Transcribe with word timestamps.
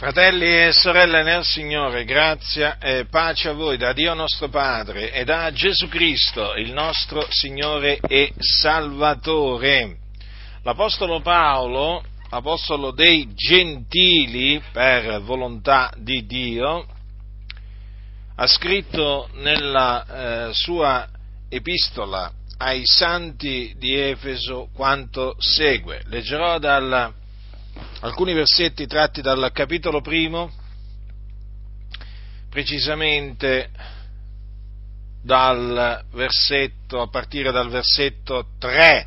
Fratelli 0.00 0.46
e 0.46 0.72
sorelle 0.72 1.22
nel 1.22 1.44
Signore, 1.44 2.06
grazia 2.06 2.78
e 2.78 3.04
pace 3.04 3.50
a 3.50 3.52
voi 3.52 3.76
da 3.76 3.92
Dio 3.92 4.14
nostro 4.14 4.48
Padre 4.48 5.12
e 5.12 5.24
da 5.24 5.52
Gesù 5.52 5.88
Cristo, 5.88 6.54
il 6.54 6.72
nostro 6.72 7.26
Signore 7.28 7.98
e 8.08 8.32
Salvatore. 8.38 9.98
L'Apostolo 10.62 11.20
Paolo, 11.20 12.02
Apostolo 12.30 12.92
dei 12.92 13.28
Gentili 13.34 14.62
per 14.72 15.20
volontà 15.20 15.92
di 15.98 16.24
Dio, 16.24 16.86
ha 18.36 18.46
scritto 18.46 19.28
nella 19.34 20.48
eh, 20.48 20.54
sua 20.54 21.06
epistola 21.50 22.32
ai 22.56 22.86
santi 22.86 23.74
di 23.76 24.00
Efeso 24.00 24.70
quanto 24.74 25.34
segue. 25.38 26.00
Leggerò 26.06 26.58
dal 26.58 27.18
alcuni 28.00 28.32
versetti 28.32 28.86
tratti 28.86 29.20
dal 29.20 29.50
capitolo 29.52 30.00
primo, 30.00 30.50
precisamente 32.48 33.70
dal 35.22 36.04
versetto, 36.12 37.00
a 37.00 37.08
partire 37.08 37.52
dal 37.52 37.68
versetto 37.68 38.52
3. 38.58 39.06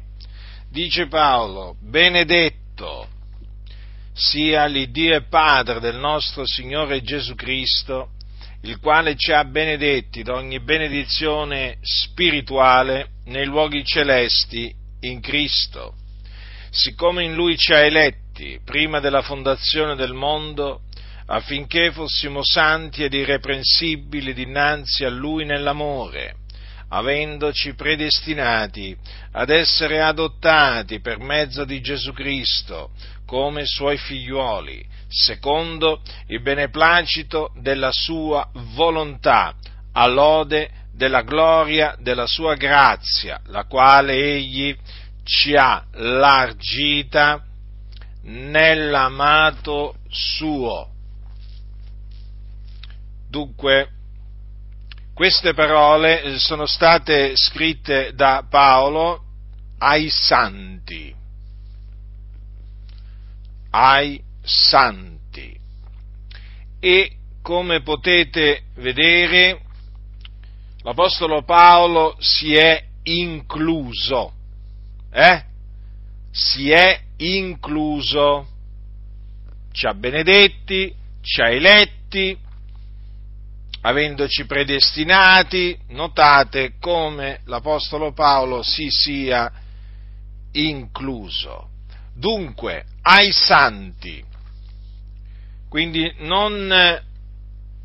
Dice 0.69 1.07
Paolo, 1.07 1.75
benedetto 1.79 3.07
sia 4.13 4.66
l'Iddio 4.66 5.16
e 5.16 5.23
Padre 5.23 5.80
del 5.80 5.97
nostro 5.97 6.45
Signore 6.45 7.02
Gesù 7.02 7.35
Cristo, 7.35 8.11
il 8.61 8.80
quale 8.80 9.16
ci 9.16 9.31
ha 9.31 9.44
benedetti 9.44 10.23
da 10.23 10.35
ogni 10.35 10.59
benedizione 10.59 11.77
spirituale 11.81 13.09
nei 13.25 13.45
luoghi 13.45 13.83
celesti 13.83 14.73
in 15.02 15.19
Cristo, 15.19 15.95
siccome 16.69 17.23
in 17.23 17.33
Lui 17.33 17.57
ci 17.57 17.73
ha 17.73 17.80
eletti 17.80 18.22
eletti 18.33 18.59
prima 18.63 18.99
della 18.99 19.21
fondazione 19.21 19.95
del 19.95 20.13
mondo 20.13 20.81
affinché 21.27 21.91
fossimo 21.91 22.43
santi 22.43 23.03
ed 23.03 23.13
irreprensibili 23.13 24.33
dinanzi 24.33 25.05
a 25.05 25.09
Lui 25.09 25.45
nell'amore, 25.45 26.35
avendoci 26.89 27.75
predestinati 27.75 28.95
ad 29.31 29.49
essere 29.49 30.02
adottati 30.02 30.99
per 30.99 31.19
mezzo 31.19 31.63
di 31.63 31.80
Gesù 31.80 32.11
Cristo 32.11 32.91
come 33.25 33.66
Suoi 33.66 33.97
figliuoli, 33.97 34.86
secondo 35.08 36.02
il 36.27 36.41
beneplacito 36.41 37.52
della 37.55 37.91
Sua 37.91 38.47
volontà, 38.75 39.55
all'ode 39.93 40.69
della 40.93 41.21
gloria 41.21 41.95
della 41.99 42.27
Sua 42.27 42.55
grazia, 42.55 43.39
la 43.45 43.63
quale 43.63 44.13
Egli 44.13 44.75
ci 45.23 45.55
ha 45.55 45.83
largita 45.93 47.41
nell'amato 48.23 49.95
suo. 50.09 50.89
Dunque, 53.30 53.89
queste 55.13 55.53
parole 55.53 56.38
sono 56.39 56.65
state 56.65 57.35
scritte 57.35 58.13
da 58.13 58.45
Paolo 58.49 59.23
ai 59.80 60.09
santi, 60.09 61.13
ai 63.71 64.21
santi. 64.41 65.59
E 66.80 67.17
come 67.41 67.81
potete 67.81 68.63
vedere, 68.75 69.61
l'Apostolo 70.83 71.43
Paolo 71.43 72.15
si 72.19 72.55
è 72.55 72.83
incluso, 73.03 74.33
eh? 75.11 75.52
Si 76.34 76.72
è 76.72 77.00
incluso. 77.17 78.48
Ci 79.72 79.86
ha 79.86 79.94
benedetti, 79.94 80.94
ci 81.22 81.42
ha 81.42 81.50
eletti, 81.50 82.38
avendoci 83.81 84.45
predestinati, 84.45 85.78
notate 85.89 86.73
come 86.80 87.42
l'Apostolo 87.45 88.14
Paolo 88.14 88.64
si 88.64 88.89
sia 88.89 89.52
incluso. 90.54 91.70
Dunque, 92.16 92.86
ai 93.02 93.32
santi, 93.32 94.23
quindi 95.70 96.14
non 96.20 96.72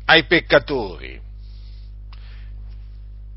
ai 0.05 0.23
peccatori. 0.25 1.19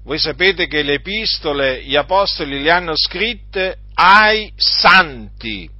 Voi 0.04 0.18
sapete 0.18 0.66
che 0.66 0.82
le 0.82 0.94
epistole 0.94 1.84
gli 1.84 1.96
apostoli 1.96 2.62
le 2.62 2.70
hanno 2.70 2.96
scritte 2.96 3.78
ai 3.94 4.52
santi, 4.56 5.70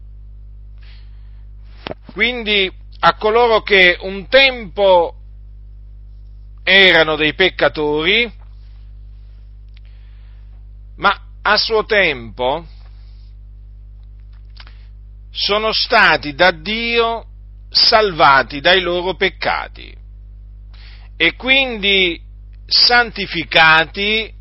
quindi 2.13 2.71
a 3.01 3.15
coloro 3.15 3.63
che 3.63 3.97
un 4.01 4.29
tempo 4.29 5.17
erano 6.63 7.17
dei 7.17 7.35
peccatori, 7.35 8.33
ma 10.97 11.21
a 11.43 11.57
suo 11.57 11.85
tempo 11.85 12.67
sono 15.31 15.73
stati 15.73 16.35
da 16.35 16.51
Dio 16.51 17.27
salvati 17.71 18.61
dai 18.61 18.81
loro 18.81 19.15
peccati 19.15 19.97
e 21.17 21.35
quindi 21.37 22.21
santificati, 22.67 24.33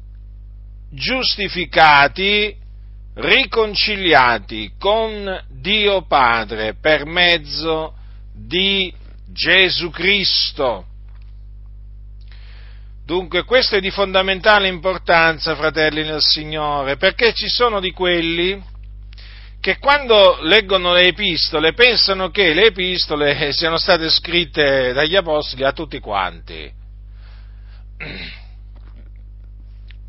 giustificati, 0.90 2.58
riconciliati 3.16 4.74
con 4.80 5.44
Dio 5.50 6.06
Padre 6.06 6.76
per 6.80 7.06
mezzo 7.06 7.94
di 8.34 8.94
Gesù 9.28 9.90
Cristo. 9.90 10.86
Dunque 13.06 13.44
questo 13.44 13.76
è 13.76 13.82
di 13.82 13.92
fondamentale 13.92 14.68
importanza, 14.68 15.56
fratelli 15.56 16.04
nel 16.04 16.22
Signore, 16.22 16.96
perché 16.96 17.34
ci 17.34 17.50
sono 17.50 17.80
di 17.80 17.92
quelli 17.92 18.70
che 19.60 19.78
quando 19.78 20.40
leggono 20.42 20.94
le 20.94 21.08
epistole 21.08 21.74
pensano 21.74 22.30
che 22.30 22.54
le 22.54 22.68
epistole 22.68 23.52
siano 23.54 23.78
state 23.78 24.10
scritte 24.10 24.94
dagli 24.94 25.16
apostoli 25.16 25.64
a 25.64 25.74
tutti 25.74 26.00
quanti. 26.00 26.72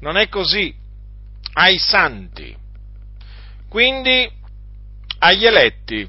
Non 0.00 0.16
è 0.16 0.28
così, 0.28 0.74
ai 1.54 1.78
santi 1.78 2.60
quindi 3.72 4.31
agli 5.21 5.47
eletti, 5.47 6.06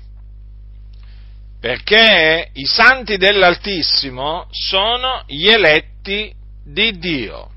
perché 1.62 2.50
i 2.52 2.66
santi 2.66 3.16
dell'Altissimo 3.16 4.48
sono 4.52 5.24
gli 5.28 5.48
eletti 5.48 6.36
di 6.62 6.98
Dio. 6.98 7.52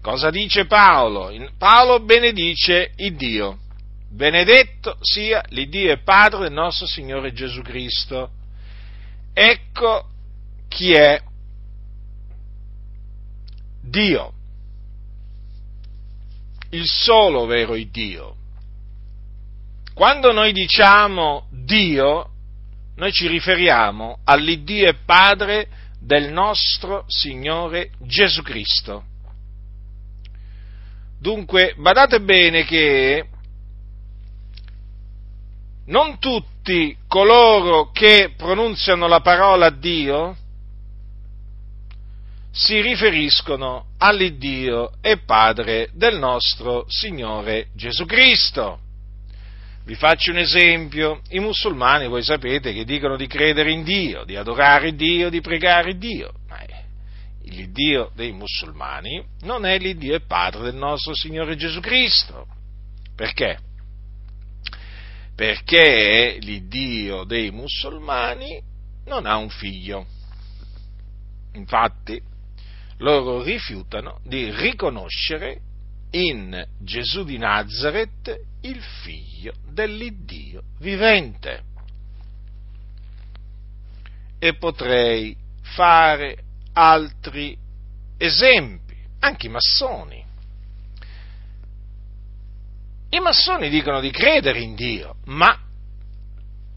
Cosa 0.00 0.30
dice 0.30 0.64
Paolo? 0.64 1.30
Paolo 1.58 2.00
benedice 2.00 2.92
il 2.96 3.14
Dio. 3.14 3.58
Benedetto 4.08 4.96
sia 5.02 5.44
l'Iddio 5.48 5.92
e 5.92 5.98
Padre 5.98 6.44
del 6.44 6.52
nostro 6.52 6.86
Signore 6.86 7.34
Gesù 7.34 7.60
Cristo. 7.60 8.30
Ecco 9.34 10.08
chi 10.68 10.92
è 10.92 11.20
Dio, 13.82 14.32
il 16.70 16.86
solo 16.86 17.44
vero 17.44 17.74
Dio. 17.90 18.35
Quando 19.96 20.30
noi 20.30 20.52
diciamo 20.52 21.46
Dio, 21.50 22.28
noi 22.96 23.12
ci 23.12 23.28
riferiamo 23.28 24.18
all'Iddio 24.24 24.88
e 24.88 24.94
Padre 25.06 25.68
del 25.98 26.30
nostro 26.30 27.06
Signore 27.06 27.92
Gesù 28.00 28.42
Cristo. 28.42 29.04
Dunque, 31.18 31.72
badate 31.78 32.20
bene 32.20 32.64
che 32.64 33.26
non 35.86 36.18
tutti 36.18 36.94
coloro 37.08 37.90
che 37.90 38.34
pronunziano 38.36 39.08
la 39.08 39.22
parola 39.22 39.70
Dio 39.70 40.36
si 42.50 42.82
riferiscono 42.82 43.92
all'Iddio 43.96 44.92
e 45.00 45.20
Padre 45.20 45.88
del 45.94 46.18
nostro 46.18 46.84
Signore 46.86 47.68
Gesù 47.72 48.04
Cristo. 48.04 48.80
Vi 49.86 49.94
faccio 49.94 50.32
un 50.32 50.38
esempio, 50.38 51.20
i 51.28 51.38
musulmani 51.38 52.08
voi 52.08 52.24
sapete 52.24 52.72
che 52.72 52.84
dicono 52.84 53.16
di 53.16 53.28
credere 53.28 53.70
in 53.70 53.84
Dio, 53.84 54.24
di 54.24 54.34
adorare 54.34 54.96
Dio, 54.96 55.30
di 55.30 55.40
pregare 55.40 55.96
Dio, 55.96 56.32
ma 56.48 56.60
il 57.44 57.70
Dio 57.70 58.10
dei 58.16 58.32
musulmani 58.32 59.24
non 59.42 59.64
è 59.64 59.78
l'Iddio 59.78 60.16
e 60.16 60.22
Padre 60.22 60.62
del 60.62 60.74
nostro 60.74 61.14
Signore 61.14 61.54
Gesù 61.54 61.78
Cristo. 61.78 62.48
Perché? 63.14 63.58
Perché 65.36 66.38
l'Iddio 66.40 67.22
dei 67.22 67.52
musulmani 67.52 68.60
non 69.04 69.24
ha 69.24 69.36
un 69.36 69.50
figlio. 69.50 70.04
Infatti, 71.52 72.20
loro 72.98 73.40
rifiutano 73.40 74.18
di 74.24 74.50
riconoscere 74.50 75.60
in 76.10 76.66
Gesù 76.80 77.22
di 77.22 77.38
Nazareth 77.38 78.55
il 78.68 78.82
figlio 79.02 79.54
dell'Iddio 79.70 80.62
vivente. 80.78 81.74
e 84.38 84.54
potrei 84.56 85.36
fare 85.62 86.36
altri 86.72 87.56
esempi, 88.18 88.94
anche 89.20 89.46
i 89.46 89.50
massoni. 89.50 90.24
I 93.10 93.20
massoni 93.20 93.68
dicono 93.70 94.00
di 94.00 94.10
credere 94.10 94.60
in 94.60 94.74
Dio, 94.74 95.16
ma 95.26 95.58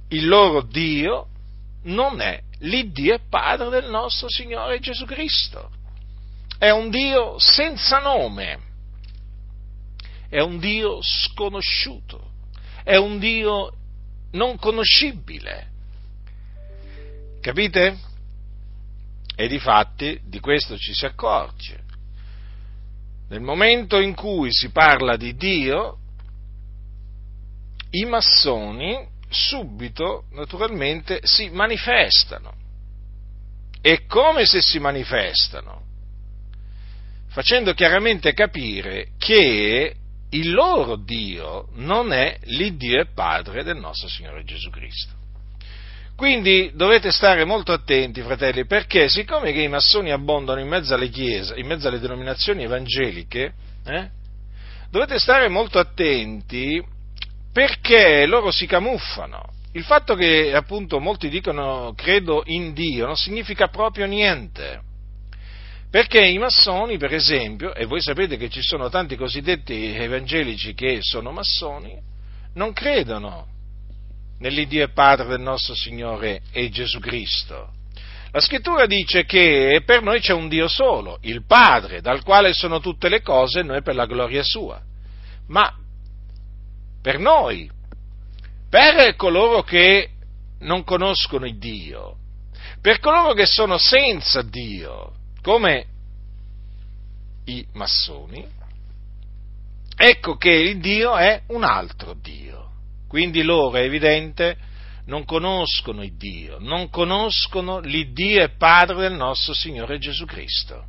il 0.09 0.27
loro 0.27 0.62
Dio 0.62 1.27
non 1.83 2.21
è 2.21 2.41
l'Iddio 2.59 3.15
e 3.15 3.19
Padre 3.30 3.69
del 3.69 3.89
nostro 3.89 4.30
Signore 4.30 4.80
Gesù 4.80 5.06
Cristo. 5.06 5.69
È 6.57 6.69
un 6.69 6.89
Dio 6.89 7.38
senza 7.39 8.00
nome, 8.00 8.59
è 10.30 10.40
un 10.40 10.60
Dio 10.60 11.00
sconosciuto, 11.02 12.31
è 12.84 12.96
un 12.96 13.20
Dio 13.20 13.74
non 14.31 14.58
conoscibile. 14.58 15.68
Capite? 17.42 17.98
E 19.36 19.48
di 19.48 19.60
fatti 19.60 20.20
di 20.24 20.40
questo 20.40 20.78
ci 20.78 20.94
si 20.94 21.06
accorge. 21.06 21.84
Nel 23.30 23.42
momento 23.42 24.00
in 24.00 24.14
cui 24.16 24.52
si 24.52 24.70
parla 24.70 25.16
di 25.16 25.36
Dio, 25.36 25.98
i 27.92 28.06
massoni 28.06 29.08
subito, 29.30 30.25
naturalmente, 30.32 31.22
si 31.24 31.50
manifestano. 31.50 32.54
E 33.82 34.06
come 34.08 34.46
se 34.46 34.62
si 34.62 34.80
manifestano? 34.80 35.84
Facendo 37.28 37.74
chiaramente 37.74 38.34
capire 38.34 39.12
che 39.18 39.96
il 40.31 40.52
loro 40.52 40.96
Dio 40.96 41.70
non 41.76 42.12
è 42.12 42.38
l'Iddio 42.44 43.00
e 43.00 43.08
Padre 43.14 43.64
del 43.64 43.78
nostro 43.78 44.08
Signore 44.08 44.44
Gesù 44.44 44.70
Cristo. 44.70 45.14
Quindi 46.16 46.72
dovete 46.74 47.12
stare 47.12 47.46
molto 47.46 47.72
attenti, 47.72 48.22
fratelli, 48.22 48.66
perché 48.66 49.08
siccome 49.08 49.54
che 49.54 49.62
i 49.62 49.70
massoni 49.70 50.12
abbondano 50.12 50.60
in 50.60 50.68
mezzo 50.68 50.94
alle 50.94 51.08
chiese, 51.08 51.58
in 51.58 51.66
mezzo 51.66 51.88
alle 51.88 52.00
denominazioni 52.00 52.64
evangeliche, 52.64 53.54
eh, 53.86 54.10
dovete 54.92 55.18
stare 55.18 55.48
molto 55.48 55.80
attenti 55.80 56.84
perché 57.54 58.25
loro 58.25 58.52
si 58.52 58.66
camuffano. 58.66 59.42
Il 59.72 59.84
fatto 59.84 60.16
che 60.16 60.54
appunto 60.54 61.00
molti 61.00 61.30
dicono 61.30 61.94
credo 61.96 62.44
in 62.46 62.74
Dio 62.74 63.06
non 63.06 63.16
significa 63.16 63.68
proprio 63.68 64.06
niente. 64.06 64.82
Perché 65.91 66.24
i 66.24 66.38
massoni, 66.38 66.97
per 66.97 67.13
esempio, 67.13 67.74
e 67.74 67.86
voi 67.86 68.00
sapete 68.00 68.38
che 68.38 68.50
ci 68.50 68.62
sono 68.62 68.89
tanti 68.89 69.15
cosiddetti 69.15 69.95
evangelici 69.95 70.75
che 70.75 71.00
sono 71.01 71.31
massoni, 71.31 72.00
non 72.53 72.74
credono 72.74 73.47
nell'Iddio 74.38 74.83
e 74.83 74.91
Padre 74.91 75.27
del 75.27 75.41
nostro 75.41 75.74
Signore 75.74 76.41
e 76.51 76.69
Gesù 76.69 77.00
Cristo. 77.00 77.71
La 78.31 78.39
scrittura 78.39 78.86
dice 78.86 79.25
che 79.25 79.81
per 79.83 80.03
noi 80.03 80.19
c'è 80.19 80.33
un 80.33 80.47
Dio 80.47 80.68
solo, 80.68 81.18
il 81.21 81.44
Padre, 81.47 82.01
dal 82.01 82.21
quale 82.24 82.53
sono 82.53 82.80
tutte 82.80 83.09
le 83.09 83.24
cose 83.24 83.62
e 83.62 83.63
noi 83.63 83.81
per 83.81 83.95
la 83.95 84.06
gloria 84.06 84.44
sua. 84.44 84.80
Ma 85.47 85.74
per 87.01 87.18
noi, 87.18 87.68
per 88.69 89.15
coloro 89.15 89.63
che 89.63 90.09
non 90.59 90.83
conoscono 90.83 91.47
il 91.47 91.57
Dio, 91.57 92.18
per 92.80 93.00
coloro 93.00 93.33
che 93.33 93.47
sono 93.47 93.80
senza 93.80 94.44
Dio, 94.44 95.13
come 95.41 95.86
i 97.45 97.65
massoni, 97.74 98.45
ecco 99.95 100.36
che 100.36 100.51
il 100.51 100.80
Dio 100.80 101.15
è 101.15 101.44
un 101.47 101.63
altro 101.63 102.13
Dio. 102.13 102.68
Quindi 103.07 103.41
loro, 103.41 103.77
è 103.77 103.81
evidente, 103.81 104.57
non 105.06 105.25
conoscono 105.25 106.03
il 106.03 106.15
Dio, 106.15 106.57
non 106.59 106.89
conoscono 106.89 107.80
l'Iddio 107.80 108.44
e 108.44 108.50
Padre 108.50 108.97
del 108.97 109.13
nostro 109.13 109.53
Signore 109.53 109.97
Gesù 109.97 110.25
Cristo. 110.25 110.86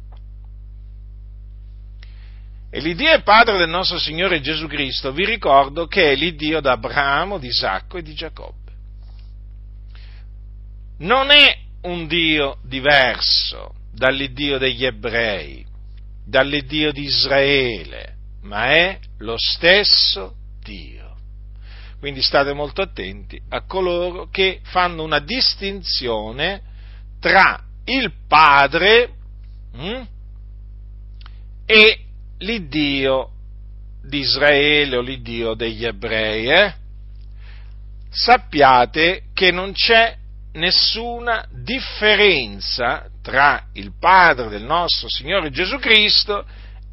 E 2.72 2.78
l'Iddio 2.80 3.12
e 3.12 3.22
Padre 3.22 3.58
del 3.58 3.68
nostro 3.68 3.98
Signore 3.98 4.40
Gesù 4.40 4.68
Cristo, 4.68 5.12
vi 5.12 5.24
ricordo 5.24 5.86
che 5.86 6.12
è 6.12 6.14
l'Iddio 6.14 6.60
d'Abramo, 6.60 7.38
di 7.38 7.48
Isacco 7.48 7.96
e 7.96 8.02
di 8.02 8.14
Giacobbe. 8.14 8.58
Non 10.98 11.30
è 11.30 11.58
un 11.82 12.06
Dio 12.06 12.58
diverso 12.62 13.74
dall'Iddio 14.00 14.56
degli 14.56 14.86
ebrei, 14.86 15.62
dall'Iddio 16.24 16.90
di 16.90 17.02
Israele, 17.02 18.14
ma 18.44 18.72
è 18.72 18.98
lo 19.18 19.34
stesso 19.36 20.36
Dio. 20.62 21.16
Quindi 21.98 22.22
state 22.22 22.54
molto 22.54 22.80
attenti 22.80 23.38
a 23.50 23.60
coloro 23.66 24.30
che 24.30 24.60
fanno 24.62 25.02
una 25.02 25.18
distinzione 25.18 26.62
tra 27.20 27.62
il 27.84 28.10
Padre 28.26 29.10
hm, 29.74 30.06
e 31.66 31.98
l'Iddio 32.38 33.30
di 34.02 34.20
Israele 34.20 34.96
o 34.96 35.02
l'Iddio 35.02 35.52
degli 35.52 35.84
ebrei. 35.84 36.48
Eh? 36.48 36.74
Sappiate 38.08 39.24
che 39.34 39.50
non 39.50 39.72
c'è 39.72 40.16
nessuna 40.52 41.46
differenza 41.50 43.06
tra 43.22 43.66
il 43.74 43.92
Padre 43.98 44.48
del 44.48 44.64
nostro 44.64 45.08
Signore 45.08 45.50
Gesù 45.50 45.78
Cristo 45.78 46.44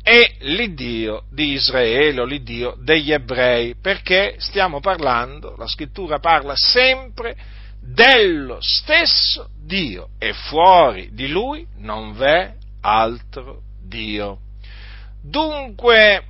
e 0.04 0.36
l'Iddio 0.39 1.24
di 1.31 1.54
Israele 1.54 2.21
o 2.21 2.25
l'Iddio 2.25 2.77
degli 2.80 3.12
ebrei, 3.12 3.75
perché 3.75 4.36
stiamo 4.38 4.80
parlando, 4.80 5.56
la 5.57 5.68
scrittura 5.68 6.19
parla 6.19 6.54
sempre 6.56 7.36
dello 7.81 8.57
stesso 8.62 9.50
Dio 9.65 10.09
e 10.18 10.33
fuori 10.33 11.09
di 11.13 11.27
lui 11.27 11.65
non 11.77 12.13
v'è 12.13 12.54
altro 12.81 13.62
Dio. 13.81 14.39
Dunque 15.21 16.24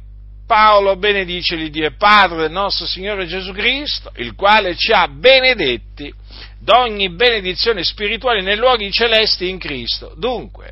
Paolo 0.48 0.96
benedice 0.96 1.56
l'Iddio 1.56 1.86
e 1.86 1.92
Padre 1.92 2.38
del 2.38 2.52
nostro 2.52 2.86
Signore 2.86 3.28
Gesù 3.28 3.52
Cristo, 3.52 4.12
il 4.16 4.34
quale 4.34 4.76
ci 4.76 4.94
ha 4.94 5.08
benedetti 5.10 6.12
d'ogni 6.60 7.10
benedizione 7.12 7.84
spirituale 7.84 8.42
nei 8.42 8.56
luoghi 8.56 8.90
celesti 8.90 9.50
in 9.50 9.60
Cristo. 9.60 10.16
Dunque, 10.18 10.72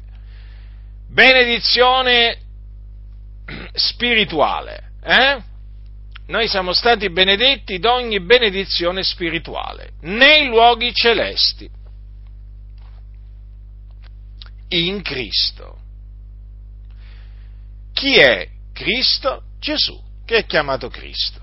benedizione 1.10 2.40
spirituale, 3.74 4.92
eh? 5.04 5.44
Noi 6.28 6.48
siamo 6.48 6.74
stati 6.74 7.12
benedetti 7.12 7.78
d'ogni 7.78 8.20
benedizione 8.22 9.04
spirituale 9.04 9.92
nei 10.02 10.48
luoghi 10.48 10.92
celesti 10.94 11.70
in 14.70 15.02
Cristo. 15.02 15.78
Chi 17.94 18.16
è 18.16 18.50
Cristo? 18.74 19.44
Gesù, 19.66 20.00
che 20.26 20.38
è 20.38 20.46
chiamato 20.46 20.90
Cristo. 20.90 21.42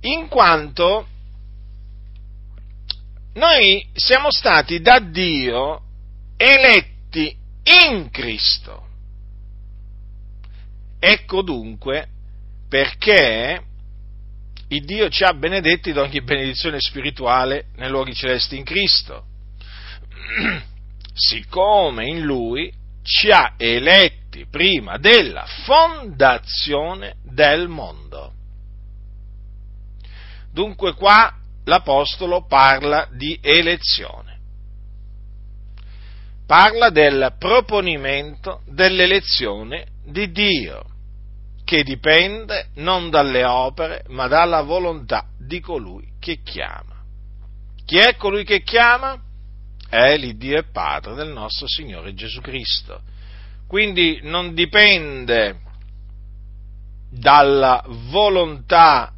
In 0.00 0.28
quanto 0.28 1.06
noi 3.34 3.86
siamo 3.92 4.30
stati 4.30 4.80
da 4.80 4.98
Dio 4.98 5.82
eletti 6.38 7.36
in 7.64 8.08
Cristo. 8.10 8.86
Ecco 10.98 11.42
dunque 11.42 12.08
perché 12.66 13.62
il 14.68 14.84
Dio 14.86 15.10
ci 15.10 15.22
ha 15.24 15.34
benedetti 15.34 15.92
di 15.92 15.98
ogni 15.98 16.22
benedizione 16.22 16.80
spirituale 16.80 17.66
nei 17.76 17.90
luoghi 17.90 18.14
celesti 18.14 18.56
in 18.56 18.64
Cristo, 18.64 19.26
siccome 21.12 22.06
in 22.06 22.22
Lui 22.22 22.82
ci 23.04 23.30
ha 23.30 23.54
eletti 23.56 24.46
prima 24.50 24.96
della 24.98 25.44
fondazione 25.64 27.18
del 27.22 27.68
mondo. 27.68 28.32
Dunque 30.52 30.94
qua 30.94 31.32
l'Apostolo 31.64 32.46
parla 32.46 33.08
di 33.12 33.38
elezione 33.40 34.34
parla 36.46 36.90
del 36.90 37.34
proponimento 37.38 38.60
dell'elezione 38.66 39.86
di 40.04 40.30
Dio, 40.30 40.84
che 41.64 41.82
dipende 41.82 42.68
non 42.76 43.10
dalle 43.10 43.44
opere, 43.44 44.04
ma 44.08 44.28
dalla 44.28 44.62
volontà 44.62 45.26
di 45.38 45.60
colui 45.60 46.06
che 46.20 46.40
chiama. 46.42 47.02
Chi 47.84 47.98
è 47.98 48.16
colui 48.16 48.44
che 48.44 48.62
chiama? 48.62 49.20
È 49.88 50.16
l'Iddio 50.16 50.58
e 50.58 50.64
Padre 50.70 51.14
del 51.14 51.28
nostro 51.28 51.66
Signore 51.68 52.14
Gesù 52.14 52.40
Cristo. 52.40 53.00
Quindi 53.66 54.20
non 54.22 54.54
dipende 54.54 55.60
dalla 57.10 57.82
volontà 57.86 59.12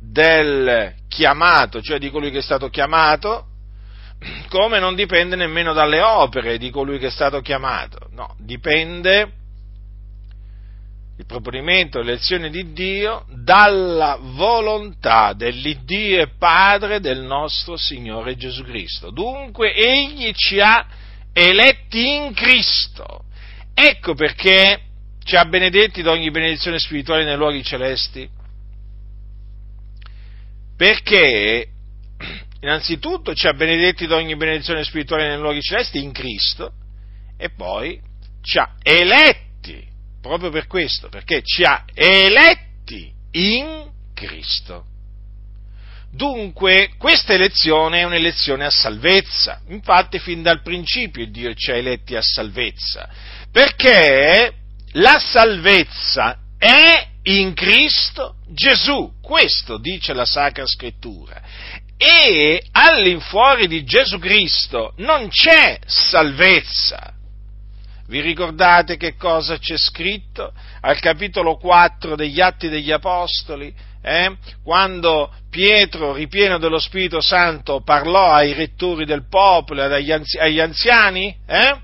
del 0.00 0.94
chiamato, 1.08 1.80
cioè 1.80 1.98
di 1.98 2.10
colui 2.10 2.30
che 2.30 2.38
è 2.38 2.42
stato 2.42 2.68
chiamato, 2.68 3.46
come 4.48 4.78
non 4.78 4.94
dipende 4.94 5.36
nemmeno 5.36 5.72
dalle 5.72 6.00
opere 6.00 6.58
di 6.58 6.70
colui 6.70 6.98
che 6.98 7.06
è 7.06 7.10
stato 7.10 7.40
chiamato, 7.40 8.08
no, 8.10 8.34
dipende 8.38 9.32
il 11.20 11.26
proponimento 11.26 11.98
dell'elezione 11.98 12.48
di 12.48 12.72
Dio 12.72 13.26
dalla 13.28 14.16
volontà 14.18 15.34
dell'Iddio 15.34 16.22
e 16.22 16.28
Padre 16.38 16.98
del 16.98 17.20
nostro 17.20 17.76
Signore 17.76 18.36
Gesù 18.36 18.64
Cristo. 18.64 19.10
Dunque 19.10 19.74
Egli 19.74 20.32
ci 20.32 20.60
ha 20.60 20.86
eletti 21.34 22.16
in 22.16 22.32
Cristo. 22.32 23.24
Ecco 23.74 24.14
perché 24.14 24.80
ci 25.22 25.36
ha 25.36 25.44
benedetti 25.44 26.00
da 26.00 26.12
ogni 26.12 26.30
benedizione 26.30 26.78
spirituale 26.78 27.24
nei 27.24 27.36
luoghi 27.36 27.62
celesti. 27.62 28.26
Perché 30.74 31.68
innanzitutto 32.62 33.34
ci 33.34 33.46
ha 33.46 33.52
benedetti 33.52 34.06
da 34.06 34.16
ogni 34.16 34.36
benedizione 34.36 34.84
spirituale 34.84 35.28
nei 35.28 35.38
luoghi 35.38 35.60
celesti 35.60 36.02
in 36.02 36.12
Cristo 36.12 36.72
e 37.36 37.50
poi 37.50 38.00
ci 38.40 38.58
ha 38.58 38.74
eletti 38.82 39.49
proprio 40.20 40.50
per 40.50 40.66
questo, 40.66 41.08
perché 41.08 41.42
ci 41.42 41.62
ha 41.62 41.84
eletti 41.94 43.12
in 43.32 43.90
Cristo. 44.14 44.84
Dunque, 46.12 46.90
questa 46.98 47.34
elezione 47.34 48.00
è 48.00 48.04
un'elezione 48.04 48.64
a 48.64 48.70
salvezza. 48.70 49.60
Infatti, 49.68 50.18
fin 50.18 50.42
dal 50.42 50.60
principio 50.62 51.26
Dio 51.26 51.54
ci 51.54 51.70
ha 51.70 51.76
eletti 51.76 52.16
a 52.16 52.22
salvezza. 52.22 53.08
Perché 53.52 54.52
la 54.92 55.18
salvezza 55.20 56.38
è 56.58 57.06
in 57.22 57.54
Cristo 57.54 58.36
Gesù. 58.48 59.12
Questo 59.22 59.78
dice 59.78 60.12
la 60.12 60.24
Sacra 60.24 60.66
Scrittura. 60.66 61.40
E 61.96 62.62
all'infuori 62.72 63.68
di 63.68 63.84
Gesù 63.84 64.18
Cristo 64.18 64.94
non 64.96 65.28
c'è 65.28 65.78
salvezza. 65.86 67.14
Vi 68.10 68.20
ricordate 68.20 68.96
che 68.96 69.14
cosa 69.14 69.56
c'è 69.56 69.78
scritto 69.78 70.52
al 70.80 70.98
capitolo 70.98 71.56
4 71.56 72.16
degli 72.16 72.40
Atti 72.40 72.68
degli 72.68 72.90
Apostoli? 72.90 73.72
Eh? 74.02 74.36
Quando 74.64 75.32
Pietro, 75.48 76.12
ripieno 76.12 76.58
dello 76.58 76.80
Spirito 76.80 77.20
Santo, 77.20 77.82
parlò 77.82 78.32
ai 78.32 78.52
rettori 78.52 79.04
del 79.04 79.28
popolo 79.28 79.84
e 79.84 80.18
agli 80.40 80.60
anziani? 80.60 81.36
Eh? 81.46 81.78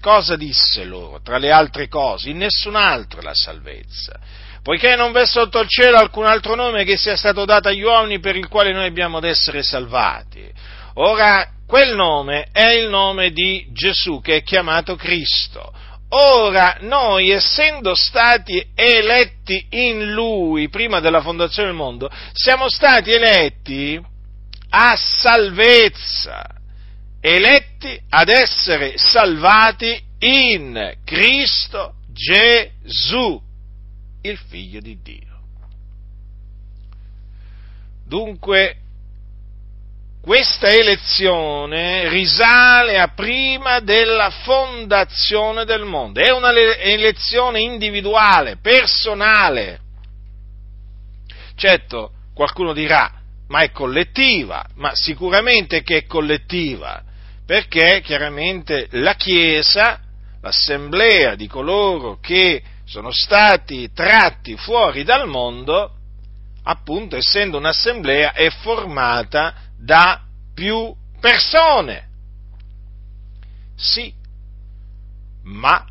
Cosa 0.00 0.34
disse 0.34 0.82
loro? 0.82 1.20
Tra 1.22 1.38
le 1.38 1.52
altre 1.52 1.86
cose, 1.86 2.30
in 2.30 2.38
nessun 2.38 2.74
altro 2.74 3.20
è 3.20 3.22
la 3.22 3.34
salvezza. 3.34 4.18
Poiché 4.64 4.96
non 4.96 5.12
v'è 5.12 5.26
sotto 5.26 5.60
il 5.60 5.68
cielo 5.68 5.98
alcun 5.98 6.26
altro 6.26 6.56
nome 6.56 6.82
che 6.82 6.96
sia 6.96 7.16
stato 7.16 7.44
dato 7.44 7.68
agli 7.68 7.82
uomini 7.82 8.18
per 8.18 8.34
il 8.34 8.48
quale 8.48 8.72
noi 8.72 8.86
abbiamo 8.86 9.18
ad 9.18 9.24
essere 9.24 9.62
salvati. 9.62 10.52
Ora, 10.94 11.48
quel 11.66 11.94
nome 11.94 12.48
è 12.52 12.66
il 12.70 12.88
nome 12.88 13.30
di 13.30 13.66
Gesù 13.72 14.20
che 14.20 14.36
è 14.36 14.42
chiamato 14.42 14.96
Cristo. 14.96 15.72
Ora, 16.12 16.78
noi 16.80 17.30
essendo 17.30 17.94
stati 17.94 18.66
eletti 18.74 19.66
in 19.70 20.10
Lui 20.12 20.68
prima 20.68 20.98
della 20.98 21.20
fondazione 21.20 21.68
del 21.68 21.76
mondo, 21.76 22.10
siamo 22.32 22.68
stati 22.68 23.12
eletti 23.12 24.00
a 24.70 24.96
salvezza, 24.96 26.44
eletti 27.20 28.00
ad 28.08 28.28
essere 28.28 28.98
salvati 28.98 30.02
in 30.18 30.96
Cristo 31.04 31.94
Gesù, 32.12 33.40
il 34.22 34.38
Figlio 34.48 34.80
di 34.80 35.00
Dio. 35.00 35.28
Dunque, 38.04 38.76
questa 40.22 40.68
elezione 40.68 42.08
risale 42.08 42.98
a 42.98 43.08
prima 43.08 43.80
della 43.80 44.30
fondazione 44.30 45.64
del 45.64 45.84
mondo, 45.84 46.20
è 46.20 46.30
una 46.30 46.52
elezione 46.52 47.60
individuale, 47.60 48.58
personale. 48.60 49.80
Certo, 51.56 52.12
qualcuno 52.34 52.72
dirà, 52.72 53.10
ma 53.48 53.60
è 53.60 53.70
collettiva, 53.70 54.64
ma 54.76 54.90
sicuramente 54.94 55.82
che 55.82 55.98
è 55.98 56.06
collettiva, 56.06 57.02
perché 57.46 58.02
chiaramente 58.04 58.88
la 58.90 59.14
Chiesa, 59.14 60.00
l'assemblea 60.42 61.34
di 61.34 61.46
coloro 61.46 62.18
che 62.20 62.62
sono 62.84 63.10
stati 63.10 63.90
tratti 63.92 64.56
fuori 64.56 65.02
dal 65.02 65.26
mondo, 65.26 65.94
appunto 66.62 67.16
essendo 67.16 67.58
un'assemblea, 67.58 68.32
è 68.32 68.50
formata 68.50 69.54
da 69.78 70.20
più 70.54 70.94
persone. 71.20 72.08
Sì, 73.76 74.12
ma 75.44 75.84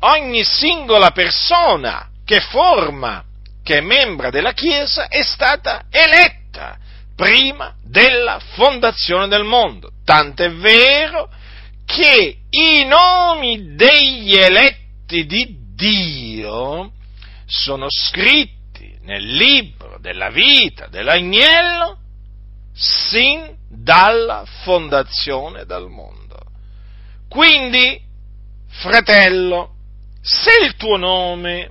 ogni 0.00 0.44
singola 0.44 1.10
persona 1.10 2.10
che 2.24 2.40
forma, 2.40 3.24
che 3.62 3.78
è 3.78 3.80
membra 3.80 4.30
della 4.30 4.52
Chiesa, 4.52 5.06
è 5.08 5.22
stata 5.22 5.84
eletta 5.90 6.76
prima 7.14 7.74
della 7.82 8.40
fondazione 8.54 9.28
del 9.28 9.44
mondo. 9.44 9.90
Tant'è 10.04 10.52
vero 10.52 11.30
che 11.84 12.38
i 12.50 12.84
nomi 12.84 13.74
degli 13.74 14.34
eletti 14.34 15.24
di 15.24 15.56
Dio 15.74 16.92
sono 17.46 17.86
scritti 17.88 18.98
nel 19.02 19.24
libro 19.24 19.98
della 20.00 20.30
vita 20.30 20.88
dell'agnello 20.88 21.98
sin 22.74 23.56
dalla 23.68 24.44
fondazione 24.64 25.64
del 25.64 25.86
mondo. 25.86 26.38
Quindi, 27.28 28.00
fratello, 28.68 29.74
se 30.20 30.50
il 30.64 30.76
tuo 30.76 30.96
nome 30.96 31.70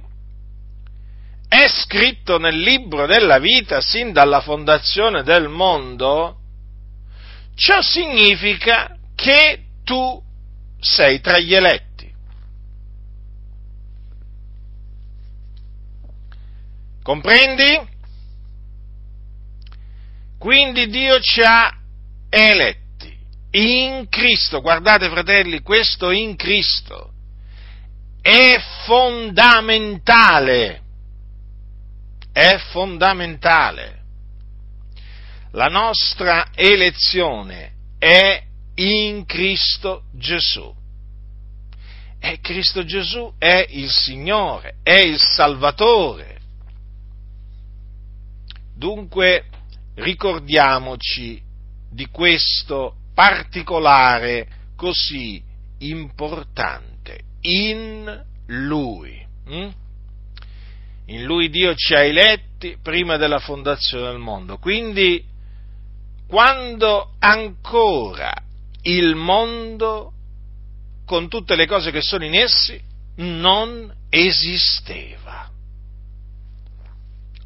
è 1.48 1.68
scritto 1.68 2.38
nel 2.38 2.58
libro 2.58 3.06
della 3.06 3.40
vita 3.40 3.82
sin 3.82 4.12
dalla 4.12 4.42
fondazione 4.42 5.24
del 5.24 5.48
mondo, 5.48 6.38
ciò 7.56 7.82
significa 7.82 8.98
che 9.16 9.64
tu 9.84 10.22
sei 10.80 11.22
tra 11.22 11.38
gli 11.38 11.54
eletti. 11.54 11.85
Comprendi? 17.06 17.80
Quindi 20.40 20.88
Dio 20.88 21.20
ci 21.20 21.40
ha 21.42 21.72
eletti 22.32 23.16
in 23.52 24.08
Cristo. 24.10 24.60
Guardate 24.60 25.08
fratelli, 25.10 25.62
questo 25.62 26.10
in 26.10 26.36
Cristo 26.36 27.12
è 28.24 28.60
fondamentale. 28.86 30.82
È 32.34 32.58
fondamentale. 32.72 34.00
La 35.52 35.68
nostra 35.68 36.48
elezione 36.56 37.74
è 38.00 38.42
in 38.78 39.28
Cristo 39.28 40.06
Gesù. 40.12 40.74
E 42.20 42.40
Cristo 42.40 42.84
Gesù 42.84 43.32
è 43.38 43.64
il 43.70 43.92
Signore, 43.92 44.78
è 44.82 44.98
il 44.98 45.20
Salvatore 45.20 46.35
Dunque 48.76 49.46
ricordiamoci 49.96 51.42
di 51.90 52.08
questo 52.08 52.96
particolare 53.14 54.48
così 54.76 55.42
importante, 55.80 57.20
in 57.42 58.24
Lui. 58.48 59.26
Hm? 59.48 59.70
In 61.08 61.24
Lui 61.24 61.50
Dio 61.50 61.74
ci 61.76 61.94
ha 61.94 62.04
eletti 62.04 62.78
prima 62.82 63.16
della 63.18 63.40
fondazione 63.40 64.10
del 64.10 64.18
mondo. 64.18 64.58
Quindi, 64.58 65.24
quando 66.28 67.14
ancora 67.20 68.34
il 68.82 69.16
mondo, 69.16 70.12
con 71.06 71.30
tutte 71.30 71.56
le 71.56 71.68
cose 71.68 71.92
che 71.92 72.02
sono 72.02 72.26
in 72.26 72.34
essi, 72.34 72.82
non 73.18 73.94
esisteva. 74.10 75.50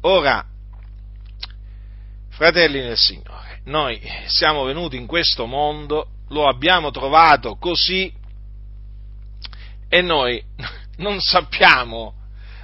Ora, 0.02 0.44
Fratelli 2.40 2.80
nel 2.80 2.96
Signore, 2.96 3.60
noi 3.64 4.00
siamo 4.24 4.64
venuti 4.64 4.96
in 4.96 5.04
questo 5.04 5.44
mondo, 5.44 6.06
lo 6.28 6.48
abbiamo 6.48 6.90
trovato 6.90 7.56
così 7.56 8.10
e 9.86 10.00
noi 10.00 10.42
non 10.96 11.20
sappiamo, 11.20 12.14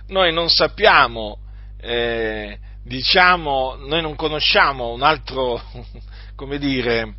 noi 0.06 0.32
non 0.32 0.48
sappiamo, 0.48 1.40
eh, 1.78 2.58
diciamo, 2.84 3.74
noi 3.74 4.00
non 4.00 4.16
conosciamo 4.16 4.94
un 4.94 5.02
altro, 5.02 5.62
come 6.34 6.56
dire, 6.56 7.14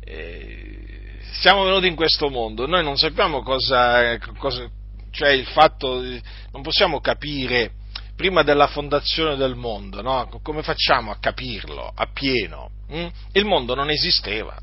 eh, 0.00 1.20
siamo 1.34 1.62
venuti 1.62 1.86
in 1.86 1.94
questo 1.94 2.30
mondo, 2.30 2.66
noi 2.66 2.82
non 2.82 2.96
sappiamo 2.96 3.42
cosa, 3.44 4.18
cosa 4.38 4.68
cioè 5.12 5.28
il 5.28 5.46
fatto, 5.46 6.00
non 6.00 6.62
possiamo 6.62 7.00
capire 7.00 7.74
prima 8.20 8.42
della 8.42 8.66
fondazione 8.66 9.34
del 9.34 9.54
mondo, 9.54 10.02
no? 10.02 10.28
come 10.42 10.62
facciamo 10.62 11.10
a 11.10 11.16
capirlo 11.18 11.90
appieno? 11.94 12.68
Hm? 12.90 13.06
Il 13.32 13.46
mondo 13.46 13.74
non 13.74 13.88
esisteva. 13.88 14.54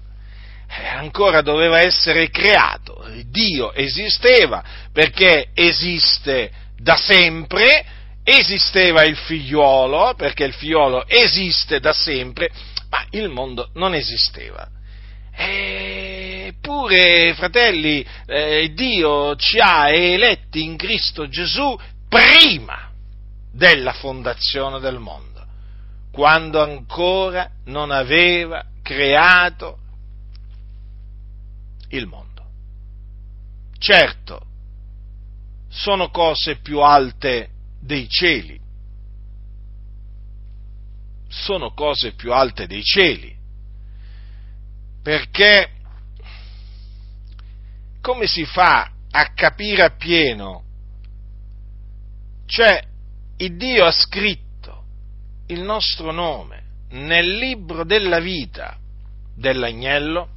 eh, 0.70 0.86
ancora 0.86 1.42
doveva 1.42 1.80
essere 1.80 2.30
creato. 2.30 3.04
Dio 3.26 3.74
esisteva 3.74 4.64
perché 4.94 5.48
esiste 5.56 6.52
da 6.78 6.96
sempre, 6.98 7.84
esisteva 8.24 9.04
il 9.06 9.16
figliuolo 9.16 10.14
perché 10.16 10.44
il 10.44 10.54
figliuolo 10.54 11.08
esiste 11.08 11.80
da 11.80 11.94
sempre, 11.94 12.52
ma 12.92 13.08
il 13.10 13.28
mondo 13.28 13.72
non 13.74 13.96
esisteva. 13.96 14.68
Eppure, 15.36 17.34
fratelli, 17.34 18.06
eh, 18.28 18.72
Dio 18.76 19.36
ci 19.36 19.58
ha 19.58 19.90
eletti 19.90 20.62
in 20.62 20.78
Cristo 20.78 21.28
Gesù 21.28 21.76
prima 22.08 22.87
della 23.58 23.92
fondazione 23.92 24.80
del 24.80 25.00
mondo, 25.00 25.44
quando 26.12 26.62
ancora 26.62 27.50
non 27.66 27.90
aveva 27.90 28.64
creato 28.84 29.80
il 31.90 32.06
mondo. 32.06 32.46
Certo, 33.80 34.46
sono 35.70 36.12
cose 36.12 36.58
più 36.58 36.82
alte 36.82 37.50
dei 37.80 38.08
cieli, 38.08 38.62
sono 41.28 41.74
cose 41.74 42.12
più 42.12 42.32
alte 42.32 42.68
dei 42.68 42.84
cieli, 42.84 43.36
perché 45.02 45.72
come 48.02 48.28
si 48.28 48.46
fa 48.46 48.92
a 49.10 49.34
capire 49.34 49.84
appieno? 49.84 50.64
Cioè, 52.46 52.96
il 53.38 53.56
Dio 53.56 53.86
ha 53.86 53.91
scritto 53.91 54.84
il 55.48 55.62
nostro 55.62 56.12
nome 56.12 56.63
nel 56.89 57.38
libro 57.38 57.84
della 57.84 58.20
vita 58.20 58.77
dell'agnello 59.36 60.29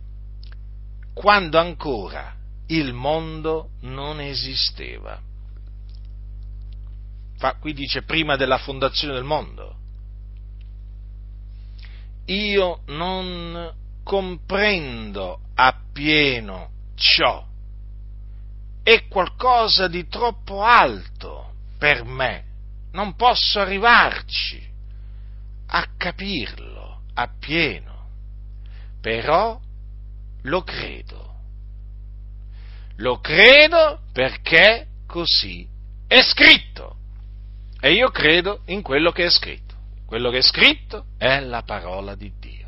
quando 1.15 1.59
ancora 1.59 2.35
il 2.67 2.93
mondo 2.93 3.71
non 3.81 4.21
esisteva. 4.21 5.21
Qui 7.59 7.73
dice 7.73 8.03
prima 8.03 8.37
della 8.37 8.59
fondazione 8.59 9.15
del 9.15 9.25
mondo. 9.25 9.77
Io 12.27 12.83
non 12.87 13.75
comprendo 14.05 15.41
appieno 15.55 16.71
ciò. 16.95 17.45
È 18.83 19.09
qualcosa 19.09 19.89
di 19.89 20.07
troppo 20.07 20.63
alto 20.63 21.55
per 21.79 22.05
me. 22.05 22.50
Non 22.93 23.15
posso 23.15 23.61
arrivarci 23.61 24.61
a 25.67 25.87
capirlo 25.97 27.03
appieno. 27.15 28.09
Però 29.01 29.61
lo 30.43 30.63
credo. 30.63 31.35
Lo 32.97 33.21
credo 33.21 34.01
perché 34.13 34.87
così 35.07 35.67
è 36.07 36.21
scritto. 36.23 36.97
E 37.81 37.93
io 37.93 38.11
credo 38.11 38.63
in 38.67 38.83
quello 38.83 39.11
che 39.13 39.25
è 39.25 39.31
scritto. 39.31 39.75
Quello 40.05 40.31
che 40.31 40.39
è 40.39 40.43
scritto 40.43 41.07
è 41.17 41.41
la 41.41 41.63
parola 41.63 42.15
di 42.15 42.33
Dio 42.39 42.61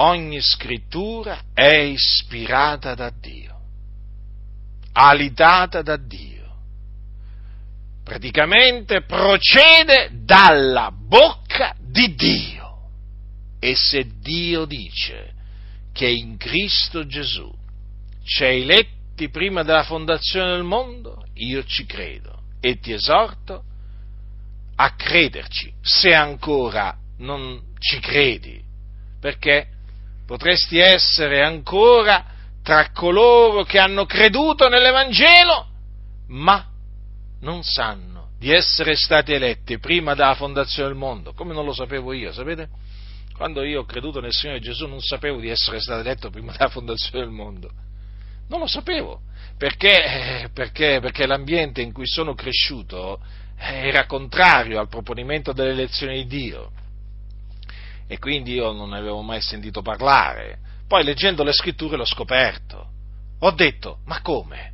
ogni 0.00 0.40
scrittura 0.40 1.40
è 1.54 1.74
ispirata 1.74 2.94
da 2.94 3.10
Dio, 3.10 3.60
alitata 4.92 5.82
da 5.82 5.96
Dio. 5.96 6.37
Praticamente 8.08 9.02
procede 9.02 10.08
dalla 10.24 10.90
bocca 10.90 11.76
di 11.78 12.14
Dio. 12.14 12.88
E 13.60 13.76
se 13.76 14.06
Dio 14.18 14.64
dice 14.64 15.34
che 15.92 16.08
in 16.08 16.38
Cristo 16.38 17.06
Gesù 17.06 17.52
c'è 18.24 18.46
eletti 18.46 19.28
prima 19.28 19.62
della 19.62 19.82
fondazione 19.82 20.52
del 20.52 20.62
mondo, 20.62 21.22
io 21.34 21.62
ci 21.64 21.84
credo 21.84 22.44
e 22.60 22.78
ti 22.78 22.94
esorto 22.94 23.62
a 24.76 24.94
crederci, 24.94 25.70
se 25.82 26.14
ancora 26.14 26.96
non 27.18 27.60
ci 27.78 28.00
credi, 28.00 28.58
perché 29.20 29.66
potresti 30.24 30.78
essere 30.78 31.42
ancora 31.44 32.24
tra 32.62 32.90
coloro 32.90 33.64
che 33.64 33.78
hanno 33.78 34.06
creduto 34.06 34.68
nell'Evangelo, 34.68 35.66
ma 36.28 36.67
non 37.40 37.62
sanno 37.62 38.30
di 38.38 38.52
essere 38.52 38.96
stati 38.96 39.32
eletti 39.32 39.78
prima 39.78 40.14
della 40.14 40.34
fondazione 40.34 40.88
del 40.88 40.98
mondo, 40.98 41.32
come 41.32 41.54
non 41.54 41.64
lo 41.64 41.72
sapevo 41.72 42.12
io, 42.12 42.32
sapete? 42.32 42.68
Quando 43.36 43.62
io 43.62 43.80
ho 43.80 43.84
creduto 43.84 44.20
nel 44.20 44.32
Signore 44.32 44.60
Gesù 44.60 44.86
non 44.86 45.00
sapevo 45.00 45.38
di 45.38 45.48
essere 45.48 45.80
stato 45.80 46.00
eletto 46.00 46.30
prima 46.30 46.52
della 46.52 46.68
fondazione 46.68 47.24
del 47.24 47.32
mondo, 47.32 47.70
non 48.48 48.60
lo 48.60 48.66
sapevo, 48.66 49.20
perché, 49.56 50.50
perché, 50.52 50.98
perché 51.00 51.26
l'ambiente 51.26 51.82
in 51.82 51.92
cui 51.92 52.06
sono 52.06 52.34
cresciuto 52.34 53.20
era 53.56 54.06
contrario 54.06 54.78
al 54.78 54.88
proponimento 54.88 55.52
dell'elezione 55.52 56.14
di 56.14 56.26
Dio 56.26 56.70
e 58.06 58.18
quindi 58.18 58.54
io 58.54 58.72
non 58.72 58.90
ne 58.90 58.98
avevo 58.98 59.20
mai 59.20 59.42
sentito 59.42 59.82
parlare. 59.82 60.58
Poi 60.88 61.04
leggendo 61.04 61.44
le 61.44 61.52
scritture 61.52 61.96
l'ho 61.96 62.06
scoperto. 62.06 62.86
Ho 63.40 63.50
detto, 63.50 63.98
ma 64.06 64.22
come? 64.22 64.72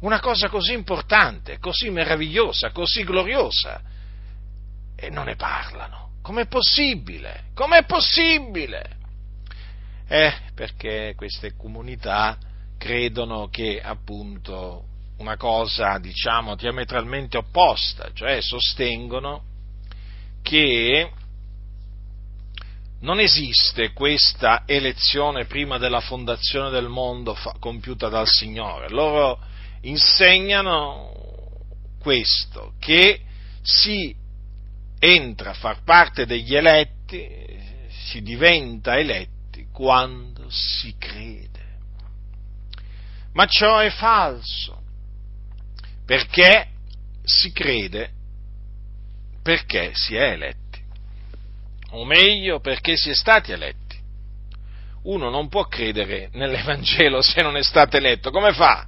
Una 0.00 0.20
cosa 0.20 0.48
così 0.48 0.72
importante, 0.72 1.58
così 1.58 1.90
meravigliosa, 1.90 2.70
così 2.70 3.04
gloriosa. 3.04 3.80
E 4.96 5.10
non 5.10 5.26
ne 5.26 5.36
parlano. 5.36 6.12
Com'è 6.22 6.46
possibile? 6.46 7.44
Com'è 7.54 7.84
possibile? 7.84 8.96
Eh, 10.08 10.34
perché 10.54 11.14
queste 11.16 11.54
comunità 11.56 12.36
credono 12.78 13.48
che 13.48 13.80
appunto 13.80 14.84
una 15.18 15.36
cosa, 15.36 15.98
diciamo, 15.98 16.56
diametralmente 16.56 17.36
opposta, 17.36 18.10
cioè 18.14 18.40
sostengono 18.40 19.42
che 20.42 21.10
non 23.00 23.20
esiste 23.20 23.92
questa 23.92 24.62
elezione 24.66 25.44
prima 25.44 25.78
della 25.78 26.00
fondazione 26.00 26.70
del 26.70 26.88
mondo 26.88 27.34
fa, 27.34 27.54
compiuta 27.58 28.08
dal 28.08 28.26
Signore. 28.26 28.88
Loro 28.88 29.38
insegnano 29.82 31.12
questo, 32.00 32.74
che 32.78 33.20
si 33.62 34.14
entra 34.98 35.50
a 35.50 35.54
far 35.54 35.82
parte 35.82 36.26
degli 36.26 36.54
eletti, 36.54 37.28
si 37.88 38.22
diventa 38.22 38.98
eletti 38.98 39.66
quando 39.72 40.46
si 40.50 40.94
crede. 40.98 41.48
Ma 43.32 43.46
ciò 43.46 43.78
è 43.78 43.90
falso, 43.90 44.82
perché 46.04 46.68
si 47.22 47.52
crede 47.52 48.10
perché 49.42 49.92
si 49.94 50.16
è 50.16 50.32
eletti 50.32 50.60
o 51.90 52.04
meglio 52.04 52.60
perché 52.60 52.96
si 52.96 53.10
è 53.10 53.14
stati 53.14 53.52
eletti. 53.52 53.98
Uno 55.02 55.30
non 55.30 55.48
può 55.48 55.64
credere 55.64 56.28
nell'Evangelo 56.32 57.22
se 57.22 57.42
non 57.42 57.56
è 57.56 57.62
stato 57.62 57.96
eletto, 57.96 58.30
come 58.30 58.52
fa? 58.52 58.86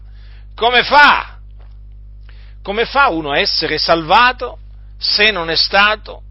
Come 0.54 0.82
fa? 0.82 1.38
Come 2.62 2.84
fa 2.84 3.08
uno 3.08 3.32
a 3.32 3.38
essere 3.38 3.78
salvato 3.78 4.58
se 4.98 5.30
non 5.30 5.50
è 5.50 5.56
stato 5.56 6.22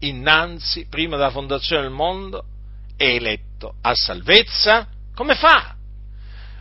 innanzi, 0.00 0.86
prima 0.88 1.16
della 1.16 1.30
fondazione 1.30 1.82
del 1.82 1.90
mondo, 1.90 2.44
eletto 2.96 3.74
a 3.80 3.94
salvezza? 3.94 4.86
Come 5.14 5.34
fa? 5.34 5.74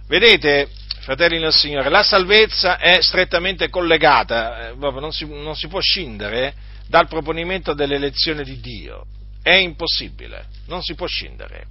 Vedete, 0.07 0.69
fratelli 1.01 1.39
del 1.39 1.53
Signore, 1.53 1.89
la 1.89 2.03
salvezza 2.03 2.77
è 2.77 3.01
strettamente 3.01 3.69
collegata, 3.69 4.69
eh, 4.69 4.75
non, 4.75 5.11
si, 5.11 5.25
non 5.25 5.55
si 5.55 5.67
può 5.67 5.79
scindere 5.79 6.53
dal 6.87 7.07
proponimento 7.07 7.73
dell'elezione 7.73 8.43
di 8.43 8.59
Dio. 8.59 9.05
È 9.41 9.53
impossibile, 9.53 10.45
non 10.67 10.81
si 10.81 10.95
può 10.95 11.07
scindere. 11.07 11.65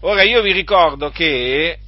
Ora 0.00 0.22
io 0.22 0.42
vi 0.42 0.52
ricordo 0.52 1.10
che 1.10 1.78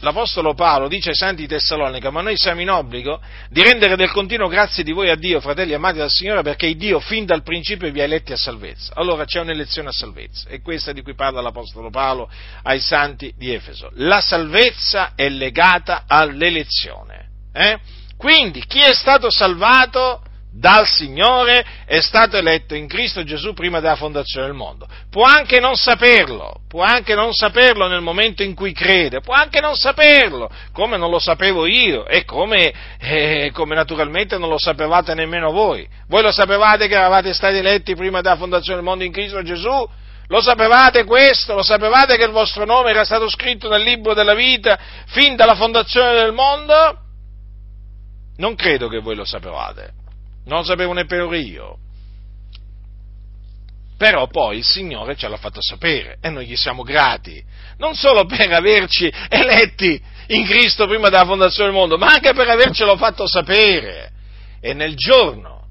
l'Apostolo 0.00 0.54
Paolo 0.54 0.88
dice 0.88 1.10
ai 1.10 1.14
Santi 1.14 1.42
di 1.42 1.48
Tessalonica, 1.48 2.10
ma 2.10 2.20
noi 2.20 2.36
siamo 2.36 2.60
in 2.60 2.70
obbligo 2.70 3.20
di 3.50 3.62
rendere 3.62 3.96
del 3.96 4.10
continuo 4.10 4.48
grazie 4.48 4.84
di 4.84 4.92
voi 4.92 5.10
a 5.10 5.16
Dio, 5.16 5.40
fratelli 5.40 5.74
amati 5.74 5.98
dal 5.98 6.10
Signore, 6.10 6.42
perché 6.42 6.74
Dio 6.74 7.00
fin 7.00 7.24
dal 7.24 7.42
principio 7.42 7.90
vi 7.90 8.00
ha 8.00 8.04
eletti 8.04 8.32
a 8.32 8.36
salvezza. 8.36 8.92
Allora 8.94 9.24
c'è 9.24 9.40
un'elezione 9.40 9.88
a 9.88 9.92
salvezza, 9.92 10.48
è 10.48 10.60
questa 10.60 10.92
di 10.92 11.02
cui 11.02 11.14
parla 11.14 11.40
l'Apostolo 11.40 11.90
Paolo 11.90 12.30
ai 12.62 12.80
Santi 12.80 13.32
di 13.36 13.52
Efeso. 13.52 13.90
La 13.94 14.20
salvezza 14.20 15.12
è 15.14 15.28
legata 15.28 16.04
all'elezione. 16.06 17.26
Eh? 17.52 17.78
Quindi 18.16 18.64
chi 18.66 18.80
è 18.80 18.92
stato 18.92 19.30
salvato 19.30 20.22
dal 20.58 20.88
Signore 20.88 21.64
è 21.86 22.00
stato 22.00 22.36
eletto 22.36 22.74
in 22.74 22.88
Cristo 22.88 23.22
Gesù 23.22 23.52
prima 23.52 23.78
della 23.78 23.94
fondazione 23.94 24.46
del 24.46 24.56
mondo. 24.56 24.88
Può 25.08 25.22
anche 25.22 25.60
non 25.60 25.76
saperlo, 25.76 26.62
può 26.68 26.82
anche 26.82 27.14
non 27.14 27.32
saperlo 27.32 27.86
nel 27.86 28.00
momento 28.00 28.42
in 28.42 28.54
cui 28.54 28.72
crede, 28.72 29.20
può 29.20 29.34
anche 29.34 29.60
non 29.60 29.76
saperlo, 29.76 30.50
come 30.72 30.96
non 30.96 31.10
lo 31.10 31.20
sapevo 31.20 31.64
io 31.66 32.06
e 32.06 32.24
come, 32.24 32.72
eh, 32.98 33.50
come 33.54 33.76
naturalmente 33.76 34.36
non 34.36 34.48
lo 34.48 34.58
sapevate 34.58 35.14
nemmeno 35.14 35.52
voi. 35.52 35.86
Voi 36.08 36.22
lo 36.22 36.32
sapevate 36.32 36.88
che 36.88 36.94
eravate 36.94 37.32
stati 37.34 37.58
eletti 37.58 37.94
prima 37.94 38.20
della 38.20 38.36
fondazione 38.36 38.76
del 38.78 38.84
mondo 38.84 39.04
in 39.04 39.12
Cristo 39.12 39.42
Gesù? 39.42 39.88
Lo 40.30 40.42
sapevate 40.42 41.04
questo? 41.04 41.54
Lo 41.54 41.62
sapevate 41.62 42.16
che 42.16 42.24
il 42.24 42.32
vostro 42.32 42.64
nome 42.64 42.90
era 42.90 43.04
stato 43.04 43.30
scritto 43.30 43.68
nel 43.68 43.82
libro 43.82 44.12
della 44.12 44.34
vita 44.34 44.78
fin 45.06 45.36
dalla 45.36 45.54
fondazione 45.54 46.14
del 46.14 46.32
mondo? 46.32 46.98
Non 48.38 48.56
credo 48.56 48.88
che 48.88 48.98
voi 48.98 49.14
lo 49.14 49.24
sapevate. 49.24 50.06
Non 50.48 50.60
lo 50.60 50.64
sapevo 50.64 50.94
neppure 50.94 51.38
io. 51.38 51.76
Però 53.98 54.28
poi 54.28 54.58
il 54.58 54.64
Signore 54.64 55.16
ce 55.16 55.28
l'ha 55.28 55.36
fatto 55.36 55.60
sapere 55.60 56.18
e 56.22 56.30
noi 56.30 56.46
gli 56.46 56.56
siamo 56.56 56.82
grati, 56.82 57.42
non 57.78 57.94
solo 57.94 58.24
per 58.24 58.50
averci 58.52 59.12
eletti 59.28 60.00
in 60.28 60.46
Cristo 60.46 60.86
prima 60.86 61.08
della 61.08 61.26
fondazione 61.26 61.70
del 61.70 61.78
mondo, 61.78 61.98
ma 61.98 62.12
anche 62.12 62.32
per 62.32 62.48
avercelo 62.48 62.96
fatto 62.96 63.26
sapere. 63.26 64.12
E 64.60 64.72
nel 64.72 64.94
giorno, 64.94 65.66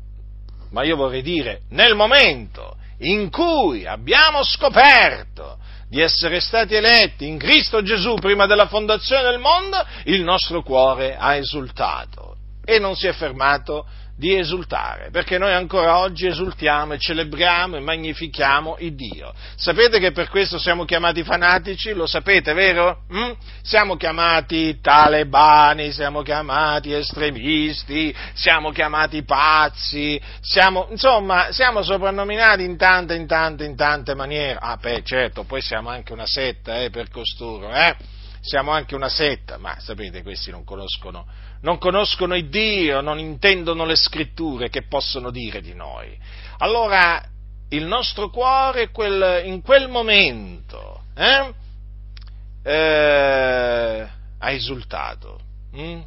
ma 0.71 0.83
io 0.83 0.95
vorrei 0.95 1.21
dire 1.21 1.61
nel 1.69 1.95
momento 1.95 2.75
in 2.99 3.29
cui 3.29 3.85
abbiamo 3.85 4.43
scoperto 4.43 5.57
di 5.89 6.01
essere 6.01 6.39
stati 6.39 6.75
eletti 6.75 7.25
in 7.25 7.37
Cristo 7.37 7.81
Gesù 7.81 8.15
prima 8.15 8.45
della 8.45 8.67
fondazione 8.67 9.23
del 9.23 9.39
mondo, 9.39 9.77
il 10.03 10.21
nostro 10.21 10.61
cuore 10.61 11.15
ha 11.15 11.35
esultato 11.35 12.35
e 12.65 12.79
non 12.79 12.95
si 12.97 13.07
è 13.07 13.13
fermato 13.13 13.87
di 14.17 14.35
esultare, 14.35 15.11
perché 15.11 15.37
noi 15.37 15.53
ancora 15.53 15.99
oggi 15.99 16.25
esultiamo 16.25 16.93
e 16.93 16.97
celebriamo 16.97 17.75
e 17.75 17.81
magnifichiamo 17.81 18.77
il 18.79 18.95
Dio. 18.95 19.31
Sapete 19.55 19.99
che 19.99 20.11
per 20.11 20.29
questo 20.29 20.57
siamo 20.57 20.85
chiamati 20.85 21.23
fanatici? 21.23 21.93
Lo 21.93 22.07
sapete, 22.07 22.53
vero? 22.53 23.03
Mm? 23.13 23.31
Siamo 23.61 23.95
chiamati 23.95 24.79
talebani, 24.81 25.91
siamo 25.91 26.23
chiamati 26.23 26.93
estremisti, 26.93 28.13
siamo 28.33 28.71
chiamati 28.71 29.21
pazzi, 29.21 30.19
siamo, 30.41 30.87
insomma, 30.89 31.51
siamo 31.51 31.83
soprannominati 31.83 32.63
in 32.63 32.75
tante, 32.75 33.13
in 33.13 33.27
tante, 33.27 33.65
in 33.65 33.75
tante 33.75 34.15
maniere. 34.15 34.57
Ah, 34.59 34.77
beh, 34.77 35.03
certo, 35.03 35.43
poi 35.43 35.61
siamo 35.61 35.89
anche 35.89 36.13
una 36.13 36.25
setta, 36.25 36.81
eh, 36.81 36.89
per 36.89 37.11
costoro, 37.11 37.71
eh? 37.71 37.95
Siamo 38.41 38.71
anche 38.71 38.95
una 38.95 39.09
setta, 39.09 39.57
ma 39.59 39.77
sapete, 39.79 40.23
questi 40.23 40.49
non 40.49 40.63
conoscono 40.63 41.25
non 41.61 41.77
conoscono 41.77 42.35
il 42.35 42.49
Dio, 42.49 43.01
non 43.01 43.19
intendono 43.19 43.85
le 43.85 43.95
scritture 43.95 44.69
che 44.69 44.83
possono 44.87 45.31
dire 45.31 45.61
di 45.61 45.73
noi. 45.73 46.17
Allora 46.59 47.23
il 47.69 47.85
nostro 47.85 48.29
cuore 48.29 48.91
quel, 48.91 49.45
in 49.45 49.61
quel 49.61 49.89
momento 49.89 51.03
eh, 51.15 51.53
eh, 52.63 54.09
ha 54.39 54.51
esultato. 54.51 55.39
Hm? 55.73 56.01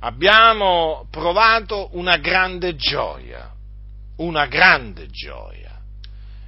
Abbiamo 0.00 1.06
provato 1.10 1.88
una 1.92 2.16
grande 2.16 2.76
gioia, 2.76 3.52
una 4.16 4.46
grande 4.46 5.08
gioia. 5.08 5.76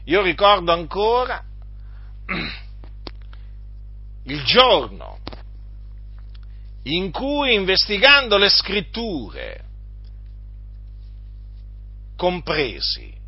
Io 0.04 0.22
ricordo 0.22 0.72
ancora 0.72 1.42
il 4.24 4.44
giorno 4.44 5.18
in 6.84 7.10
cui 7.10 7.54
investigando 7.54 8.36
le 8.36 8.48
scritture 8.48 9.64
compresi 12.16 13.18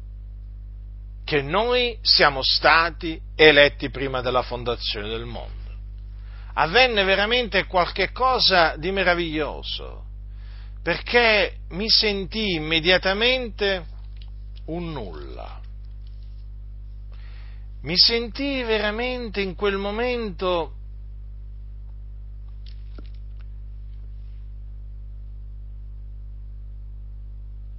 che 1.25 1.43
noi 1.43 1.99
siamo 2.03 2.41
stati 2.43 3.21
eletti 3.35 3.91
prima 3.91 4.21
della 4.21 4.43
fondazione 4.43 5.09
del 5.09 5.25
mondo. 5.25 5.71
Avvenne 6.55 7.05
veramente 7.05 7.65
qualche 7.65 8.13
cosa 8.13 8.77
di 8.77 8.91
meraviglioso, 8.91 10.05
perché 10.83 11.61
mi 11.71 11.89
sentii 11.89 12.57
immediatamente 12.57 13.87
un 14.67 14.93
nulla. 14.93 15.61
Mi 17.83 17.97
sentii 17.97 18.63
veramente 18.65 19.41
in 19.41 19.55
quel 19.55 19.77
momento 19.77 20.75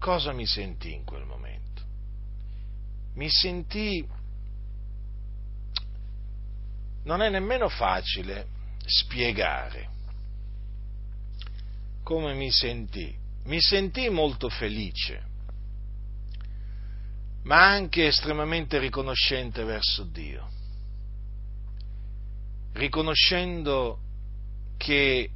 cosa 0.03 0.33
mi 0.33 0.45
sentì 0.45 0.93
in 0.93 1.05
quel 1.05 1.23
momento? 1.23 1.81
Mi 3.13 3.29
sentì, 3.29 4.05
non 7.03 7.21
è 7.21 7.29
nemmeno 7.29 7.69
facile 7.69 8.47
spiegare 8.85 9.89
come 12.03 12.33
mi 12.33 12.51
sentì. 12.51 13.15
Mi 13.45 13.61
sentì 13.61 14.09
molto 14.09 14.49
felice, 14.49 15.23
ma 17.43 17.69
anche 17.69 18.07
estremamente 18.07 18.79
riconoscente 18.79 19.63
verso 19.63 20.03
Dio, 20.03 20.49
riconoscendo 22.73 23.99
che 24.75 25.29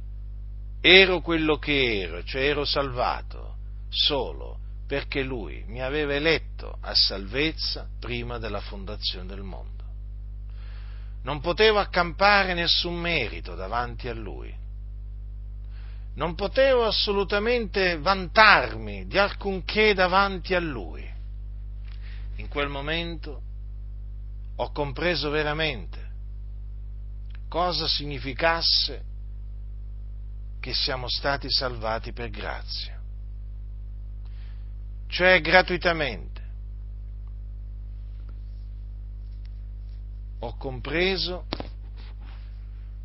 ero 0.82 1.20
quello 1.22 1.56
che 1.56 2.00
ero, 2.02 2.22
cioè 2.22 2.42
ero 2.42 2.66
salvato 2.66 3.47
solo 3.88 4.58
perché 4.86 5.22
lui 5.22 5.64
mi 5.66 5.82
aveva 5.82 6.14
eletto 6.14 6.78
a 6.80 6.94
salvezza 6.94 7.88
prima 8.00 8.38
della 8.38 8.60
fondazione 8.60 9.26
del 9.26 9.42
mondo. 9.42 9.84
Non 11.22 11.40
potevo 11.40 11.78
accampare 11.78 12.54
nessun 12.54 12.94
merito 12.94 13.54
davanti 13.54 14.08
a 14.08 14.14
lui. 14.14 14.54
Non 16.14 16.34
potevo 16.34 16.86
assolutamente 16.86 17.98
vantarmi 17.98 19.06
di 19.06 19.18
alcunché 19.18 19.92
davanti 19.92 20.54
a 20.54 20.60
lui. 20.60 21.06
In 22.36 22.48
quel 22.48 22.68
momento 22.68 23.42
ho 24.56 24.72
compreso 24.72 25.28
veramente 25.28 26.06
cosa 27.48 27.86
significasse 27.86 29.04
che 30.60 30.72
siamo 30.72 31.08
stati 31.08 31.50
salvati 31.50 32.12
per 32.12 32.30
grazia 32.30 32.97
cioè 35.08 35.40
gratuitamente. 35.40 36.36
Ho 40.40 40.56
compreso 40.56 41.46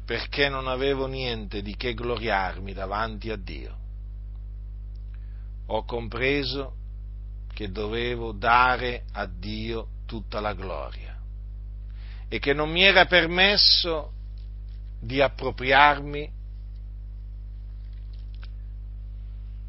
perché 0.06 0.50
non 0.50 0.68
avevo 0.68 1.08
niente 1.08 1.62
di 1.62 1.76
che 1.76 1.94
gloriarmi 1.94 2.74
davanti 2.74 3.32
a 3.32 3.38
Dio. 3.38 3.78
Ho 5.68 5.84
compreso 5.86 6.76
che 7.54 7.72
dovevo 7.72 8.34
dare 8.34 9.06
a 9.13 9.26
Dio 9.26 9.88
tutta 10.06 10.39
la 10.39 10.54
gloria 10.54 11.18
e 12.28 12.39
che 12.39 12.54
non 12.54 12.70
mi 12.70 12.84
era 12.84 13.06
permesso 13.06 14.12
di 15.00 15.22
appropriarmi 15.22 16.32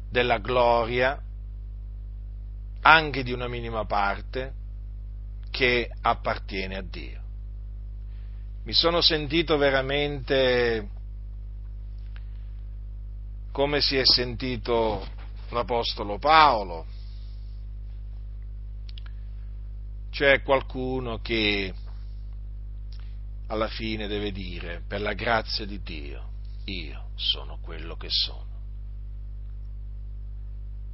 della 0.09 0.37
gloria 0.37 1.24
anche 2.87 3.23
di 3.23 3.31
una 3.31 3.47
minima 3.47 3.85
parte 3.85 4.53
che 5.49 5.89
appartiene 6.01 6.75
a 6.75 6.83
Dio. 6.83 7.21
Mi 8.63 8.73
sono 8.73 9.01
sentito 9.01 9.57
veramente 9.57 10.89
come 13.51 13.81
si 13.81 13.95
è 13.95 14.01
sentito 14.03 15.07
l'Apostolo 15.49 16.19
Paolo, 16.19 16.85
c'è 20.11 20.41
qualcuno 20.43 21.19
che 21.21 21.73
alla 23.47 23.67
fine 23.67 24.07
deve 24.07 24.31
dire, 24.31 24.83
per 24.87 25.01
la 25.01 25.13
grazia 25.13 25.65
di 25.65 25.81
Dio, 25.81 26.29
io 26.65 27.09
sono 27.15 27.57
quello 27.61 27.95
che 27.95 28.09
sono. 28.09 28.53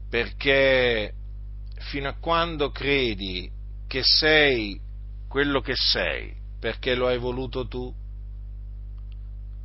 Perché 0.10 1.16
fino 1.82 2.10
a 2.10 2.14
quando 2.14 2.72
credi 2.72 3.50
che 3.88 4.02
sei 4.04 4.80
quello 5.28 5.62
che 5.62 5.74
sei, 5.76 6.36
perché 6.60 6.96
lo 6.96 7.08
hai 7.08 7.18
voluto 7.18 7.68
tu, 7.68 7.94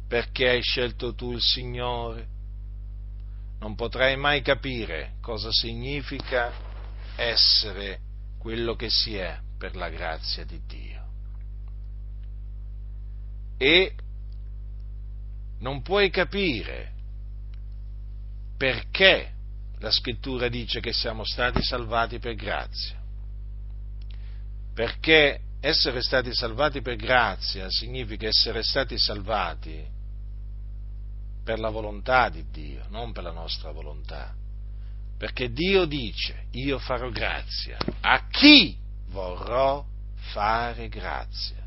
perché 0.09 0.49
hai 0.49 0.63
scelto 0.63 1.15
tu 1.15 1.33
il 1.33 1.41
Signore, 1.41 2.29
non 3.59 3.75
potrai 3.75 4.17
mai 4.17 4.43
capire 4.43 5.15
cosa 5.21 5.51
significa 5.51 6.53
essere 7.17 8.01
quello 8.39 8.75
che 8.77 8.91
si 8.91 9.17
è 9.17 9.39
per 9.59 9.75
la 9.75 9.89
grazia 9.89 10.45
di 10.45 10.61
Dio. 10.67 11.05
E 13.59 13.95
non 15.59 15.83
puoi 15.83 16.11
capire 16.11 16.93
perché 18.57 19.36
la 19.79 19.91
scrittura 19.91 20.49
dice 20.49 20.81
che 20.81 20.93
siamo 20.93 21.25
stati 21.25 21.63
salvati 21.63 22.19
per 22.19 22.35
grazia. 22.35 22.97
Perché 24.75 25.41
essere 25.61 26.03
stati 26.03 26.35
salvati 26.35 26.81
per 26.81 26.97
grazia 26.97 27.67
significa 27.69 28.27
essere 28.27 28.63
stati 28.63 28.99
salvati 28.99 29.85
per 31.43 31.59
la 31.59 31.71
volontà 31.71 32.29
di 32.29 32.45
Dio, 32.51 32.87
non 32.89 33.13
per 33.13 33.25
la 33.25 33.33
nostra 33.33 33.71
volontà. 33.71 34.35
Perché 35.17 35.51
Dio 35.51 35.85
dice, 35.87 36.47
io 36.53 36.79
farò 36.79 37.09
grazia 37.11 37.79
a 38.01 38.27
chi 38.29 38.77
vorrò 39.09 39.85
fare 40.33 40.89
grazia. 40.89 41.65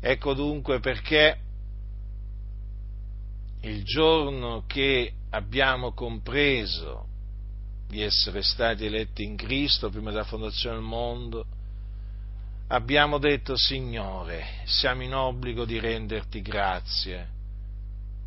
Ecco 0.00 0.34
dunque 0.34 0.80
perché 0.80 1.38
il 3.60 3.84
giorno 3.84 4.64
che 4.66 5.12
abbiamo 5.30 5.92
compreso 5.92 7.06
di 7.88 8.02
essere 8.02 8.42
stati 8.42 8.84
eletti 8.84 9.24
in 9.24 9.36
Cristo 9.36 9.90
prima 9.90 10.10
della 10.10 10.24
fondazione 10.24 10.76
del 10.76 10.84
mondo, 10.84 11.44
abbiamo 12.68 13.18
detto 13.18 13.56
Signore, 13.56 14.62
siamo 14.64 15.02
in 15.02 15.14
obbligo 15.14 15.64
di 15.64 15.78
renderti 15.80 16.40
grazie 16.40 17.38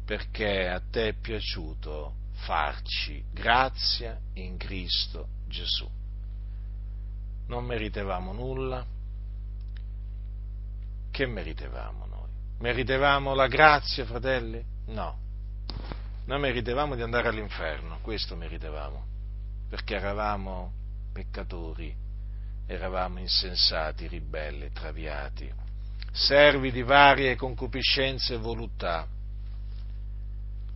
perché 0.06 0.68
a 0.68 0.82
te 0.92 1.10
è 1.10 1.14
piaciuto 1.14 2.16
farci 2.34 3.24
grazia 3.32 4.20
in 4.34 4.58
Cristo 4.58 5.28
Gesù. 5.48 5.90
Non 7.48 7.64
meritevamo 7.66 8.34
nulla. 8.34 8.86
Che 11.10 11.26
meritevamo 11.26 12.06
noi? 12.06 12.30
Meritevamo 12.60 13.34
la 13.34 13.48
grazia, 13.48 14.06
fratelli? 14.06 14.64
No. 14.88 15.23
Noi 16.26 16.40
meritevamo 16.40 16.96
di 16.96 17.02
andare 17.02 17.28
all'inferno, 17.28 18.00
questo 18.02 18.36
meritevamo, 18.36 19.06
perché 19.70 19.96
eravamo 19.96 20.72
peccatori, 21.12 21.96
eravamo 22.66 23.20
insensati, 23.20 24.08
ribelli, 24.08 24.72
traviati, 24.72 25.52
servi 26.12 26.72
di 26.72 26.82
varie 26.82 27.36
concupiscenze 27.36 28.36
e 28.36 28.38
voluttà 28.38 29.08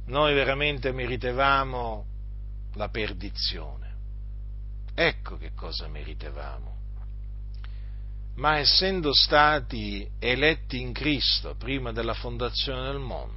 noi 0.08 0.34
veramente 0.34 0.92
meritevamo 0.92 2.06
la 2.76 2.90
perdizione. 2.90 3.96
Ecco 4.94 5.38
che 5.38 5.52
cosa 5.54 5.88
meritevamo. 5.88 6.76
Ma 8.36 8.58
essendo 8.58 9.14
stati 9.14 10.08
eletti 10.20 10.80
in 10.80 10.94
Cristo 10.94 11.56
prima 11.56 11.92
della 11.92 12.14
fondazione 12.14 12.84
del 12.84 13.00
mondo, 13.00 13.37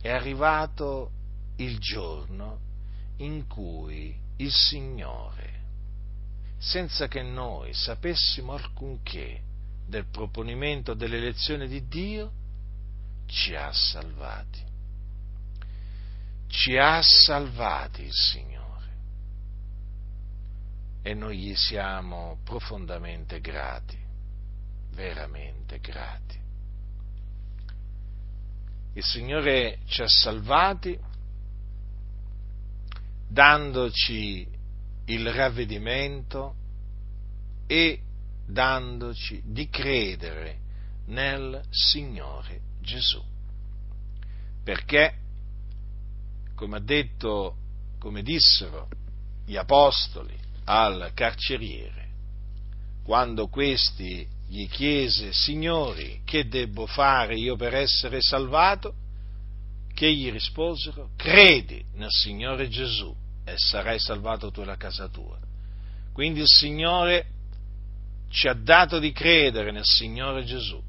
è 0.00 0.10
arrivato 0.10 1.10
il 1.56 1.78
giorno 1.78 2.58
in 3.18 3.46
cui 3.46 4.14
il 4.36 4.52
Signore, 4.52 5.54
senza 6.58 7.08
che 7.08 7.22
noi 7.22 7.72
sapessimo 7.72 8.52
alcunché 8.52 9.42
del 9.86 10.06
proponimento 10.06 10.94
dell'elezione 10.94 11.66
di 11.66 11.86
Dio, 11.86 12.32
ci 13.26 13.54
ha 13.54 13.72
salvati 13.72 14.66
ci 16.48 16.76
ha 16.76 17.02
salvati 17.02 18.02
il 18.02 18.12
Signore 18.12 18.64
e 21.02 21.14
noi 21.14 21.38
gli 21.38 21.54
siamo 21.54 22.38
profondamente 22.42 23.40
grati, 23.40 23.96
veramente 24.90 25.78
grati. 25.78 26.40
Il 28.96 29.04
Signore 29.04 29.80
ci 29.84 30.00
ha 30.00 30.08
salvati 30.08 30.98
dandoci 33.28 34.48
il 35.04 35.32
ravvedimento 35.34 36.54
e 37.66 38.00
dandoci 38.46 39.42
di 39.44 39.68
credere 39.68 40.60
nel 41.08 41.62
Signore 41.68 42.60
Gesù. 42.80 43.22
Perché 44.64 45.18
come 46.54 46.78
ha 46.78 46.80
detto, 46.80 47.56
come 47.98 48.22
dissero 48.22 48.88
gli 49.44 49.56
apostoli 49.56 50.34
al 50.64 51.10
carceriere, 51.12 52.08
quando 53.02 53.48
questi 53.48 54.26
gli 54.48 54.68
chiese, 54.68 55.32
Signori, 55.32 56.20
che 56.24 56.46
debbo 56.46 56.86
fare 56.86 57.36
io 57.36 57.56
per 57.56 57.74
essere 57.74 58.20
salvato? 58.20 58.94
Che 59.92 60.12
gli 60.12 60.30
risposero, 60.30 61.10
credi 61.16 61.84
nel 61.94 62.10
Signore 62.10 62.68
Gesù 62.68 63.14
e 63.44 63.54
sarai 63.56 63.98
salvato 63.98 64.50
tu 64.50 64.60
e 64.60 64.64
la 64.64 64.76
casa 64.76 65.08
tua. 65.08 65.38
Quindi 66.12 66.40
il 66.40 66.48
Signore 66.48 67.26
ci 68.28 68.48
ha 68.48 68.54
dato 68.54 68.98
di 68.98 69.12
credere 69.12 69.72
nel 69.72 69.84
Signore 69.84 70.44
Gesù 70.44 70.82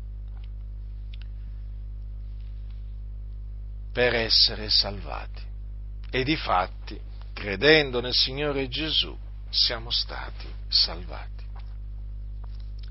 per 3.92 4.14
essere 4.14 4.70
salvati. 4.70 5.42
E 6.10 6.24
di 6.24 6.36
fatti, 6.36 7.00
credendo 7.34 8.00
nel 8.02 8.14
Signore 8.14 8.68
Gesù, 8.68 9.18
siamo 9.50 9.90
stati 9.90 10.48
salvati. 10.68 11.37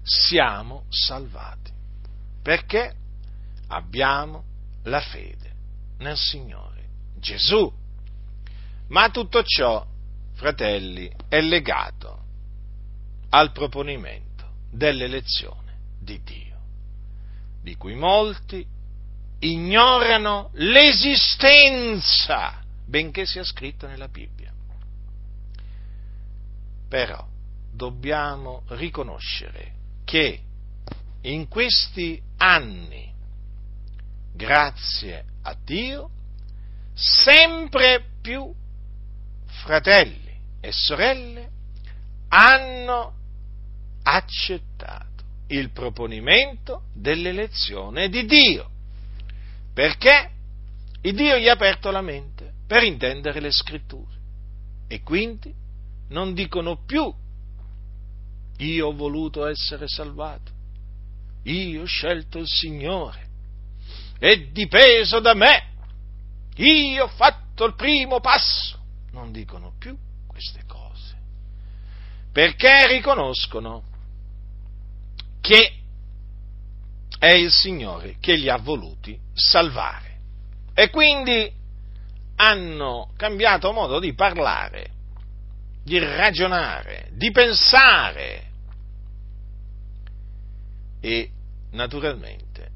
Siamo 0.08 0.84
salvati 0.88 1.72
perché 2.40 2.94
abbiamo 3.66 4.44
la 4.84 5.00
fede 5.00 5.52
nel 5.98 6.16
Signore 6.16 6.84
Gesù. 7.18 7.68
Ma 8.88 9.10
tutto 9.10 9.42
ciò, 9.42 9.84
fratelli, 10.34 11.10
è 11.26 11.40
legato 11.40 12.22
al 13.30 13.50
proponimento 13.50 14.48
dell'elezione 14.70 15.76
di 15.98 16.22
Dio, 16.22 16.56
di 17.60 17.74
cui 17.76 17.96
molti 17.96 18.64
ignorano 19.40 20.50
l'esistenza 20.52 21.82
benché 22.86 23.26
sia 23.26 23.42
scritto 23.42 23.88
nella 23.88 24.06
Bibbia. 24.06 24.54
Però 26.88 27.26
dobbiamo 27.72 28.62
riconoscere 28.68 29.75
che 30.06 30.40
in 31.22 31.48
questi 31.48 32.22
anni, 32.36 33.12
grazie 34.32 35.24
a 35.42 35.56
Dio, 35.62 36.10
sempre 36.94 38.02
più 38.22 38.54
fratelli 39.64 40.32
e 40.60 40.70
sorelle 40.70 41.50
hanno 42.28 43.14
accettato 44.04 45.24
il 45.48 45.70
proponimento 45.72 46.84
dell'elezione 46.94 48.08
di 48.08 48.24
Dio. 48.26 48.70
Perché? 49.74 50.30
Il 51.02 51.14
Dio 51.14 51.36
gli 51.36 51.48
ha 51.48 51.52
aperto 51.52 51.90
la 51.90 52.00
mente 52.00 52.52
per 52.64 52.84
intendere 52.84 53.40
le 53.40 53.50
scritture. 53.50 54.14
E 54.86 55.02
quindi 55.02 55.52
non 56.10 56.32
dicono 56.32 56.84
più 56.84 57.12
io 58.58 58.88
ho 58.88 58.94
voluto 58.94 59.46
essere 59.46 59.88
salvato, 59.88 60.52
io 61.44 61.82
ho 61.82 61.86
scelto 61.86 62.38
il 62.38 62.48
Signore, 62.48 63.28
è 64.18 64.36
dipeso 64.50 65.20
da 65.20 65.34
me, 65.34 65.72
io 66.56 67.04
ho 67.04 67.08
fatto 67.08 67.64
il 67.64 67.74
primo 67.74 68.20
passo. 68.20 68.78
Non 69.12 69.32
dicono 69.32 69.74
più 69.78 69.96
queste 70.26 70.62
cose, 70.66 71.16
perché 72.32 72.86
riconoscono 72.88 73.82
che 75.40 75.72
è 77.18 77.32
il 77.32 77.50
Signore 77.50 78.16
che 78.20 78.34
li 78.34 78.48
ha 78.48 78.58
voluti 78.58 79.18
salvare. 79.32 80.18
E 80.74 80.90
quindi 80.90 81.50
hanno 82.36 83.12
cambiato 83.16 83.72
modo 83.72 83.98
di 83.98 84.12
parlare, 84.12 84.90
di 85.86 86.00
ragionare, 86.00 87.10
di 87.12 87.30
pensare 87.30 88.44
e 91.00 91.30
naturalmente 91.70 92.70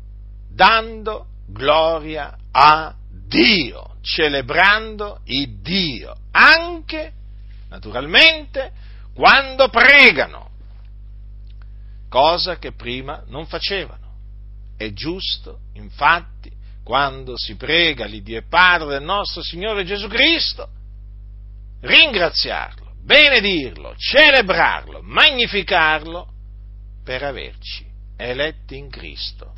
dando 0.48 1.26
gloria 1.48 2.36
a 2.52 2.94
Dio, 3.26 3.96
celebrando 4.00 5.22
il 5.24 5.60
Dio, 5.60 6.16
anche 6.30 7.12
naturalmente 7.68 8.70
quando 9.12 9.68
pregano, 9.70 10.50
cosa 12.08 12.58
che 12.58 12.72
prima 12.72 13.24
non 13.26 13.46
facevano. 13.46 14.14
È 14.76 14.92
giusto, 14.92 15.62
infatti, 15.72 16.48
quando 16.84 17.36
si 17.36 17.56
prega 17.56 18.04
l'Iddio 18.04 18.38
e 18.38 18.42
Padre 18.42 18.90
del 18.90 19.02
nostro 19.02 19.42
Signore 19.42 19.84
Gesù 19.84 20.06
Cristo, 20.06 20.68
ringraziarlo, 21.80 22.89
benedirlo, 23.02 23.94
celebrarlo, 23.96 25.00
magnificarlo 25.02 26.28
per 27.04 27.22
averci 27.22 27.86
eletti 28.16 28.76
in 28.76 28.90
Cristo 28.90 29.52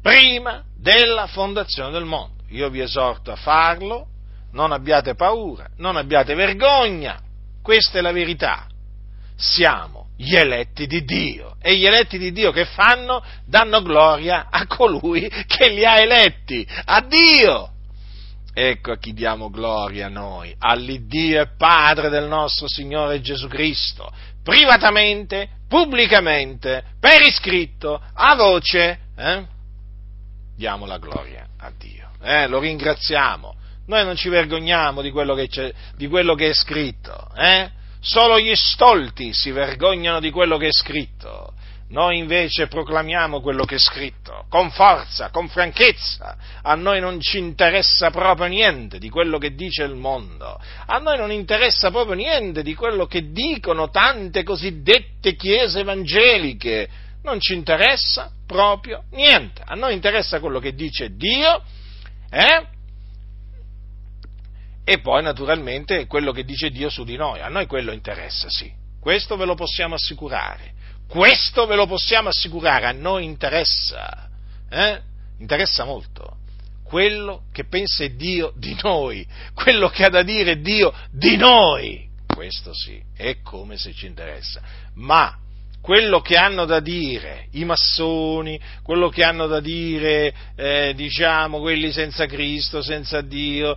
prima 0.00 0.64
della 0.76 1.26
fondazione 1.26 1.90
del 1.90 2.04
mondo. 2.04 2.44
Io 2.48 2.68
vi 2.70 2.80
esorto 2.80 3.30
a 3.30 3.36
farlo, 3.36 4.06
non 4.52 4.72
abbiate 4.72 5.14
paura, 5.14 5.68
non 5.76 5.96
abbiate 5.96 6.34
vergogna, 6.34 7.20
questa 7.62 7.98
è 7.98 8.00
la 8.00 8.12
verità. 8.12 8.66
Siamo 9.36 10.08
gli 10.16 10.34
eletti 10.34 10.86
di 10.86 11.04
Dio. 11.04 11.56
E 11.60 11.76
gli 11.76 11.86
eletti 11.86 12.18
di 12.18 12.32
Dio 12.32 12.50
che 12.50 12.64
fanno? 12.64 13.22
Danno 13.46 13.82
gloria 13.82 14.48
a 14.50 14.66
colui 14.66 15.28
che 15.46 15.68
li 15.68 15.84
ha 15.84 16.00
eletti, 16.00 16.66
a 16.84 17.00
Dio. 17.02 17.72
Ecco 18.52 18.92
a 18.92 18.98
chi 18.98 19.12
diamo 19.12 19.48
gloria 19.48 20.08
noi, 20.08 20.54
all'Iddio 20.58 21.40
e 21.40 21.48
Padre 21.56 22.08
del 22.08 22.26
nostro 22.26 22.66
Signore 22.68 23.20
Gesù 23.20 23.46
Cristo, 23.46 24.12
privatamente, 24.42 25.48
pubblicamente, 25.68 26.82
per 26.98 27.22
iscritto, 27.22 28.02
a 28.12 28.34
voce, 28.34 28.98
eh? 29.16 29.44
diamo 30.56 30.84
la 30.84 30.98
gloria 30.98 31.46
a 31.58 31.70
Dio, 31.76 32.10
eh? 32.22 32.48
lo 32.48 32.58
ringraziamo. 32.58 33.54
Noi 33.86 34.04
non 34.04 34.16
ci 34.16 34.28
vergogniamo 34.28 35.00
di 35.00 35.10
quello 35.10 35.34
che, 35.34 35.72
di 35.96 36.08
quello 36.08 36.34
che 36.34 36.50
è 36.50 36.54
scritto, 36.54 37.28
eh? 37.36 37.70
solo 38.00 38.38
gli 38.40 38.54
stolti 38.54 39.32
si 39.32 39.52
vergognano 39.52 40.18
di 40.18 40.30
quello 40.30 40.56
che 40.56 40.68
è 40.68 40.72
scritto. 40.72 41.52
Noi 41.90 42.18
invece 42.18 42.68
proclamiamo 42.68 43.40
quello 43.40 43.64
che 43.64 43.74
è 43.74 43.78
scritto, 43.78 44.44
con 44.48 44.70
forza, 44.70 45.30
con 45.30 45.48
franchezza. 45.48 46.36
A 46.62 46.76
noi 46.76 47.00
non 47.00 47.20
ci 47.20 47.38
interessa 47.38 48.10
proprio 48.10 48.46
niente 48.46 49.00
di 49.00 49.10
quello 49.10 49.38
che 49.38 49.56
dice 49.56 49.82
il 49.82 49.96
mondo. 49.96 50.60
A 50.86 50.98
noi 50.98 51.18
non 51.18 51.32
interessa 51.32 51.90
proprio 51.90 52.14
niente 52.14 52.62
di 52.62 52.74
quello 52.74 53.06
che 53.06 53.32
dicono 53.32 53.90
tante 53.90 54.44
cosiddette 54.44 55.34
chiese 55.34 55.80
evangeliche. 55.80 56.88
Non 57.24 57.40
ci 57.40 57.54
interessa 57.54 58.30
proprio 58.46 59.06
niente. 59.10 59.62
A 59.64 59.74
noi 59.74 59.94
interessa 59.94 60.38
quello 60.38 60.60
che 60.60 60.74
dice 60.74 61.16
Dio, 61.16 61.60
eh? 62.30 62.66
E 64.84 65.00
poi 65.00 65.24
naturalmente 65.24 66.06
quello 66.06 66.30
che 66.30 66.44
dice 66.44 66.70
Dio 66.70 66.88
su 66.88 67.02
di 67.02 67.16
noi. 67.16 67.40
A 67.40 67.48
noi 67.48 67.66
quello 67.66 67.90
interessa, 67.90 68.48
sì. 68.48 68.72
Questo 69.00 69.36
ve 69.36 69.44
lo 69.44 69.56
possiamo 69.56 69.96
assicurare 69.96 70.78
questo 71.10 71.66
ve 71.66 71.74
lo 71.74 71.86
possiamo 71.86 72.28
assicurare, 72.28 72.86
a 72.86 72.92
noi 72.92 73.24
interessa, 73.24 74.28
eh? 74.70 75.00
interessa 75.38 75.84
molto 75.84 76.38
quello 76.90 77.42
che 77.52 77.66
pensa 77.66 78.04
Dio 78.08 78.52
di 78.56 78.76
noi, 78.82 79.24
quello 79.54 79.88
che 79.90 80.04
ha 80.04 80.08
da 80.08 80.24
dire 80.24 80.60
Dio 80.60 80.92
di 81.12 81.36
noi. 81.36 82.08
Questo 82.26 82.74
sì, 82.74 83.00
è 83.16 83.42
come 83.42 83.76
se 83.76 83.92
ci 83.92 84.06
interessa. 84.06 84.60
Ma 84.94 85.36
quello 85.80 86.20
che 86.20 86.36
hanno 86.36 86.64
da 86.64 86.80
dire 86.80 87.46
i 87.52 87.64
massoni, 87.64 88.60
quello 88.82 89.08
che 89.08 89.22
hanno 89.22 89.46
da 89.46 89.60
dire, 89.60 90.34
eh, 90.56 90.92
diciamo, 90.96 91.60
quelli 91.60 91.92
senza 91.92 92.26
Cristo, 92.26 92.82
senza 92.82 93.20
Dio, 93.20 93.76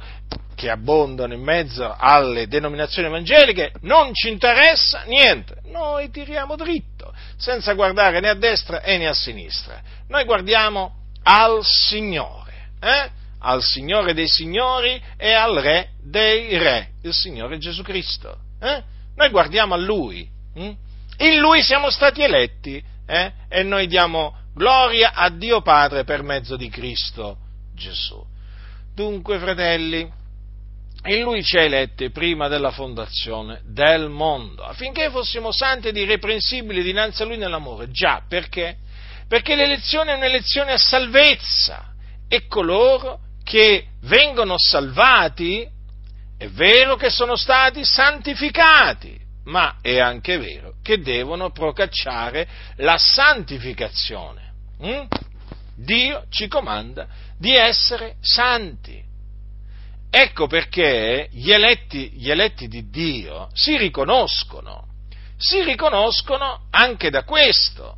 che 0.56 0.72
abbondano 0.72 1.34
in 1.34 1.42
mezzo 1.42 1.96
alle 1.96 2.48
denominazioni 2.48 3.08
evangeliche, 3.08 3.74
non 3.82 4.14
ci 4.14 4.30
interessa 4.30 5.04
niente. 5.04 5.58
Noi 5.66 6.10
tiriamo 6.10 6.56
dritto, 6.56 6.93
senza 7.38 7.74
guardare 7.74 8.20
né 8.20 8.30
a 8.30 8.36
destra 8.36 8.82
né 8.82 9.08
a 9.08 9.14
sinistra. 9.14 9.82
Noi 10.08 10.24
guardiamo 10.26 10.96
al 11.24 11.64
Signore, 11.64 12.70
eh? 12.80 13.10
al 13.40 13.62
Signore 13.62 14.14
dei 14.14 14.28
Signori 14.28 15.02
e 15.18 15.34
al 15.34 15.56
Re 15.56 15.90
dei 16.02 16.58
Re, 16.58 16.90
il 17.04 17.14
Signore 17.14 17.58
Gesù 17.58 17.82
Cristo. 17.82 18.38
Eh? 18.60 18.84
Noi 19.16 19.30
guardiamo 19.30 19.74
a 19.74 19.78
Lui. 19.78 20.28
Hm? 20.56 20.72
In 21.18 21.38
Lui 21.40 21.62
siamo 21.62 21.90
stati 21.90 22.22
eletti 22.22 22.84
eh? 23.06 23.32
e 23.50 23.64
noi 23.64 23.88
diamo 23.88 24.36
gloria 24.54 25.14
a 25.14 25.30
Dio 25.30 25.62
Padre 25.62 26.04
per 26.04 26.24
mezzo 26.24 26.56
di 26.56 26.70
Cristo 26.70 27.38
Gesù. 27.76 28.24
Dunque, 28.94 29.40
fratelli, 29.40 30.10
in 31.06 31.22
Lui 31.22 31.44
ci 31.44 31.58
ha 31.58 31.62
eletti 31.62 32.12
prima 32.12 32.48
della 32.48 32.72
fondazione 32.72 33.62
del 33.66 34.10
mondo, 34.10 34.64
affinché 34.64 35.10
fossimo 35.10 35.52
santi 35.52 35.90
ed 35.90 35.98
irreprensibili 35.98 36.82
dinanzi 36.82 37.22
a 37.22 37.26
Lui 37.26 37.38
nell'amore. 37.38 37.92
Già, 37.92 38.24
perché? 38.28 38.78
Perché 39.28 39.56
l'elezione 39.56 40.14
è 40.14 40.16
un'elezione 40.16 40.72
a 40.72 40.78
salvezza 40.78 41.94
e 42.28 42.48
coloro 42.48 43.20
che 43.44 43.88
vengono 44.02 44.56
salvati 44.58 45.68
è 46.38 46.48
vero 46.50 46.96
che 46.96 47.10
sono 47.10 47.36
stati 47.36 47.86
santificati, 47.86 49.18
ma 49.46 49.78
è 49.82 50.00
anche 50.00 50.38
vero 50.38 50.74
che 50.82 51.00
devono 51.00 51.52
procacciare 51.52 52.48
la 52.78 52.98
santificazione. 52.98 54.52
Mm? 54.86 55.06
Dio 55.76 56.26
ci 56.30 56.48
comanda 56.48 57.08
di 57.38 57.56
essere 57.56 58.16
santi. 58.22 59.02
Ecco 60.16 60.46
perché 60.46 61.28
gli 61.32 61.52
eletti, 61.52 62.12
gli 62.12 62.30
eletti 62.30 62.68
di 62.68 62.88
Dio 62.92 63.50
si 63.54 63.78
riconoscono, 63.78 64.86
si 65.38 65.64
riconoscono 65.64 66.68
anche 66.70 67.10
da 67.10 67.24
questo, 67.24 67.98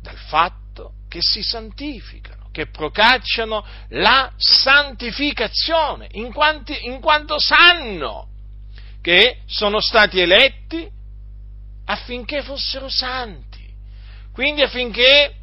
dal 0.00 0.16
fatto 0.16 0.92
che 1.08 1.18
si 1.20 1.42
santificano, 1.42 2.48
che 2.52 2.68
procacciano 2.68 3.66
la 3.88 4.32
santificazione, 4.36 6.06
in, 6.12 6.32
quanti, 6.32 6.86
in 6.86 7.00
quanto 7.00 7.40
sanno 7.40 8.28
che 9.02 9.38
sono 9.46 9.80
stati 9.80 10.20
eletti 10.20 10.88
affinché 11.86 12.42
fossero 12.42 12.88
santi, 12.88 13.68
quindi 14.32 14.62
affinché 14.62 15.34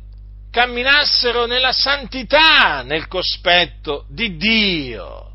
camminassero 0.50 1.46
nella 1.46 1.74
santità, 1.74 2.84
nel 2.84 3.10
cospetto 3.10 4.06
di 4.08 4.38
Dio. 4.38 5.27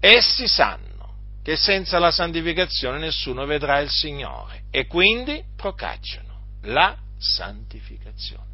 Essi 0.00 0.48
sanno 0.48 0.88
che 1.42 1.56
senza 1.56 1.98
la 1.98 2.10
santificazione 2.10 2.98
nessuno 2.98 3.44
vedrà 3.44 3.78
il 3.80 3.90
Signore 3.90 4.62
e 4.70 4.86
quindi 4.86 5.42
procacciano 5.56 6.58
la 6.62 6.96
santificazione. 7.18 8.48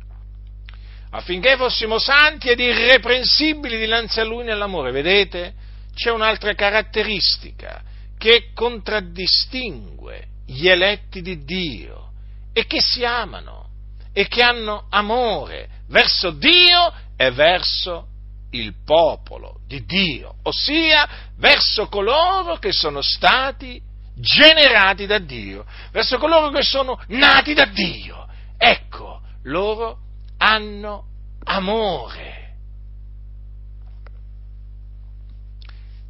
Affinché 1.10 1.56
fossimo 1.56 1.98
santi 1.98 2.48
ed 2.48 2.58
irreprensibili 2.58 3.78
dinanzi 3.78 4.20
a 4.20 4.24
Lui 4.24 4.44
nell'amore, 4.44 4.90
vedete? 4.90 5.54
c'è 5.96 6.10
un'altra 6.10 6.52
caratteristica 6.52 7.82
che 8.18 8.50
contraddistingue 8.52 10.26
gli 10.44 10.68
eletti 10.68 11.22
di 11.22 11.42
Dio 11.42 12.10
e 12.52 12.66
che 12.66 12.82
si 12.82 13.02
amano 13.02 13.70
e 14.12 14.28
che 14.28 14.42
hanno 14.42 14.86
amore 14.90 15.68
verso 15.88 16.30
Dio 16.32 16.92
e 17.16 17.30
verso 17.30 18.08
il 18.50 18.74
popolo 18.84 19.60
di 19.66 19.84
Dio, 19.84 20.36
ossia 20.42 21.08
verso 21.36 21.88
coloro 21.88 22.56
che 22.56 22.72
sono 22.72 23.02
stati 23.02 23.80
generati 24.14 25.06
da 25.06 25.18
Dio, 25.18 25.64
verso 25.92 26.18
coloro 26.18 26.50
che 26.50 26.62
sono 26.62 27.00
nati 27.08 27.54
da 27.54 27.66
Dio. 27.66 28.26
Ecco, 28.56 29.20
loro 29.42 29.98
hanno 30.38 31.04
amore 31.44 32.46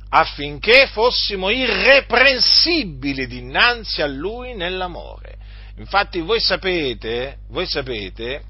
affinché 0.08 0.86
fossimo 0.86 1.50
irreprensibili 1.50 3.26
dinanzi 3.26 4.02
a 4.02 4.06
Lui 4.06 4.54
nell'amore. 4.54 5.36
Infatti 5.78 6.20
voi 6.20 6.40
sapete, 6.40 7.38
voi 7.48 7.66
sapete 7.66 8.44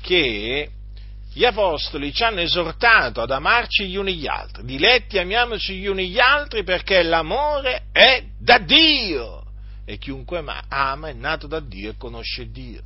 che 0.00 0.70
gli 1.38 1.44
apostoli 1.44 2.12
ci 2.12 2.24
hanno 2.24 2.40
esortato 2.40 3.20
ad 3.20 3.30
amarci 3.30 3.86
gli 3.86 3.94
uni 3.94 4.16
gli 4.16 4.26
altri, 4.26 4.64
diletti 4.64 5.18
amiamoci 5.18 5.76
gli 5.76 5.86
uni 5.86 6.08
gli 6.08 6.18
altri 6.18 6.64
perché 6.64 7.00
l'amore 7.04 7.84
è 7.92 8.24
da 8.36 8.58
Dio 8.58 9.44
e 9.84 9.98
chiunque 9.98 10.42
ama 10.68 11.08
è 11.08 11.12
nato 11.12 11.46
da 11.46 11.60
Dio 11.60 11.90
e 11.90 11.96
conosce 11.96 12.50
Dio. 12.50 12.82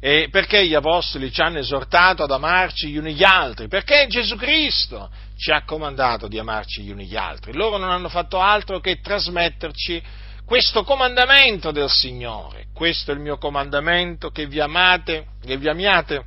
E 0.00 0.28
perché 0.30 0.66
gli 0.66 0.72
apostoli 0.72 1.30
ci 1.30 1.42
hanno 1.42 1.58
esortato 1.58 2.22
ad 2.22 2.30
amarci 2.30 2.88
gli 2.88 2.96
uni 2.96 3.12
gli 3.12 3.22
altri? 3.22 3.68
Perché 3.68 4.06
Gesù 4.08 4.36
Cristo 4.36 5.10
ci 5.36 5.50
ha 5.50 5.62
comandato 5.64 6.26
di 6.26 6.38
amarci 6.38 6.80
gli 6.80 6.90
uni 6.90 7.04
gli 7.04 7.16
altri. 7.16 7.52
Loro 7.52 7.76
non 7.76 7.90
hanno 7.90 8.08
fatto 8.08 8.40
altro 8.40 8.80
che 8.80 9.00
trasmetterci 9.02 10.02
questo 10.46 10.84
comandamento 10.84 11.70
del 11.70 11.90
Signore. 11.90 12.64
Questo 12.74 13.12
è 13.12 13.14
il 13.14 13.20
mio 13.20 13.36
comandamento, 13.36 14.30
che 14.30 14.46
vi 14.46 14.58
amate, 14.58 15.26
che 15.44 15.58
vi 15.58 15.68
amiate 15.68 16.24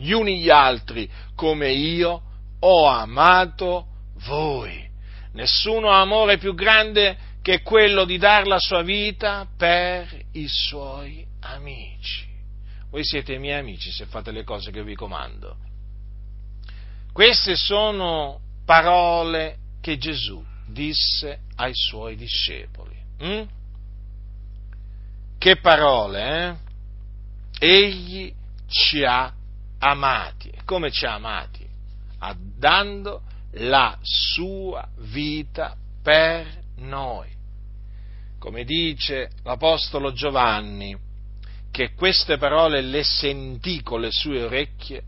gli 0.00 0.12
uni 0.12 0.40
gli 0.40 0.50
altri 0.50 1.08
come 1.34 1.70
io 1.72 2.22
ho 2.58 2.86
amato 2.86 3.86
voi. 4.26 4.88
Nessuno 5.32 5.90
ha 5.90 6.00
amore 6.00 6.38
più 6.38 6.54
grande 6.54 7.16
che 7.42 7.62
quello 7.62 8.04
di 8.04 8.18
dar 8.18 8.46
la 8.46 8.58
sua 8.58 8.82
vita 8.82 9.46
per 9.56 10.08
i 10.32 10.46
suoi 10.48 11.24
amici. 11.40 12.28
Voi 12.90 13.04
siete 13.04 13.34
i 13.34 13.38
miei 13.38 13.58
amici 13.58 13.90
se 13.90 14.06
fate 14.06 14.30
le 14.30 14.44
cose 14.44 14.70
che 14.70 14.82
vi 14.82 14.94
comando. 14.94 15.56
Queste 17.12 17.56
sono 17.56 18.40
parole 18.64 19.56
che 19.80 19.96
Gesù 19.96 20.44
disse 20.66 21.40
ai 21.56 21.72
suoi 21.74 22.16
discepoli. 22.16 22.96
Mm? 23.22 23.42
Che 25.38 25.56
parole, 25.56 26.58
eh? 27.58 27.66
Egli 27.66 28.32
ci 28.68 29.02
ha 29.04 29.32
amati. 29.80 30.52
Come 30.64 30.90
ci 30.90 31.04
ha 31.04 31.14
amati? 31.14 31.68
Dando 32.56 33.22
la 33.54 33.98
sua 34.00 34.88
vita 34.98 35.76
per 36.02 36.46
noi. 36.76 37.28
Come 38.38 38.64
dice 38.64 39.30
l'Apostolo 39.42 40.12
Giovanni, 40.12 40.96
che 41.70 41.92
queste 41.94 42.38
parole 42.38 42.80
le 42.80 43.02
sentì 43.02 43.82
con 43.82 44.00
le 44.00 44.10
sue 44.10 44.44
orecchie 44.44 45.04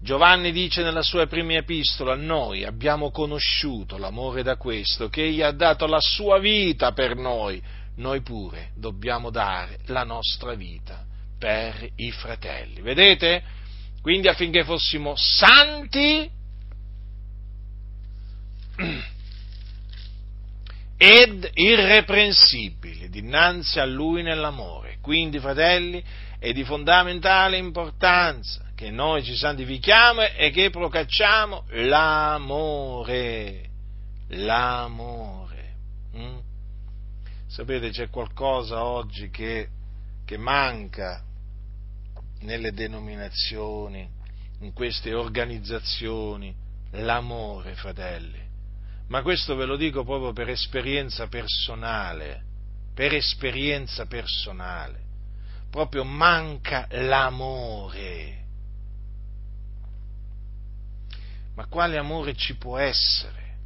Giovanni 0.00 0.52
dice 0.52 0.82
nella 0.82 1.02
sua 1.02 1.26
prima 1.26 1.54
epistola, 1.54 2.14
noi 2.14 2.64
abbiamo 2.64 3.10
conosciuto 3.10 3.98
l'amore 3.98 4.42
da 4.42 4.56
questo, 4.56 5.08
che 5.08 5.24
egli 5.24 5.42
ha 5.42 5.50
dato 5.50 5.86
la 5.86 6.00
sua 6.00 6.38
vita 6.38 6.92
per 6.92 7.16
noi, 7.16 7.60
noi 7.96 8.22
pure 8.22 8.70
dobbiamo 8.76 9.30
dare 9.30 9.78
la 9.86 10.04
nostra 10.04 10.54
vita 10.54 11.04
per 11.36 11.88
i 11.96 12.12
fratelli. 12.12 12.80
Vedete? 12.80 13.42
Quindi 14.08 14.28
affinché 14.28 14.64
fossimo 14.64 15.12
santi 15.16 16.30
ed 20.96 21.50
irreprensibili 21.52 23.10
dinanzi 23.10 23.80
a 23.80 23.84
Lui 23.84 24.22
nell'amore. 24.22 24.96
Quindi, 25.02 25.38
fratelli, 25.40 26.02
è 26.38 26.54
di 26.54 26.64
fondamentale 26.64 27.58
importanza 27.58 28.70
che 28.74 28.90
noi 28.90 29.22
ci 29.22 29.36
santifichiamo 29.36 30.22
e 30.22 30.52
che 30.52 30.70
procacciamo 30.70 31.64
l'amore. 31.72 33.68
L'amore. 34.28 35.74
Mm? 36.16 36.38
Sapete, 37.46 37.90
c'è 37.90 38.08
qualcosa 38.08 38.84
oggi 38.84 39.28
che, 39.28 39.68
che 40.24 40.38
manca 40.38 41.26
nelle 42.40 42.72
denominazioni, 42.72 44.08
in 44.60 44.72
queste 44.72 45.14
organizzazioni, 45.14 46.54
l'amore, 46.92 47.74
fratelli. 47.74 48.46
Ma 49.08 49.22
questo 49.22 49.56
ve 49.56 49.64
lo 49.64 49.76
dico 49.76 50.04
proprio 50.04 50.32
per 50.32 50.50
esperienza 50.50 51.28
personale, 51.28 52.42
per 52.94 53.14
esperienza 53.14 54.06
personale. 54.06 55.06
Proprio 55.70 56.04
manca 56.04 56.86
l'amore. 56.90 58.44
Ma 61.54 61.66
quale 61.66 61.96
amore 61.96 62.34
ci 62.34 62.54
può 62.56 62.78
essere? 62.78 63.56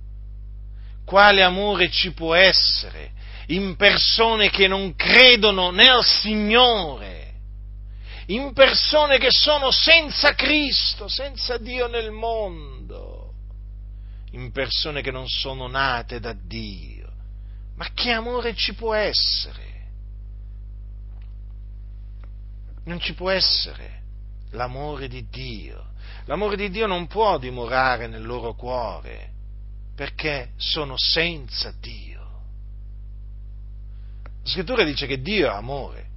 Quale 1.04 1.42
amore 1.42 1.90
ci 1.90 2.12
può 2.12 2.34
essere 2.34 3.10
in 3.48 3.76
persone 3.76 4.50
che 4.50 4.68
non 4.68 4.94
credono 4.94 5.70
nel 5.70 6.02
Signore? 6.04 7.21
In 8.34 8.52
persone 8.52 9.18
che 9.18 9.30
sono 9.30 9.70
senza 9.70 10.34
Cristo, 10.34 11.06
senza 11.08 11.58
Dio 11.58 11.86
nel 11.86 12.10
mondo, 12.10 13.34
in 14.30 14.50
persone 14.52 15.02
che 15.02 15.10
non 15.10 15.28
sono 15.28 15.66
nate 15.66 16.18
da 16.18 16.32
Dio. 16.32 17.10
Ma 17.76 17.88
che 17.92 18.10
amore 18.10 18.54
ci 18.54 18.74
può 18.74 18.94
essere? 18.94 19.70
Non 22.84 23.00
ci 23.00 23.14
può 23.14 23.30
essere 23.30 24.00
l'amore 24.50 25.08
di 25.08 25.26
Dio. 25.28 25.90
L'amore 26.26 26.56
di 26.56 26.70
Dio 26.70 26.86
non 26.86 27.06
può 27.06 27.38
dimorare 27.38 28.06
nel 28.06 28.24
loro 28.24 28.54
cuore 28.54 29.30
perché 29.94 30.52
sono 30.56 30.96
senza 30.96 31.72
Dio. 31.78 32.20
La 34.42 34.48
scrittura 34.48 34.84
dice 34.84 35.06
che 35.06 35.20
Dio 35.20 35.46
è 35.50 35.54
amore 35.54 36.11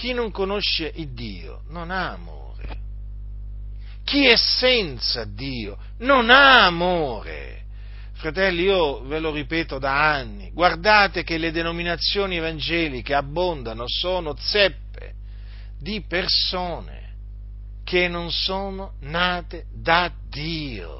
chi 0.00 0.14
non 0.14 0.30
conosce 0.30 0.90
il 0.94 1.12
Dio 1.12 1.60
non 1.68 1.90
ha 1.90 2.12
amore. 2.12 2.78
Chi 4.02 4.26
è 4.26 4.34
senza 4.34 5.26
Dio 5.26 5.76
non 5.98 6.30
ha 6.30 6.64
amore. 6.64 7.64
Fratelli, 8.14 8.62
io 8.62 9.02
ve 9.02 9.18
lo 9.18 9.30
ripeto 9.30 9.78
da 9.78 10.10
anni, 10.14 10.52
guardate 10.52 11.22
che 11.22 11.36
le 11.36 11.52
denominazioni 11.52 12.36
evangeliche 12.36 13.12
abbondano, 13.12 13.84
sono 13.86 14.34
zeppe 14.38 15.12
di 15.78 16.02
persone 16.08 17.12
che 17.84 18.08
non 18.08 18.30
sono 18.30 18.94
nate 19.00 19.66
da 19.70 20.10
Dio 20.30 20.99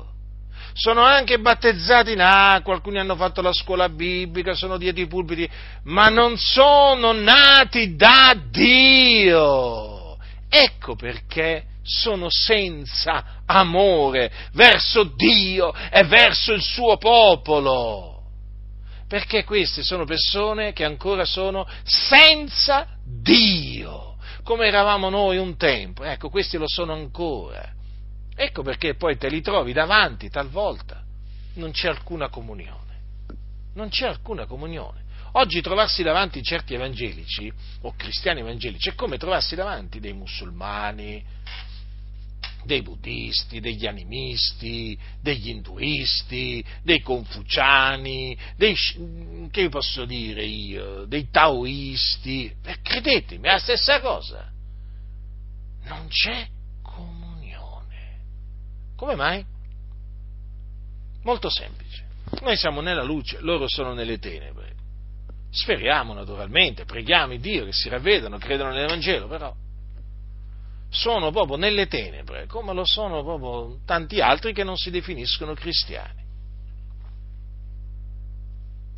sono 0.81 1.03
anche 1.03 1.39
battezzati 1.39 2.13
in 2.13 2.23
acqua, 2.23 2.73
alcuni 2.73 2.99
hanno 2.99 3.15
fatto 3.15 3.43
la 3.43 3.53
scuola 3.53 3.91
biblica, 3.91 4.55
sono 4.55 4.79
dietro 4.79 5.03
i 5.03 5.07
pulpiti, 5.07 5.47
ma 5.85 6.09
non 6.09 6.39
sono 6.39 7.13
nati 7.13 7.97
da 7.97 8.35
Dio. 8.51 10.17
Ecco 10.49 10.97
perché 10.97 11.65
sono 11.83 12.29
senza 12.31 13.43
amore 13.45 14.33
verso 14.55 15.05
Dio 15.05 15.75
e 15.91 16.03
verso 16.05 16.55
il 16.55 16.63
suo 16.63 16.97
popolo. 16.97 18.23
Perché 19.07 19.45
queste 19.45 19.83
sono 19.83 20.07
persone 20.07 20.73
che 20.73 20.85
ancora 20.85 21.27
sono 21.27 21.69
senza 21.85 22.87
Dio, 23.05 24.17
come 24.45 24.67
eravamo 24.67 25.11
noi 25.11 25.37
un 25.37 25.59
tempo. 25.59 26.05
Ecco, 26.05 26.31
questi 26.31 26.57
lo 26.57 26.67
sono 26.67 26.95
ancora. 26.95 27.80
Ecco 28.43 28.63
perché 28.63 28.95
poi 28.95 29.19
te 29.19 29.29
li 29.29 29.43
trovi 29.43 29.75
davanti 29.75 30.31
talvolta, 30.31 31.05
non 31.57 31.73
c'è 31.73 31.89
alcuna 31.89 32.31
comunione, 32.31 33.01
non 33.75 33.91
c'è 33.91 34.07
alcuna 34.07 34.47
comunione. 34.47 35.03
Oggi 35.33 35.61
trovarsi 35.61 36.03
davanti 36.03 36.43
certi 36.43 36.73
evangelici 36.73 37.53
o 37.83 37.93
cristiani 37.95 38.41
evangelici 38.41 38.89
è 38.89 38.95
come 38.95 39.19
trovarsi 39.19 39.57
davanti 39.57 40.01
dei 40.01 40.15
musulmani, 40.15 41.23
dei 42.65 42.81
buddisti, 42.81 43.61
degli 43.61 43.87
animisti, 43.87 44.99
degli 45.21 45.51
induisti, 45.51 46.65
dei 46.83 47.03
confuciani, 47.03 48.39
dei, 48.57 48.75
che 49.51 49.69
posso 49.69 50.07
dire 50.07 50.47
io, 50.47 51.05
dei 51.05 51.29
taoisti. 51.29 52.51
Eh, 52.65 52.81
credetemi, 52.81 53.49
è 53.49 53.51
la 53.51 53.59
stessa 53.59 54.01
cosa. 54.01 54.51
Non 55.85 56.09
c'è 56.09 56.49
come 59.01 59.15
mai? 59.15 59.43
Molto 61.23 61.49
semplice. 61.49 62.05
Noi 62.43 62.55
siamo 62.59 62.83
nella 62.83 63.03
luce, 63.03 63.41
loro 63.41 63.67
sono 63.67 63.95
nelle 63.95 64.19
tenebre. 64.19 64.75
Speriamo 65.51 66.13
naturalmente, 66.13 66.85
preghiamo 66.85 67.35
Dio 67.37 67.65
che 67.65 67.73
si 67.73 67.89
ravvedano, 67.89 68.37
credono 68.37 68.73
nell'Evangelo, 68.73 69.27
però 69.27 69.55
sono 70.91 71.31
proprio 71.31 71.57
nelle 71.57 71.87
tenebre, 71.87 72.45
come 72.45 72.75
lo 72.75 72.85
sono 72.85 73.23
proprio 73.23 73.79
tanti 73.87 74.21
altri 74.21 74.53
che 74.53 74.65
non 74.65 74.77
si 74.77 74.91
definiscono 74.91 75.55
cristiani. 75.55 76.23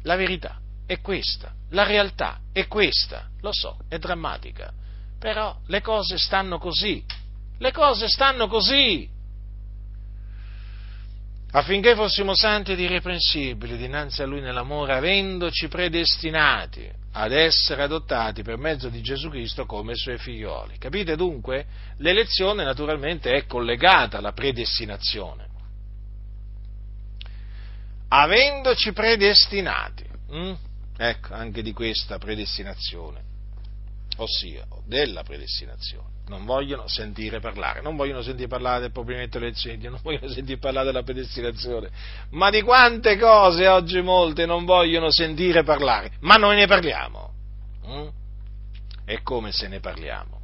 La 0.02 0.16
verità 0.16 0.58
è 0.84 1.00
questa, 1.00 1.54
la 1.70 1.84
realtà 1.84 2.40
è 2.50 2.66
questa, 2.66 3.28
lo 3.40 3.52
so, 3.52 3.78
è 3.88 3.98
drammatica, 3.98 4.72
però 5.16 5.56
le 5.66 5.80
cose 5.80 6.18
stanno 6.18 6.58
così, 6.58 7.04
le 7.58 7.70
cose 7.70 8.08
stanno 8.08 8.48
così 8.48 9.11
affinché 11.52 11.94
fossimo 11.94 12.34
santi 12.34 12.72
ed 12.72 12.80
irreprensibili 12.80 13.76
dinanzi 13.76 14.22
a 14.22 14.26
Lui 14.26 14.40
nell'amore, 14.40 14.94
avendoci 14.94 15.68
predestinati 15.68 16.90
ad 17.12 17.32
essere 17.32 17.82
adottati 17.82 18.42
per 18.42 18.56
mezzo 18.56 18.88
di 18.88 19.02
Gesù 19.02 19.28
Cristo 19.28 19.66
come 19.66 19.94
Suoi 19.94 20.18
figlioli. 20.18 20.78
Capite 20.78 21.14
dunque? 21.14 21.66
L'elezione 21.98 22.64
naturalmente 22.64 23.32
è 23.32 23.46
collegata 23.46 24.18
alla 24.18 24.32
predestinazione. 24.32 25.50
Avendoci 28.08 28.92
predestinati, 28.92 30.04
hm? 30.28 30.52
ecco 30.96 31.34
anche 31.34 31.62
di 31.62 31.72
questa 31.72 32.18
predestinazione, 32.18 33.22
ossia 34.16 34.66
della 34.86 35.22
predestinazione 35.22 36.12
non 36.28 36.44
vogliono 36.44 36.86
sentire 36.86 37.40
parlare, 37.40 37.82
non 37.82 37.96
vogliono 37.96 38.22
sentire 38.22 38.48
parlare 38.48 38.80
del 38.80 38.92
propriamente 38.92 39.38
elezione, 39.38 39.88
non 39.88 40.00
vogliono 40.02 40.28
sentire 40.28 40.58
parlare 40.58 40.86
della 40.86 41.02
predestinazione, 41.02 41.90
ma 42.30 42.48
di 42.50 42.62
quante 42.62 43.18
cose 43.18 43.66
oggi 43.66 44.00
molte 44.00 44.46
non 44.46 44.64
vogliono 44.64 45.10
sentire 45.10 45.62
parlare, 45.62 46.12
ma 46.20 46.36
noi 46.36 46.56
ne 46.56 46.66
parliamo. 46.66 47.32
Mm? 47.86 48.06
E 49.04 49.22
come 49.22 49.52
se 49.52 49.68
ne 49.68 49.80
parliamo? 49.80 50.40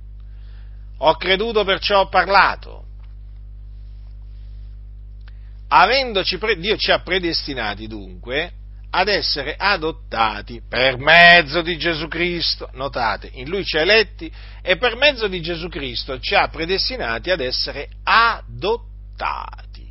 Ho 0.99 1.15
creduto 1.15 1.65
perciò 1.65 2.01
ho 2.01 2.09
parlato. 2.09 2.85
Pre- 5.69 6.59
Dio 6.59 6.77
ci 6.77 6.91
ha 6.91 7.01
predestinati 7.01 7.87
dunque 7.87 8.53
ad 8.91 9.09
essere 9.09 9.55
adottati 9.57 10.63
per 10.67 10.97
mezzo 10.99 11.61
di 11.61 11.77
Gesù 11.77 12.09
Cristo. 12.09 12.71
Notate, 12.73 13.31
in 13.35 13.49
Lui 13.49 13.65
ci 13.65 13.77
ha 13.77 13.83
eletti 13.83 14.33
e 14.63 14.77
per 14.77 14.97
mezzo 14.97 15.29
di 15.29 15.41
Gesù 15.41 15.69
Cristo 15.69 16.19
ci 16.21 16.35
ha 16.35 16.49
predestinati 16.49 17.31
ad 17.31 17.41
essere 17.41 17.89
adottati 18.05 19.87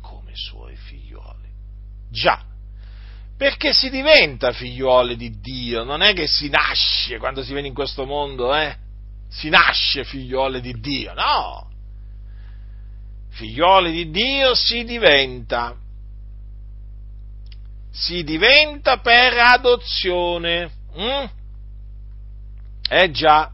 come 0.00 0.32
Suoi 0.34 0.76
figlioli. 0.76 1.48
Già, 2.10 2.40
perché 3.36 3.72
si 3.72 3.90
diventa 3.90 4.52
figlioli 4.52 5.16
di 5.16 5.40
Dio, 5.40 5.82
non 5.82 6.02
è 6.02 6.12
che 6.12 6.26
si 6.26 6.48
nasce 6.48 7.18
quando 7.18 7.42
si 7.42 7.52
viene 7.52 7.68
in 7.68 7.74
questo 7.74 8.04
mondo, 8.04 8.54
eh? 8.54 8.76
Si 9.28 9.48
nasce 9.48 10.04
figlioli 10.04 10.60
di 10.60 10.78
Dio, 10.78 11.12
no! 11.14 11.70
Figlioli 13.30 13.90
di 13.90 14.10
Dio 14.10 14.54
si 14.54 14.84
diventa 14.84 15.76
si 17.94 18.24
diventa 18.24 18.98
per 18.98 19.38
adozione. 19.38 20.70
Mm? 20.98 21.24
Eh 22.88 23.10
già, 23.12 23.50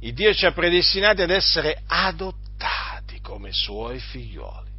Il 0.00 0.12
Dio 0.12 0.34
ci 0.34 0.44
ha 0.44 0.52
predestinati 0.52 1.22
ad 1.22 1.30
essere 1.30 1.82
adottati 1.86 3.20
come 3.22 3.52
suoi 3.52 3.98
figlioli. 3.98 4.70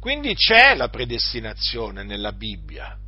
Quindi 0.00 0.34
c'è 0.34 0.74
la 0.74 0.88
predestinazione 0.88 2.02
nella 2.02 2.32
Bibbia. 2.32 2.98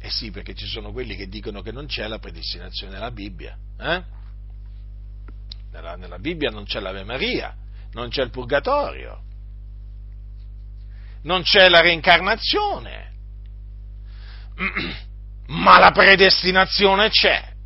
Eh 0.00 0.10
sì, 0.10 0.30
perché 0.30 0.54
ci 0.54 0.66
sono 0.66 0.92
quelli 0.92 1.16
che 1.16 1.26
dicono 1.26 1.60
che 1.60 1.72
non 1.72 1.86
c'è 1.86 2.06
la 2.06 2.20
predestinazione 2.20 2.92
nella 2.92 3.10
Bibbia. 3.10 3.58
Eh? 3.80 4.02
Nella, 5.72 5.96
nella 5.96 6.18
Bibbia 6.18 6.50
non 6.50 6.64
c'è 6.64 6.78
l'Ave 6.78 7.02
Maria, 7.02 7.54
non 7.92 8.08
c'è 8.08 8.22
il 8.22 8.30
purgatorio, 8.30 9.24
non 11.22 11.42
c'è 11.42 11.68
la 11.68 11.80
reincarnazione, 11.80 13.12
ma 15.48 15.78
la 15.78 15.90
predestinazione 15.90 17.10
c'è. 17.10 17.56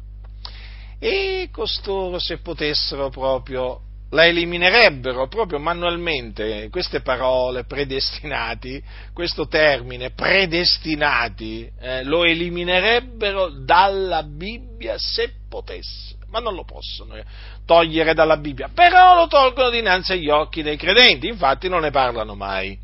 E 0.98 1.48
costoro, 1.50 2.18
se 2.18 2.38
potessero 2.38 3.08
proprio, 3.10 3.80
la 4.12 4.26
eliminerebbero 4.26 5.26
proprio 5.26 5.58
manualmente. 5.58 6.68
Queste 6.70 7.00
parole, 7.00 7.64
predestinati, 7.64 8.82
questo 9.12 9.48
termine, 9.48 10.10
predestinati, 10.10 11.70
eh, 11.80 12.04
lo 12.04 12.24
eliminerebbero 12.24 13.48
dalla 13.64 14.22
Bibbia 14.22 14.94
se 14.96 15.32
potessero, 15.48 16.26
ma 16.28 16.38
non 16.38 16.54
lo 16.54 16.64
possono 16.64 17.16
eh, 17.16 17.24
togliere 17.66 18.14
dalla 18.14 18.36
Bibbia, 18.36 18.70
però 18.72 19.14
lo 19.14 19.26
tolgono 19.26 19.70
dinanzi 19.70 20.12
agli 20.12 20.28
occhi 20.28 20.62
dei 20.62 20.76
credenti, 20.76 21.26
infatti 21.26 21.68
non 21.68 21.80
ne 21.80 21.90
parlano 21.90 22.34
mai, 22.34 22.78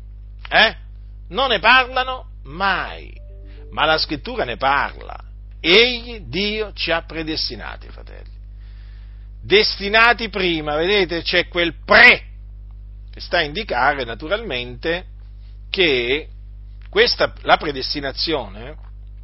eh? 0.49 0.75
Non 1.29 1.49
ne 1.49 1.59
parlano 1.59 2.31
mai, 2.43 3.13
ma 3.71 3.85
la 3.85 3.97
scrittura 3.97 4.43
ne 4.43 4.57
parla. 4.57 5.17
Egli, 5.61 6.21
Dio, 6.21 6.73
ci 6.73 6.91
ha 6.91 7.03
predestinati, 7.03 7.87
fratelli. 7.89 8.37
Destinati 9.41 10.29
prima, 10.29 10.75
vedete, 10.75 11.21
c'è 11.21 11.47
quel 11.47 11.75
pre, 11.85 12.23
che 13.11 13.21
sta 13.21 13.37
a 13.37 13.43
indicare 13.43 14.03
naturalmente 14.03 15.05
che 15.69 16.27
questa, 16.89 17.33
la 17.41 17.57
predestinazione 17.57 18.75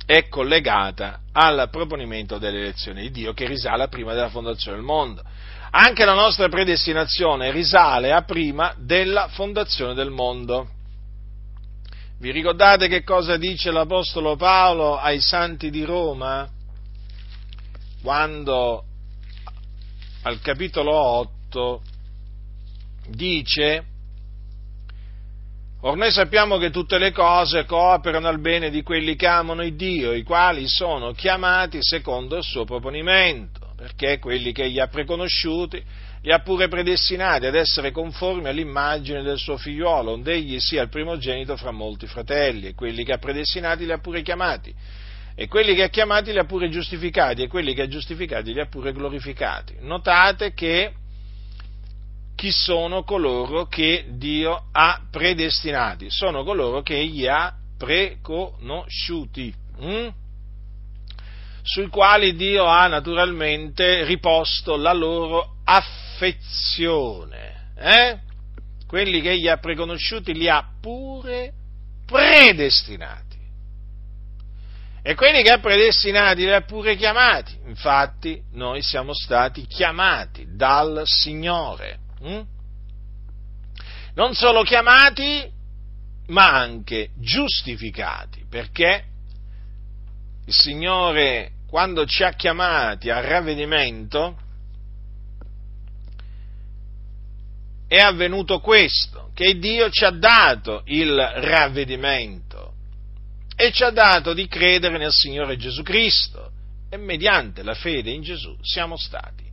è 0.05 0.28
collegata 0.28 1.21
al 1.32 1.67
proponimento 1.71 2.38
delle 2.38 2.59
elezioni 2.59 3.01
di 3.01 3.11
Dio 3.11 3.34
che 3.34 3.47
risale 3.47 3.84
a 3.84 3.88
prima 3.88 4.13
della 4.13 4.30
fondazione 4.30 4.78
del 4.78 4.86
mondo. 4.86 5.23
Anche 5.71 6.05
la 6.05 6.13
nostra 6.13 6.47
predestinazione 6.47 7.51
risale 7.51 8.13
a 8.13 8.21
prima 8.21 8.73
della 8.78 9.28
fondazione 9.30 9.93
del 9.93 10.11
mondo. 10.11 10.69
Vi 12.18 12.32
ricordate 12.32 12.88
che 12.88 13.03
cosa 13.03 13.36
dice 13.36 13.72
l'Apostolo 13.72 14.38
Paolo 14.38 14.97
ai 14.97 15.20
santi 15.20 15.70
di 15.70 15.84
Roma? 15.84 16.49
Quando 18.01 18.86
al 20.22 20.39
capitolo 20.39 20.95
8 20.95 21.82
dice, 23.09 23.86
ormai 25.82 26.09
sappiamo 26.11 26.57
che 26.57 26.70
tutte 26.70 26.97
le 26.97 27.11
cose 27.11 27.66
cooperano 27.66 28.30
al 28.30 28.39
bene 28.39 28.70
di 28.70 28.82
quelli 28.82 29.18
che 29.18 29.28
amano 29.28 29.61
il 29.61 29.76
Dio, 29.76 30.13
i 30.13 30.24
quali 30.24 30.70
sono 30.70 31.11
chiamati 31.11 31.80
secondo 31.82 32.38
il 32.38 32.43
suo 32.43 32.63
proponimento, 32.63 33.74
perché 33.76 34.20
quelli 34.20 34.53
che 34.53 34.70
gli 34.70 34.80
ha 34.80 34.88
preconosciuti 34.88 35.84
li 36.26 36.32
ha 36.32 36.39
pure 36.39 36.67
predestinati 36.67 37.45
ad 37.45 37.53
essere 37.53 37.91
conformi 37.91 38.47
all'immagine 38.47 39.21
del 39.21 39.38
suo 39.38 39.57
figliuolo, 39.57 40.13
onde 40.13 40.34
egli 40.34 40.59
sia 40.59 40.82
il 40.82 40.89
primogenito 40.89 41.55
fra 41.55 41.69
molti 41.69 42.07
fratelli, 42.07 42.69
e 42.69 42.73
quelli 42.73 43.03
che 43.03 43.13
ha 43.13 43.19
predestinati 43.19 43.86
li 43.86 43.91
ha 43.91 43.99
pure 43.99 44.23
chiamati, 44.23 44.73
e 45.36 45.47
quelli 45.47 45.76
che 45.76 45.84
ha 45.84 45.89
chiamati 45.89 46.32
li 46.32 46.39
ha 46.39 46.45
pure 46.45 46.67
giustificati, 46.69 47.43
e 47.43 47.47
quelli 47.47 47.76
che 47.76 47.84
ha 47.84 47.88
giustificati 47.88 48.53
li 48.53 48.59
ha 48.59 48.65
pure 48.65 48.91
glorificati. 48.91 49.76
Notate 49.82 50.53
che 50.53 50.93
chi 52.36 52.49
sono 52.49 53.03
coloro 53.03 53.67
che 53.67 54.05
Dio 54.09 54.69
ha 54.71 55.01
predestinati? 55.11 56.09
Sono 56.09 56.43
coloro 56.43 56.82
che 56.82 56.97
egli 56.97 57.28
ha 57.28 57.53
preconosciuti. 57.78 59.53
Hm? 59.80 60.07
sui 61.67 61.88
quali 61.88 62.36
Dio 62.36 62.65
ha 62.65 62.86
naturalmente 62.86 64.03
riposto 64.05 64.76
la 64.76 64.93
loro 64.93 65.55
affezione. 65.63 66.04
Eh? 67.76 68.20
Quelli 68.88 69.22
che 69.22 69.32
egli 69.32 69.47
ha 69.47 69.57
preconosciuti 69.57 70.34
li 70.34 70.47
ha 70.49 70.66
pure 70.80 71.51
predestinati. 72.05 73.24
E 75.01 75.13
quelli 75.16 75.43
che 75.43 75.51
ha 75.51 75.59
predestinati 75.59 76.41
li 76.41 76.51
ha 76.51 76.61
pure 76.61 76.95
chiamati. 76.95 77.57
Infatti 77.68 78.41
noi 78.53 78.82
siamo 78.82 79.13
stati 79.13 79.66
chiamati 79.68 80.47
dal 80.55 81.03
Signore. 81.05 81.99
Hm? 82.22 82.41
Non 84.16 84.34
solo 84.34 84.63
chiamati, 84.63 85.51
ma 86.28 86.53
anche 86.53 87.09
giustificati, 87.18 88.45
perché 88.49 89.03
il 90.45 90.53
Signore 90.53 91.51
quando 91.68 92.05
ci 92.05 92.24
ha 92.24 92.32
chiamati 92.32 93.09
al 93.09 93.24
ravvedimento, 93.24 94.38
è 97.88 97.97
avvenuto 97.97 98.59
questo, 98.59 99.31
che 99.33 99.57
Dio 99.57 99.89
ci 99.89 100.05
ha 100.05 100.11
dato 100.11 100.83
il 100.86 101.15
ravvedimento 101.15 102.73
e 103.55 103.71
ci 103.71 103.83
ha 103.83 103.91
dato 103.91 104.33
di 104.33 104.47
credere 104.47 104.97
nel 104.97 105.11
Signore 105.11 105.57
Gesù 105.57 105.83
Cristo 105.83 106.51
e 106.89 106.97
mediante 106.97 107.63
la 107.63 107.73
fede 107.73 108.11
in 108.11 108.21
Gesù 108.21 108.55
siamo 108.61 108.97
stati 108.97 109.43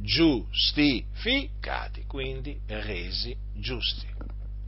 giustificati, 0.00 2.04
quindi 2.06 2.56
resi 2.66 3.36
giusti. 3.54 4.06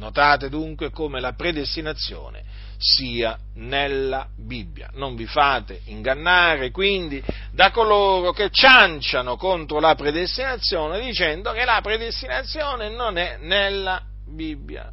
Notate 0.01 0.49
dunque 0.49 0.91
come 0.91 1.21
la 1.21 1.35
predestinazione 1.35 2.43
sia 2.79 3.39
nella 3.57 4.27
Bibbia. 4.35 4.89
Non 4.95 5.15
vi 5.15 5.27
fate 5.27 5.83
ingannare 5.85 6.71
quindi 6.71 7.23
da 7.53 7.71
coloro 7.71 8.33
che 8.33 8.49
cianciano 8.51 9.37
contro 9.37 9.79
la 9.79 9.95
predestinazione 9.95 11.01
dicendo 11.01 11.53
che 11.53 11.67
la 11.67 11.81
predestinazione 11.83 12.89
non 12.89 13.19
è 13.19 13.37
nella 13.43 14.03
Bibbia. 14.27 14.91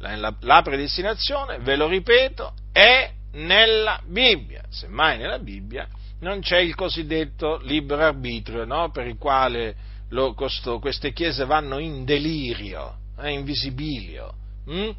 La, 0.00 0.16
la, 0.16 0.34
la 0.40 0.62
predestinazione, 0.62 1.58
ve 1.60 1.76
lo 1.76 1.86
ripeto, 1.86 2.52
è 2.72 3.12
nella 3.34 4.00
Bibbia. 4.04 4.64
Semmai 4.70 5.18
nella 5.18 5.38
Bibbia 5.38 5.86
non 6.20 6.40
c'è 6.40 6.58
il 6.58 6.74
cosiddetto 6.74 7.60
libero 7.62 8.02
arbitrio 8.02 8.64
no? 8.64 8.90
per 8.90 9.06
il 9.06 9.18
quale 9.18 9.76
lo, 10.08 10.34
questo, 10.34 10.80
queste 10.80 11.12
chiese 11.12 11.44
vanno 11.44 11.78
in 11.78 12.04
delirio, 12.04 12.96
eh, 13.20 13.30
in 13.30 13.44
visibilio. 13.44 14.34
Hm? 14.68 14.90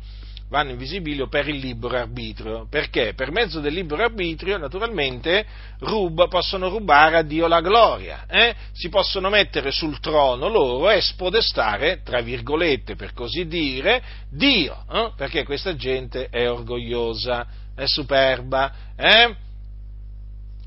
vanno 0.49 0.71
in 0.71 0.77
visibilio 0.77 1.27
per 1.27 1.47
il 1.47 1.57
libero 1.57 1.97
arbitrio. 1.97 2.67
Perché? 2.69 3.13
Per 3.13 3.31
mezzo 3.31 3.59
del 3.59 3.73
libero 3.73 4.03
arbitrio, 4.03 4.57
naturalmente, 4.57 5.45
rub, 5.79 6.27
possono 6.27 6.69
rubare 6.69 7.17
a 7.17 7.21
Dio 7.21 7.47
la 7.47 7.61
gloria, 7.61 8.25
eh? 8.27 8.55
si 8.73 8.89
possono 8.89 9.29
mettere 9.29 9.71
sul 9.71 9.99
trono 9.99 10.49
loro 10.49 10.89
e 10.89 11.01
spodestare, 11.01 12.01
tra 12.03 12.21
virgolette, 12.21 12.95
per 12.95 13.13
così 13.13 13.45
dire, 13.47 14.01
Dio, 14.29 14.85
eh? 14.91 15.11
perché 15.15 15.43
questa 15.43 15.75
gente 15.75 16.27
è 16.29 16.49
orgogliosa, 16.49 17.47
è 17.75 17.83
superba, 17.85 18.73
eh? 18.95 19.47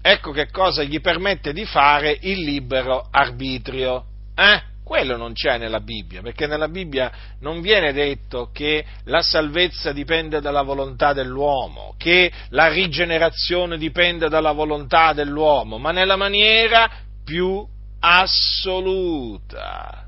Ecco 0.04 0.32
che 0.32 0.50
cosa 0.50 0.82
gli 0.82 1.00
permette 1.00 1.52
di 1.52 1.64
fare 1.64 2.18
il 2.22 2.40
libero 2.40 3.06
arbitrio. 3.08 4.04
Eh? 4.34 4.71
Quello 4.84 5.16
non 5.16 5.32
c'è 5.32 5.58
nella 5.58 5.80
Bibbia, 5.80 6.22
perché 6.22 6.46
nella 6.46 6.68
Bibbia 6.68 7.10
non 7.40 7.60
viene 7.60 7.92
detto 7.92 8.50
che 8.52 8.84
la 9.04 9.22
salvezza 9.22 9.92
dipende 9.92 10.40
dalla 10.40 10.62
volontà 10.62 11.12
dell'uomo, 11.12 11.94
che 11.96 12.30
la 12.50 12.68
rigenerazione 12.68 13.78
dipende 13.78 14.28
dalla 14.28 14.52
volontà 14.52 15.12
dell'uomo, 15.12 15.78
ma 15.78 15.92
nella 15.92 16.16
maniera 16.16 16.90
più 17.24 17.64
assoluta. 18.00 20.06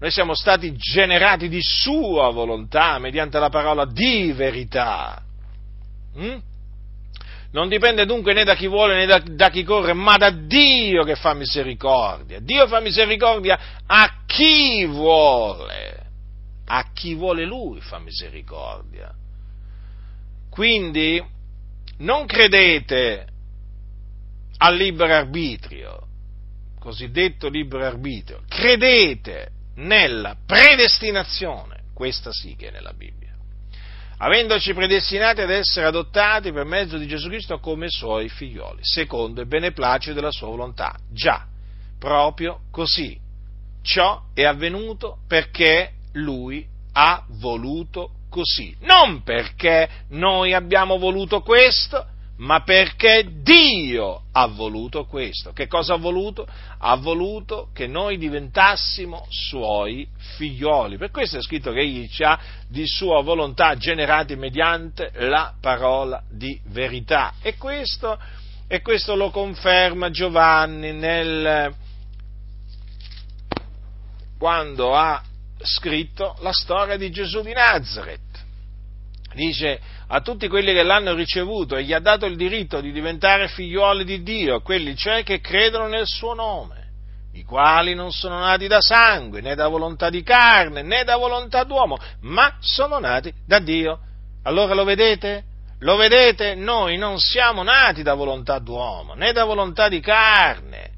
Noi 0.00 0.10
siamo 0.10 0.34
stati 0.34 0.76
generati 0.76 1.48
di 1.48 1.60
sua 1.60 2.30
volontà 2.30 2.98
mediante 2.98 3.38
la 3.38 3.48
parola 3.48 3.84
di 3.84 4.32
verità. 4.32 5.22
Mm? 6.16 6.36
Non 7.50 7.68
dipende 7.68 8.04
dunque 8.04 8.34
né 8.34 8.44
da 8.44 8.54
chi 8.54 8.66
vuole 8.66 8.94
né 8.94 9.06
da, 9.06 9.20
da, 9.20 9.48
chi 9.48 9.64
corre, 9.64 9.94
ma 9.94 10.16
da 10.16 10.30
Dio 10.30 11.02
che 11.04 11.16
fa 11.16 11.32
misericordia. 11.32 12.40
Dio 12.40 12.66
fa 12.66 12.80
misericordia 12.80 13.58
a 13.86 14.22
chi 14.26 14.84
vuole. 14.84 16.06
A 16.66 16.90
chi 16.92 17.14
vuole 17.14 17.46
Lui 17.46 17.80
fa 17.80 17.98
misericordia. 17.98 19.14
Quindi 20.50 21.24
non 21.98 22.26
credete 22.26 23.26
al 24.58 24.76
libero 24.76 25.14
arbitrio, 25.14 26.06
cosiddetto 26.78 27.48
libero 27.48 27.86
arbitrio, 27.86 28.42
credete 28.46 29.52
nella 29.76 30.36
predestinazione, 30.44 31.84
questa 31.94 32.30
sì 32.32 32.56
che 32.56 32.68
è 32.68 32.70
nella 32.72 32.92
Bibbia 32.92 33.27
avendoci 34.18 34.74
predestinati 34.74 35.40
ad 35.40 35.50
essere 35.50 35.86
adottati 35.86 36.52
per 36.52 36.64
mezzo 36.64 36.96
di 36.98 37.06
Gesù 37.06 37.28
Cristo 37.28 37.58
come 37.58 37.88
suoi 37.88 38.28
figlioli, 38.28 38.80
secondo 38.82 39.40
il 39.40 39.46
beneplacito 39.46 40.14
della 40.14 40.30
sua 40.30 40.48
volontà. 40.48 40.96
Già, 41.10 41.46
proprio 41.98 42.60
così. 42.70 43.18
ciò 43.82 44.22
è 44.34 44.44
avvenuto 44.44 45.18
perché 45.26 45.92
lui 46.12 46.66
ha 46.92 47.24
voluto 47.40 48.10
così. 48.28 48.76
Non 48.80 49.22
perché 49.22 49.88
noi 50.10 50.52
abbiamo 50.52 50.98
voluto 50.98 51.40
questo, 51.40 52.06
ma 52.38 52.62
perché 52.62 53.26
Dio 53.42 54.22
ha 54.32 54.46
voluto 54.46 55.06
questo. 55.06 55.52
Che 55.52 55.66
cosa 55.66 55.94
ha 55.94 55.98
voluto? 55.98 56.46
Ha 56.78 56.94
voluto 56.96 57.70
che 57.72 57.86
noi 57.86 58.16
diventassimo 58.16 59.26
suoi 59.28 60.06
figlioli. 60.36 60.98
Per 60.98 61.10
questo 61.10 61.38
è 61.38 61.42
scritto 61.42 61.72
che 61.72 61.80
egli 61.80 62.08
ci 62.08 62.22
ha 62.22 62.38
di 62.68 62.86
sua 62.86 63.22
volontà 63.22 63.76
generati 63.76 64.36
mediante 64.36 65.10
la 65.14 65.52
parola 65.60 66.22
di 66.30 66.60
verità. 66.66 67.34
E 67.42 67.56
questo, 67.56 68.18
e 68.68 68.82
questo 68.82 69.16
lo 69.16 69.30
conferma 69.30 70.10
Giovanni 70.10 70.92
nel, 70.92 71.74
quando 74.38 74.94
ha 74.94 75.20
scritto 75.60 76.36
la 76.40 76.52
storia 76.52 76.96
di 76.96 77.10
Gesù 77.10 77.42
di 77.42 77.52
Nazareth. 77.52 78.27
Dice 79.34 79.80
a 80.08 80.20
tutti 80.20 80.48
quelli 80.48 80.72
che 80.72 80.82
l'hanno 80.82 81.14
ricevuto 81.14 81.76
e 81.76 81.84
gli 81.84 81.92
ha 81.92 82.00
dato 82.00 82.26
il 82.26 82.36
diritto 82.36 82.80
di 82.80 82.92
diventare 82.92 83.48
figliuoli 83.48 84.04
di 84.04 84.22
Dio, 84.22 84.60
quelli 84.60 84.96
cioè 84.96 85.22
che 85.22 85.40
credono 85.40 85.86
nel 85.86 86.06
suo 86.06 86.34
nome, 86.34 86.86
i 87.34 87.44
quali 87.44 87.94
non 87.94 88.10
sono 88.10 88.38
nati 88.38 88.66
da 88.66 88.80
sangue, 88.80 89.40
né 89.40 89.54
da 89.54 89.68
volontà 89.68 90.08
di 90.08 90.22
carne, 90.22 90.82
né 90.82 91.04
da 91.04 91.16
volontà 91.16 91.64
d'uomo, 91.64 91.98
ma 92.22 92.56
sono 92.60 92.98
nati 92.98 93.32
da 93.46 93.58
Dio. 93.58 94.00
Allora 94.44 94.74
lo 94.74 94.84
vedete? 94.84 95.44
Lo 95.80 95.96
vedete? 95.96 96.54
Noi 96.54 96.96
non 96.96 97.20
siamo 97.20 97.62
nati 97.62 98.02
da 98.02 98.14
volontà 98.14 98.58
d'uomo, 98.58 99.14
né 99.14 99.32
da 99.32 99.44
volontà 99.44 99.88
di 99.88 100.00
carne, 100.00 100.90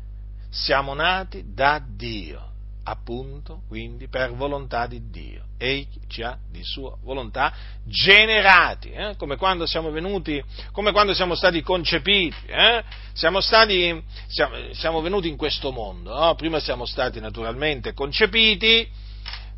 siamo 0.50 0.94
nati 0.94 1.42
da 1.52 1.82
Dio 1.84 2.49
appunto, 2.84 3.62
quindi 3.68 4.08
per 4.08 4.32
volontà 4.34 4.86
di 4.86 5.10
Dio. 5.10 5.44
Egli 5.58 6.06
ci 6.08 6.22
ha 6.22 6.38
di 6.50 6.62
sua 6.64 6.96
volontà 7.02 7.52
generati, 7.84 8.90
eh? 8.90 9.14
come, 9.16 9.36
quando 9.36 9.66
siamo 9.66 9.90
venuti, 9.90 10.42
come 10.72 10.92
quando 10.92 11.12
siamo 11.12 11.34
stati 11.34 11.62
concepiti, 11.62 12.46
eh? 12.46 12.82
siamo, 13.12 13.40
stati, 13.40 14.02
siamo, 14.26 14.56
siamo, 14.72 15.00
venuti 15.00 15.28
in 15.28 15.36
questo 15.36 15.70
mondo, 15.70 16.14
no? 16.18 16.34
prima 16.34 16.60
siamo 16.60 16.86
stati 16.86 17.20
naturalmente 17.20 17.92
concepiti, 17.92 18.88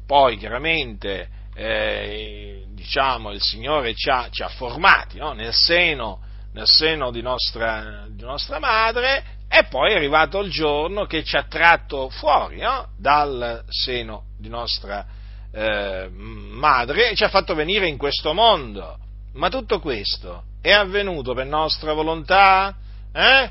poi 0.06 0.36
chiaramente 0.36 1.28
eh, 1.54 2.64
diciamo, 2.70 3.30
il 3.30 3.40
Signore 3.40 3.94
ci 3.94 4.10
ha, 4.10 4.28
ci 4.30 4.42
ha 4.42 4.48
formati 4.48 5.18
no? 5.18 5.32
nel 5.32 5.52
seno, 5.52 6.20
nel 6.52 6.66
seno 6.66 7.10
di, 7.10 7.22
nostra, 7.22 8.06
di 8.08 8.22
nostra 8.22 8.58
madre 8.58 9.40
e 9.48 9.64
poi 9.64 9.92
è 9.92 9.96
arrivato 9.96 10.40
il 10.40 10.50
giorno 10.50 11.04
che 11.04 11.24
ci 11.24 11.36
ha 11.36 11.44
tratto 11.44 12.08
fuori 12.08 12.60
no? 12.60 12.88
dal 12.96 13.64
seno 13.68 14.24
di 14.38 14.48
nostra 14.48 15.04
eh, 15.52 16.08
madre 16.10 17.10
e 17.10 17.14
ci 17.14 17.24
ha 17.24 17.28
fatto 17.28 17.54
venire 17.54 17.86
in 17.86 17.98
questo 17.98 18.32
mondo. 18.32 18.98
Ma 19.34 19.48
tutto 19.48 19.80
questo 19.80 20.44
è 20.60 20.72
avvenuto 20.72 21.34
per 21.34 21.46
nostra 21.46 21.92
volontà? 21.92 22.74
Eh? 23.12 23.50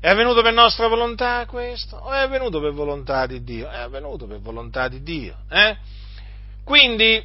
È 0.00 0.08
avvenuto 0.08 0.42
per 0.42 0.52
nostra 0.52 0.88
volontà 0.88 1.46
questo? 1.46 1.96
O 1.96 2.10
è 2.10 2.18
avvenuto 2.18 2.60
per 2.60 2.72
volontà 2.72 3.26
di 3.26 3.42
Dio? 3.42 3.70
È 3.70 3.78
avvenuto 3.78 4.26
per 4.26 4.40
volontà 4.40 4.88
di 4.88 5.02
Dio. 5.02 5.36
Eh? 5.48 5.76
Quindi 6.64 7.24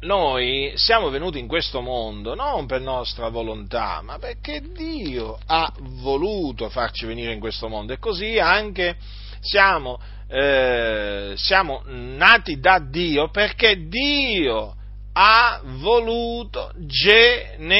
noi 0.00 0.72
siamo 0.76 1.10
venuti 1.10 1.38
in 1.38 1.46
questo 1.46 1.80
mondo 1.80 2.34
non 2.34 2.66
per 2.66 2.80
nostra 2.80 3.28
volontà, 3.28 4.00
ma 4.02 4.18
perché 4.18 4.60
Dio 4.72 5.38
ha 5.46 5.72
voluto 5.78 6.68
farci 6.68 7.06
venire 7.06 7.32
in 7.32 7.40
questo 7.40 7.68
mondo 7.68 7.92
e 7.92 7.98
così 7.98 8.38
anche 8.38 8.96
siamo, 9.40 10.00
eh, 10.28 11.32
siamo 11.36 11.82
nati 11.86 12.58
da 12.58 12.78
Dio 12.78 13.30
perché 13.30 13.88
Dio 13.88 14.74
ha 15.12 15.60
voluto 15.64 16.72
generarci 16.76 17.78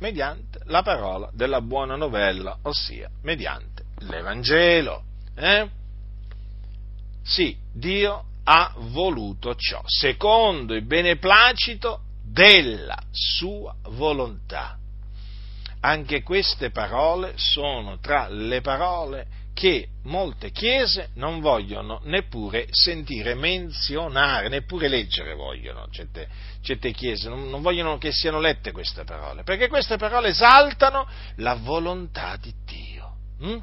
mediante 0.00 0.60
la 0.64 0.82
parola 0.82 1.30
della 1.32 1.62
buona 1.62 1.96
novella, 1.96 2.58
ossia 2.62 3.08
mediante 3.22 3.84
l'Evangelo. 4.00 5.04
Eh? 5.34 5.66
Sì, 7.22 7.56
Dio 7.72 8.24
ha 8.44 8.74
voluto 8.76 9.54
ciò, 9.54 9.82
secondo 9.86 10.74
il 10.74 10.84
beneplacito 10.84 12.00
della 12.24 12.98
sua 13.10 13.74
volontà. 13.90 14.76
Anche 15.80 16.22
queste 16.22 16.70
parole 16.70 17.32
sono 17.36 17.98
tra 17.98 18.28
le 18.28 18.60
parole 18.60 19.26
che 19.52 19.88
molte 20.04 20.50
chiese 20.50 21.10
non 21.14 21.40
vogliono 21.40 22.00
neppure 22.04 22.66
sentire 22.70 23.34
menzionare, 23.34 24.48
neppure 24.48 24.88
leggere 24.88 25.34
vogliono, 25.34 25.88
certe, 25.90 26.26
certe 26.62 26.92
chiese 26.92 27.28
non, 27.28 27.50
non, 27.50 27.60
vogliono 27.60 27.98
che 27.98 28.12
siano 28.12 28.40
lette 28.40 28.72
queste 28.72 29.04
parole, 29.04 29.42
perché 29.42 29.68
queste 29.68 29.96
parole 29.98 30.28
esaltano 30.28 31.06
la 31.36 31.54
volontà 31.54 32.36
di 32.40 32.54
Dio, 32.64 33.16
hm? 33.40 33.58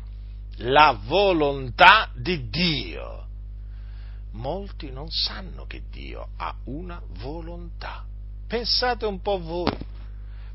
la 0.58 0.98
volontà 1.02 2.12
di 2.14 2.50
Dio 2.50 3.29
molti 4.32 4.92
non 4.92 5.10
sanno 5.10 5.66
che 5.66 5.84
Dio 5.90 6.30
ha 6.38 6.54
una 6.66 7.02
volontà. 7.22 8.04
Pensate 8.48 9.06
un 9.06 9.22
po' 9.22 9.40
voi. 9.40 9.72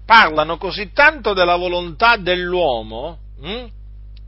Parlano 0.04 0.58
così 0.58 0.92
tanto 0.92 1.32
della 1.32 1.56
volontà 1.56 2.16
dell'uomo 2.16 3.18
hm, 3.40 3.66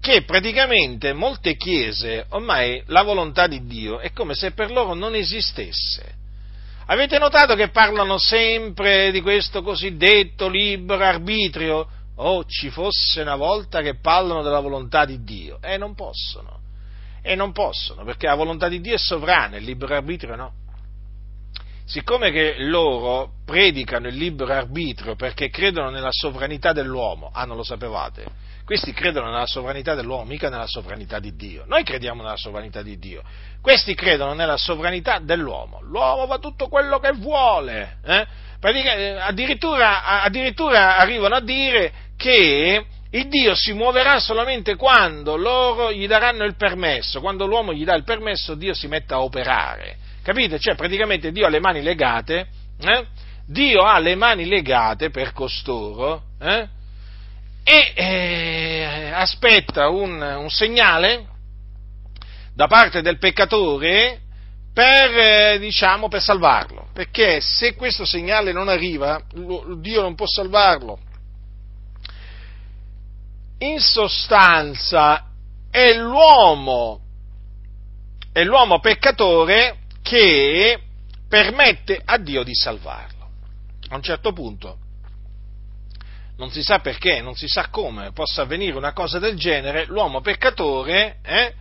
che 0.01 0.23
praticamente 0.23 1.13
molte 1.13 1.57
chiese 1.57 2.27
ormai 2.31 2.83
la 2.87 3.03
volontà 3.03 3.47
di 3.47 3.67
Dio 3.67 3.99
è 3.99 4.13
come 4.13 4.35
se 4.35 4.53
per 4.53 4.71
loro 4.71 4.95
non 4.95 5.15
esistesse. 5.15 6.15
Avete 6.87 7.19
notato 7.19 7.57
che 7.57 7.71
parlano 7.71 8.17
sempre 8.17 9.11
di 9.11 9.21
questo 9.21 9.63
cosiddetto 9.63 10.49
libero 10.49 11.05
arbitrio? 11.05 11.89
Oh, 12.17 12.45
ci 12.47 12.71
fosse 12.71 13.21
una 13.21 13.35
volta 13.35 13.83
che 13.83 13.99
parlano 13.99 14.43
della 14.43 14.61
volontà 14.61 15.05
di 15.05 15.23
Dio. 15.25 15.59
Eh, 15.61 15.77
non 15.77 15.95
possono 15.95 16.61
e 17.27 17.35
non 17.35 17.51
possono, 17.53 18.05
perché 18.05 18.27
la 18.27 18.37
volontà 18.37 18.69
di 18.69 18.81
Dio 18.81 18.95
è 18.95 18.99
sovrana, 18.99 19.57
il 19.57 19.65
libero 19.65 19.95
arbitrio 19.95 20.37
no. 20.37 20.53
Siccome 21.85 22.31
che 22.31 22.57
loro 22.59 23.33
predicano 23.45 24.09
il 24.09 24.15
libero 24.15 24.53
arbitrio 24.53 25.15
perché 25.15 25.51
credono 25.51 25.91
nella 25.91 26.11
sovranità 26.11 26.73
dell'uomo, 26.73 27.31
ah 27.33 27.45
non 27.45 27.57
lo 27.57 27.63
sapevate, 27.65 28.25
questi 28.65 28.93
credono 28.93 29.31
nella 29.31 29.47
sovranità 29.47 29.95
dell'uomo, 29.95 30.25
mica 30.25 30.49
nella 30.49 30.67
sovranità 30.67 31.21
di 31.21 31.37
Dio. 31.37 31.65
Noi 31.67 31.85
crediamo 31.85 32.23
nella 32.23 32.37
sovranità 32.37 32.83
di 32.83 32.99
Dio, 32.99 33.23
questi 33.61 33.95
credono 33.95 34.35
nella 34.35 34.57
sovranità 34.57 35.19
dell'uomo. 35.21 35.81
L'uomo 35.83 36.27
fa 36.27 36.39
tutto 36.39 36.69
quello 36.69 36.99
che 36.99 37.13
vuole. 37.13 37.99
Eh? 38.05 38.27
Addirittura, 39.21 40.23
addirittura 40.23 40.97
arrivano 40.97 41.37
a 41.37 41.41
dire 41.41 41.93
che 42.17 42.85
il 43.17 43.29
Dio 43.29 43.55
si 43.55 43.73
muoverà 43.73 44.21
solamente 44.21 44.77
quando 44.77 45.37
loro 45.37 45.91
gli 45.91 46.07
daranno 46.07 46.45
il 46.45 46.55
permesso, 46.57 47.21
quando 47.21 47.47
l'uomo 47.47 47.73
gli 47.73 47.85
dà 47.85 47.95
il 47.95 48.05
permesso 48.05 48.55
Dio 48.55 48.75
si 48.75 48.89
mette 48.89 49.15
a 49.15 49.23
operare. 49.23 49.97
Capite? 50.23 50.59
Cioè 50.59 50.75
praticamente 50.75 51.33
Dio 51.33 51.47
ha 51.47 51.49
le 51.49 51.61
mani 51.61 51.83
legate, 51.83 52.47
eh? 52.79 53.07
Dio 53.47 53.83
ha 53.83 53.99
le 53.99 54.17
mani 54.17 54.45
legate 54.47 55.11
per 55.11 55.33
costoro 55.33 56.25
eh? 56.41 56.69
e 57.63 57.93
eh, 57.95 59.11
aspetta 59.15 59.89
un, 59.89 60.21
un, 60.21 60.51
segnale 60.51 61.27
da 62.55 62.67
parte 62.67 63.03
del 63.03 63.19
peccatore 63.19 64.21
per, 64.75 65.17
eh, 65.17 65.59
diciamo, 65.61 66.09
per 66.09 66.21
salvarlo. 66.21 66.89
Perché 66.93 67.41
se 67.41 67.77
questo 67.77 68.05
segnale 68.05 68.53
non 68.53 68.69
arriva, 68.69 69.23
Dio 69.33 70.03
non 70.03 70.17
può 70.17 70.27
salvarlo 70.27 70.99
in 73.71 73.81
sostanza 73.81 75.31
è 75.71 75.95
l'uomo, 75.95 77.01
è 78.33 78.43
l'uomo 78.45 78.81
peccatore 78.81 79.79
che 80.03 80.81
permette 81.29 82.01
a 82.05 82.19
Dio 82.19 82.43
di 82.43 82.55
salvarlo. 82.55 83.29
A 83.89 83.97
un 83.97 84.03
certo 84.03 84.33
punto 84.33 84.79
non 86.37 86.51
si 86.51 86.63
sa 86.63 86.81
perché, 86.81 87.21
non 87.23 87.35
si 87.35 87.47
sa 87.49 87.69
come 87.71 88.13
possa 88.13 88.43
avvenire 88.43 88.77
una 88.77 88.93
cosa 88.93 89.19
del 89.19 89.37
genere, 89.37 89.87
l'uomo 89.87 90.21
peccatore 90.21 91.19
eh, 91.23 91.55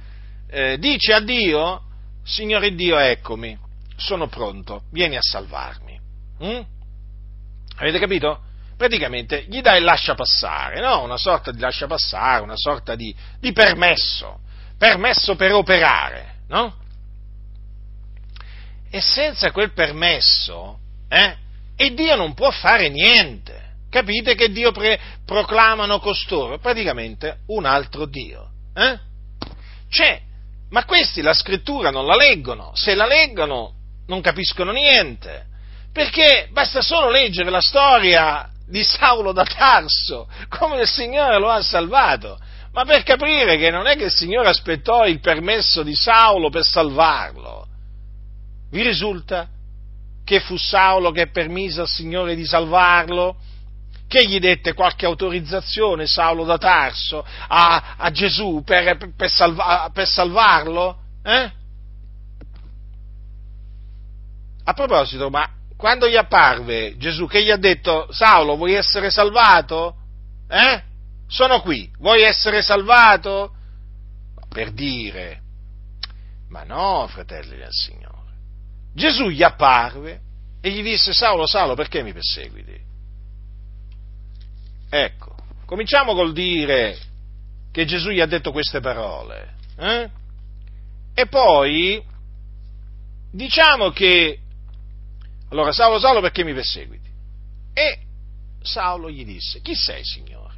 eh, 0.47 0.77
dice 0.77 1.13
a 1.13 1.21
Dio, 1.21 1.81
Signore 2.23 2.73
Dio, 2.75 2.97
eccomi, 2.97 3.57
sono 3.95 4.27
pronto, 4.27 4.83
vieni 4.91 5.15
a 5.15 5.21
salvarmi. 5.21 5.99
Mm? 6.43 6.61
Avete 7.77 7.99
capito? 7.99 8.41
Praticamente 8.77 9.45
gli 9.47 9.61
dà 9.61 9.75
il 9.75 9.83
lascia 9.83 10.15
passare, 10.15 10.81
no? 10.81 11.03
una 11.03 11.17
sorta 11.17 11.51
di 11.51 11.59
lascia 11.59 11.87
passare, 11.87 12.43
una 12.43 12.57
sorta 12.57 12.95
di, 12.95 13.15
di 13.39 13.51
permesso, 13.53 14.39
permesso 14.77 15.35
per 15.35 15.53
operare, 15.53 16.35
no? 16.47 16.75
E 18.89 19.01
senza 19.01 19.51
quel 19.51 19.73
permesso, 19.73 20.79
eh, 21.09 21.35
e 21.75 21.93
Dio 21.93 22.15
non 22.15 22.33
può 22.33 22.51
fare 22.51 22.89
niente. 22.89 23.63
Capite 23.89 24.35
che 24.35 24.51
Dio 24.51 24.71
pre- 24.71 24.99
proclamano 25.25 25.99
costoro? 25.99 26.59
Praticamente 26.59 27.39
un 27.47 27.65
altro 27.65 28.05
Dio. 28.05 28.49
Eh? 28.73 28.99
C'è 29.89 30.21
Ma 30.69 30.83
questi 30.83 31.21
la 31.21 31.33
scrittura 31.33 31.91
non 31.91 32.05
la 32.05 32.15
leggono, 32.15 32.71
se 32.73 32.95
la 32.95 33.05
leggono 33.05 33.73
non 34.07 34.21
capiscono 34.21 34.71
niente, 34.71 35.45
perché 35.93 36.49
basta 36.51 36.81
solo 36.81 37.09
leggere 37.09 37.49
la 37.49 37.61
storia 37.61 38.49
di 38.67 38.83
Saulo 38.83 39.31
da 39.31 39.43
Tarso, 39.43 40.27
come 40.49 40.81
il 40.81 40.87
Signore 40.87 41.39
lo 41.39 41.49
ha 41.49 41.61
salvato, 41.61 42.39
ma 42.71 42.83
per 42.83 43.03
capire 43.03 43.57
che 43.57 43.69
non 43.69 43.87
è 43.87 43.95
che 43.95 44.05
il 44.05 44.11
Signore 44.11 44.49
aspettò 44.49 45.05
il 45.05 45.19
permesso 45.19 45.83
di 45.83 45.95
Saulo 45.95 46.49
per 46.49 46.63
salvarlo. 46.63 47.67
Vi 48.69 48.81
risulta 48.81 49.47
che 50.25 50.39
fu 50.39 50.57
Saulo 50.57 51.11
che 51.11 51.27
permise 51.27 51.81
al 51.81 51.87
Signore 51.87 52.35
di 52.35 52.45
salvarlo? 52.45 53.37
Che 54.07 54.27
gli 54.27 54.39
dette 54.39 54.73
qualche 54.73 55.05
autorizzazione 55.05 56.05
Saulo 56.05 56.43
da 56.43 56.57
Tarso 56.57 57.25
a, 57.47 57.95
a 57.97 58.11
Gesù 58.11 58.61
per, 58.65 59.13
per, 59.15 59.29
salva, 59.29 59.89
per 59.93 60.07
salvarlo? 60.07 60.97
Eh? 61.23 61.51
A 64.63 64.73
proposito, 64.73 65.29
ma 65.29 65.47
quando 65.77 66.07
gli 66.07 66.15
apparve 66.15 66.95
Gesù, 66.97 67.27
che 67.27 67.43
gli 67.43 67.51
ha 67.51 67.57
detto, 67.57 68.07
Saulo, 68.11 68.55
vuoi 68.55 68.73
essere 68.73 69.09
salvato? 69.09 69.95
Eh? 70.47 70.81
Sono 71.27 71.61
qui, 71.61 71.91
vuoi 71.99 72.21
essere 72.21 72.61
salvato? 72.61 73.53
Per 74.49 74.71
dire, 74.71 75.41
ma 76.49 76.63
no, 76.63 77.07
fratelli 77.07 77.57
del 77.57 77.71
Signore. 77.71 78.13
Gesù 78.93 79.27
gli 79.27 79.43
apparve 79.43 80.21
e 80.61 80.69
gli 80.69 80.81
disse, 80.81 81.13
Saulo, 81.13 81.45
Saulo, 81.45 81.75
perché 81.75 82.01
mi 82.01 82.13
perseguiti? 82.13 82.79
Ecco, 84.89 85.35
cominciamo 85.65 86.13
col 86.13 86.31
dire 86.31 86.97
che 87.71 87.85
Gesù 87.85 88.11
gli 88.11 88.21
ha 88.21 88.25
detto 88.25 88.53
queste 88.53 88.79
parole. 88.79 89.55
Eh? 89.77 90.09
E 91.13 91.27
poi 91.27 92.01
diciamo 93.31 93.89
che 93.89 94.39
allora, 95.55 95.71
Saulo, 95.71 95.99
Saulo, 95.99 96.19
perché 96.19 96.43
mi 96.43 96.53
perseguiti? 96.53 97.09
E 97.73 97.99
Saulo 98.61 99.09
gli 99.09 99.23
disse, 99.23 99.61
chi 99.61 99.73
sei, 99.73 100.03
Signore? 100.03 100.53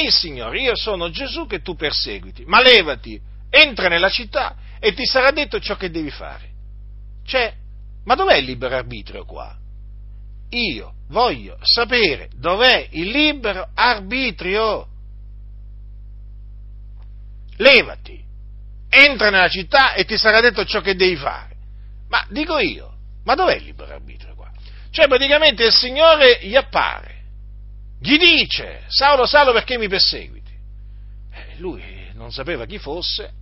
Il 0.00 0.12
Signore, 0.12 0.60
io 0.60 0.76
sono 0.76 1.10
Gesù 1.10 1.48
che 1.48 1.62
tu 1.62 1.74
perseguiti, 1.74 2.44
ma 2.46 2.62
levati, 2.62 3.20
entra 3.50 3.88
nella 3.88 4.08
città 4.08 4.54
e 4.78 4.94
ti 4.94 5.04
sarà 5.04 5.32
detto 5.32 5.58
ciò 5.58 5.76
che 5.76 5.90
devi 5.90 6.10
fare. 6.10 6.48
Cioè, 7.24 7.54
ma 8.04 8.14
dov'è 8.14 8.36
il 8.36 8.44
libero 8.44 8.76
arbitrio 8.76 9.24
qua? 9.24 9.56
Io 10.50 10.94
voglio 11.08 11.58
sapere 11.62 12.30
dov'è 12.36 12.86
il 12.92 13.08
libero 13.08 13.68
arbitrio. 13.74 14.86
Levati, 17.56 18.22
entra 18.88 19.30
nella 19.30 19.48
città 19.48 19.94
e 19.94 20.04
ti 20.04 20.16
sarà 20.16 20.40
detto 20.40 20.64
ciò 20.64 20.80
che 20.80 20.94
devi 20.94 21.16
fare. 21.16 21.56
Ma 22.08 22.24
dico 22.30 22.58
io, 22.58 22.93
ma 23.24 23.34
dov'è 23.34 23.56
il 23.56 23.64
libero 23.64 23.92
arbitrio 23.92 24.34
qua? 24.34 24.50
Cioè 24.90 25.08
praticamente 25.08 25.64
il 25.64 25.72
Signore 25.72 26.38
gli 26.42 26.54
appare, 26.54 27.22
gli 28.00 28.16
dice, 28.16 28.82
Saulo, 28.88 29.26
Saulo 29.26 29.52
perché 29.52 29.78
mi 29.78 29.88
perseguiti? 29.88 30.52
Eh, 31.32 31.58
lui 31.58 31.82
non 32.14 32.32
sapeva 32.32 32.64
chi 32.66 32.78
fosse, 32.78 33.32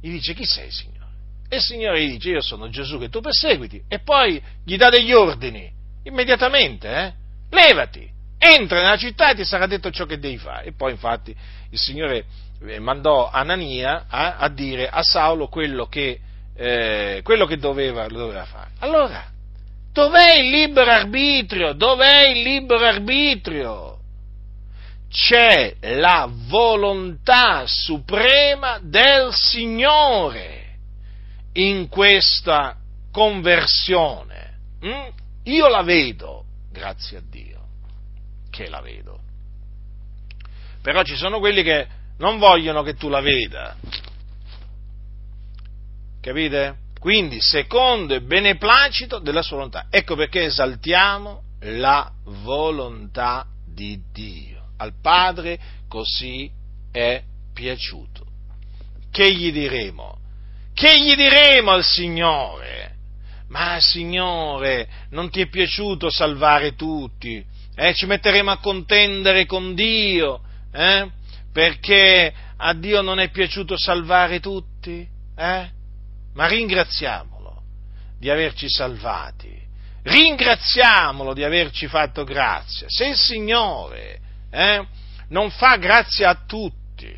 gli 0.00 0.10
dice 0.10 0.34
chi 0.34 0.44
sei 0.44 0.70
Signore? 0.70 1.10
E 1.48 1.56
il 1.56 1.62
Signore 1.62 2.02
gli 2.02 2.12
dice 2.12 2.30
io 2.30 2.40
sono 2.40 2.70
Gesù 2.70 2.98
che 2.98 3.08
tu 3.08 3.20
perseguiti 3.20 3.82
e 3.88 3.98
poi 3.98 4.42
gli 4.64 4.76
dà 4.76 4.88
degli 4.88 5.12
ordini, 5.12 5.70
immediatamente, 6.04 6.88
eh? 6.88 7.12
levati, 7.50 8.10
entra 8.38 8.80
nella 8.80 8.96
città 8.96 9.30
e 9.30 9.34
ti 9.34 9.44
sarà 9.44 9.66
detto 9.66 9.90
ciò 9.90 10.06
che 10.06 10.18
devi 10.18 10.38
fare. 10.38 10.66
E 10.66 10.72
poi 10.72 10.92
infatti 10.92 11.34
il 11.70 11.78
Signore 11.78 12.24
eh, 12.66 12.78
mandò 12.80 13.30
Anania 13.30 14.06
a, 14.08 14.28
eh, 14.28 14.34
a 14.38 14.48
dire 14.48 14.88
a 14.88 15.02
Saulo 15.02 15.48
quello 15.48 15.86
che, 15.86 16.18
eh, 16.54 17.20
quello 17.22 17.46
che 17.46 17.56
doveva, 17.56 18.06
doveva 18.06 18.44
fare. 18.44 18.70
Allora, 18.80 19.32
Dov'è 19.92 20.36
il 20.36 20.48
libero 20.48 20.90
arbitrio? 20.90 21.74
Dov'è 21.74 22.28
il 22.28 22.40
libero 22.40 22.86
arbitrio? 22.86 23.98
C'è 25.10 25.76
la 25.80 26.26
volontà 26.30 27.64
suprema 27.66 28.80
del 28.82 29.34
Signore 29.34 30.78
in 31.54 31.88
questa 31.88 32.78
conversione. 33.10 34.56
Mm? 34.82 35.08
Io 35.44 35.68
la 35.68 35.82
vedo, 35.82 36.44
grazie 36.70 37.18
a 37.18 37.22
Dio, 37.22 37.60
che 38.48 38.70
la 38.70 38.80
vedo. 38.80 39.20
Però 40.80 41.02
ci 41.02 41.16
sono 41.16 41.38
quelli 41.38 41.62
che 41.62 41.86
non 42.16 42.38
vogliono 42.38 42.82
che 42.82 42.94
tu 42.94 43.10
la 43.10 43.20
veda. 43.20 43.76
Capite? 46.22 46.76
Quindi, 47.00 47.40
secondo 47.40 48.14
il 48.14 48.22
beneplacito 48.22 49.18
della 49.18 49.42
sua 49.42 49.56
volontà. 49.56 49.86
Ecco 49.90 50.14
perché 50.14 50.44
esaltiamo 50.44 51.42
la 51.62 52.12
volontà 52.44 53.44
di 53.66 54.00
Dio. 54.12 54.68
Al 54.76 54.92
Padre 55.02 55.58
così 55.88 56.48
è 56.92 57.20
piaciuto. 57.52 58.24
Che 59.10 59.34
gli 59.34 59.50
diremo? 59.50 60.18
Che 60.72 61.00
gli 61.02 61.16
diremo 61.16 61.72
al 61.72 61.82
Signore? 61.82 62.94
Ma 63.48 63.80
Signore, 63.80 64.88
non 65.10 65.28
ti 65.28 65.40
è 65.40 65.48
piaciuto 65.48 66.08
salvare 66.08 66.76
tutti? 66.76 67.44
Eh, 67.74 67.94
ci 67.94 68.06
metteremo 68.06 68.50
a 68.52 68.58
contendere 68.58 69.44
con 69.44 69.74
Dio, 69.74 70.40
eh? 70.72 71.10
perché 71.52 72.32
a 72.56 72.74
Dio 72.74 73.02
non 73.02 73.18
è 73.18 73.30
piaciuto 73.30 73.76
salvare 73.76 74.38
tutti? 74.38 75.06
Eh? 75.36 75.80
Ma 76.34 76.46
ringraziamolo 76.46 77.62
di 78.18 78.30
averci 78.30 78.68
salvati, 78.70 79.60
ringraziamolo 80.02 81.34
di 81.34 81.44
averci 81.44 81.86
fatto 81.88 82.24
grazia. 82.24 82.86
Se 82.88 83.06
il 83.06 83.16
Signore 83.16 84.20
eh, 84.50 84.86
non 85.28 85.50
fa 85.50 85.76
grazia 85.76 86.30
a 86.30 86.38
tutti, 86.46 87.12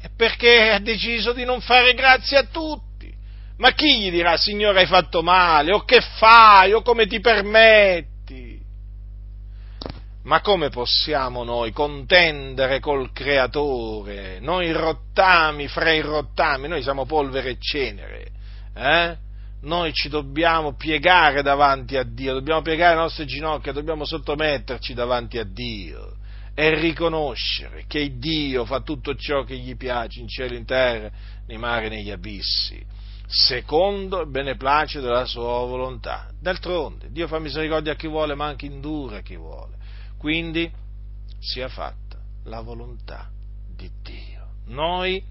è 0.00 0.08
perché 0.16 0.70
ha 0.70 0.78
deciso 0.78 1.32
di 1.32 1.44
non 1.44 1.60
fare 1.60 1.94
grazia 1.94 2.40
a 2.40 2.44
tutti. 2.44 3.12
Ma 3.56 3.72
chi 3.72 3.98
gli 4.00 4.10
dirà, 4.10 4.36
Signore, 4.36 4.80
hai 4.80 4.86
fatto 4.86 5.22
male, 5.22 5.72
o 5.72 5.80
che 5.84 6.00
fai, 6.00 6.72
o 6.72 6.82
come 6.82 7.08
ti 7.08 7.18
permetti? 7.18 8.16
Ma 10.22 10.40
come 10.40 10.68
possiamo 10.68 11.42
noi 11.42 11.72
contendere 11.72 12.78
col 12.78 13.10
Creatore? 13.12 14.38
Noi 14.40 14.70
rottami 14.70 15.66
fra 15.66 15.90
i 15.90 16.00
rottami, 16.00 16.68
noi 16.68 16.82
siamo 16.82 17.06
polvere 17.06 17.50
e 17.50 17.56
cenere 17.58 18.36
eh? 18.78 19.16
noi 19.62 19.92
ci 19.92 20.08
dobbiamo 20.08 20.74
piegare 20.74 21.42
davanti 21.42 21.96
a 21.96 22.04
Dio, 22.04 22.32
dobbiamo 22.32 22.62
piegare 22.62 22.94
le 22.94 23.02
nostre 23.02 23.24
ginocchia, 23.24 23.72
dobbiamo 23.72 24.04
sottometterci 24.04 24.94
davanti 24.94 25.38
a 25.38 25.44
Dio 25.44 26.16
e 26.54 26.74
riconoscere 26.78 27.84
che 27.86 28.18
Dio 28.18 28.64
fa 28.64 28.80
tutto 28.80 29.14
ciò 29.16 29.42
che 29.42 29.56
gli 29.56 29.76
piace 29.76 30.20
in 30.20 30.28
cielo 30.28 30.54
in 30.54 30.64
terra, 30.64 31.10
nei 31.46 31.58
mari 31.58 31.86
e 31.86 31.88
negli 31.88 32.10
abissi, 32.10 32.84
secondo 33.26 34.20
il 34.20 34.30
beneplacito 34.30 35.00
della 35.00 35.24
sua 35.24 35.42
volontà. 35.42 36.30
D'altronde, 36.40 37.10
Dio 37.10 37.26
fa 37.26 37.38
misericordia 37.38 37.92
a 37.92 37.96
chi 37.96 38.06
vuole, 38.06 38.34
ma 38.34 38.46
anche 38.46 38.66
indura 38.66 39.18
a 39.18 39.22
chi 39.22 39.36
vuole. 39.36 39.76
Quindi 40.16 40.70
sia 41.38 41.68
fatta 41.68 42.18
la 42.44 42.60
volontà 42.60 43.28
di 43.76 43.90
Dio. 44.02 44.46
Noi 44.66 45.22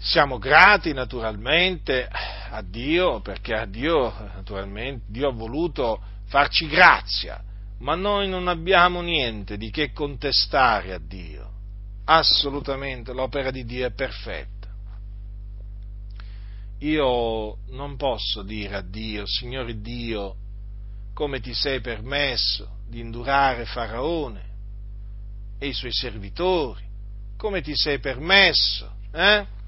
siamo 0.00 0.38
grati 0.38 0.94
naturalmente 0.94 2.08
a 2.08 2.62
Dio 2.62 3.20
perché 3.20 3.54
a 3.54 3.66
Dio, 3.66 4.12
naturalmente, 4.34 5.04
Dio 5.08 5.28
ha 5.28 5.32
voluto 5.32 6.02
farci 6.24 6.66
grazia, 6.66 7.42
ma 7.80 7.94
noi 7.94 8.28
non 8.28 8.48
abbiamo 8.48 9.02
niente 9.02 9.58
di 9.58 9.70
che 9.70 9.92
contestare 9.92 10.94
a 10.94 10.98
Dio. 10.98 11.48
Assolutamente 12.04 13.12
l'opera 13.12 13.50
di 13.50 13.64
Dio 13.64 13.86
è 13.86 13.92
perfetta. 13.92 14.68
Io 16.78 17.58
non 17.68 17.96
posso 17.96 18.42
dire 18.42 18.76
a 18.76 18.80
Dio, 18.82 19.26
Signore 19.26 19.80
Dio, 19.80 20.34
come 21.12 21.40
ti 21.40 21.52
sei 21.52 21.82
permesso 21.82 22.78
di 22.88 23.00
indurare 23.00 23.66
Faraone 23.66 24.48
e 25.58 25.66
i 25.66 25.74
suoi 25.74 25.92
servitori, 25.92 26.82
come 27.36 27.60
ti 27.60 27.76
sei 27.76 27.98
permesso, 27.98 28.90
eh? 29.12 29.58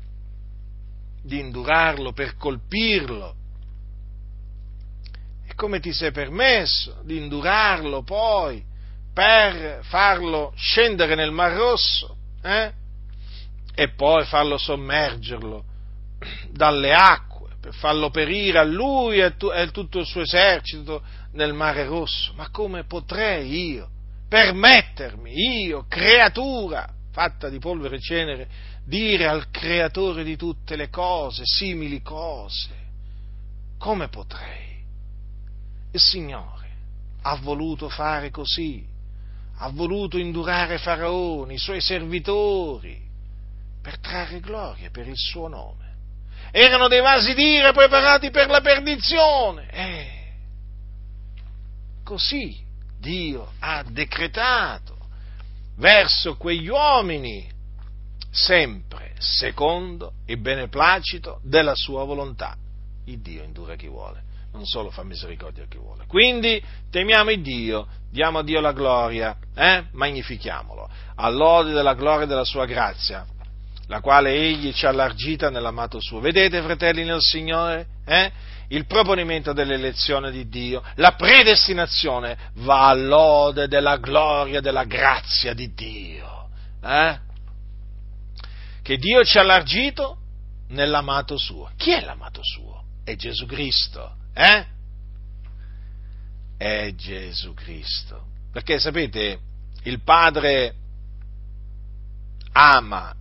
Di 1.22 1.38
indurarlo, 1.38 2.12
per 2.12 2.36
colpirlo. 2.36 3.34
E 5.46 5.54
come 5.54 5.80
ti 5.80 5.92
sei 5.92 6.10
permesso 6.10 7.00
di 7.04 7.16
indurarlo 7.18 8.02
poi 8.02 8.64
per 9.12 9.80
farlo 9.84 10.52
scendere 10.56 11.14
nel 11.14 11.30
Mar 11.30 11.52
Rosso 11.52 12.16
eh? 12.42 12.72
e 13.74 13.88
poi 13.90 14.24
farlo 14.24 14.56
sommergerlo 14.56 15.64
dalle 16.50 16.94
acque, 16.94 17.50
per 17.60 17.74
farlo 17.74 18.10
perire 18.10 18.58
a 18.58 18.64
lui 18.64 19.18
e 19.18 19.22
a 19.22 19.66
tutto 19.70 19.98
il 19.98 20.06
suo 20.06 20.22
esercito 20.22 21.02
nel 21.32 21.52
Mare 21.52 21.84
Rosso. 21.84 22.32
Ma 22.34 22.48
come 22.50 22.84
potrei 22.84 23.72
io 23.72 23.90
permettermi, 24.32 25.62
io, 25.64 25.84
creatura, 25.86 26.88
fatta 27.12 27.50
di 27.50 27.58
polvere 27.58 27.96
e 27.96 28.00
cenere, 28.00 28.48
dire 28.84 29.26
al 29.26 29.50
creatore 29.50 30.24
di 30.24 30.36
tutte 30.36 30.76
le 30.76 30.88
cose, 30.88 31.42
simili 31.44 32.02
cose? 32.02 32.70
Come 33.78 34.08
potrei? 34.08 34.80
Il 35.92 36.00
Signore 36.00 36.70
ha 37.22 37.36
voluto 37.36 37.88
fare 37.88 38.30
così, 38.30 38.84
ha 39.58 39.68
voluto 39.70 40.18
indurare 40.18 40.78
Faraoni, 40.78 41.54
i 41.54 41.58
suoi 41.58 41.80
servitori, 41.80 43.00
per 43.82 43.98
trarre 43.98 44.40
gloria 44.40 44.90
per 44.90 45.08
il 45.08 45.16
suo 45.16 45.48
nome. 45.48 45.80
Erano 46.52 46.88
dei 46.88 47.00
vasi 47.00 47.34
d'ira 47.34 47.72
preparati 47.72 48.30
per 48.30 48.48
la 48.48 48.60
perdizione. 48.60 49.70
Eh, 49.70 50.32
così 52.04 52.60
Dio 52.98 53.52
ha 53.58 53.82
decretato 53.82 54.96
verso 55.76 56.36
quegli 56.36 56.68
uomini 56.68 57.50
sempre 58.32 59.12
secondo 59.18 60.14
il 60.26 60.38
beneplacito 60.38 61.40
della 61.44 61.74
sua 61.74 62.04
volontà. 62.04 62.56
Il 63.04 63.20
Dio 63.20 63.42
indura 63.42 63.76
chi 63.76 63.88
vuole, 63.88 64.22
non 64.52 64.64
solo 64.64 64.90
fa 64.90 65.04
misericordia 65.04 65.64
a 65.64 65.66
chi 65.68 65.76
vuole. 65.76 66.04
Quindi 66.08 66.60
temiamo 66.90 67.30
il 67.30 67.42
Dio, 67.42 67.86
diamo 68.10 68.38
a 68.38 68.42
Dio 68.42 68.60
la 68.60 68.72
gloria, 68.72 69.36
eh? 69.54 69.84
magnifichiamolo, 69.92 70.88
all'ode 71.16 71.72
della 71.72 71.94
gloria 71.94 72.24
e 72.24 72.28
della 72.28 72.44
sua 72.44 72.64
grazia, 72.64 73.26
la 73.88 74.00
quale 74.00 74.32
Egli 74.32 74.72
ci 74.72 74.86
ha 74.86 74.88
allargita 74.88 75.50
nell'amato 75.50 76.00
suo. 76.00 76.20
Vedete, 76.20 76.62
fratelli 76.62 77.04
nel 77.04 77.20
Signore? 77.20 77.86
Eh? 78.06 78.32
Il 78.68 78.86
proponimento 78.86 79.52
dell'elezione 79.52 80.30
di 80.30 80.48
Dio, 80.48 80.82
la 80.94 81.12
predestinazione 81.12 82.38
va 82.54 82.88
all'ode 82.88 83.68
della 83.68 83.98
gloria 83.98 84.58
e 84.58 84.62
della 84.62 84.84
grazia 84.84 85.52
di 85.52 85.74
Dio. 85.74 86.48
Eh? 86.82 87.30
Che 88.92 88.98
Dio 88.98 89.24
ci 89.24 89.38
ha 89.38 89.40
allargito 89.40 90.18
nell'amato 90.68 91.38
suo. 91.38 91.70
Chi 91.78 91.92
è 91.92 92.02
l'amato 92.02 92.42
suo? 92.44 92.84
È 93.02 93.16
Gesù 93.16 93.46
Cristo. 93.46 94.16
Eh? 94.34 94.66
È 96.58 96.92
Gesù 96.94 97.54
Cristo. 97.54 98.26
Perché 98.52 98.78
sapete, 98.78 99.40
il 99.84 100.02
Padre 100.02 100.74
ama 102.52 103.16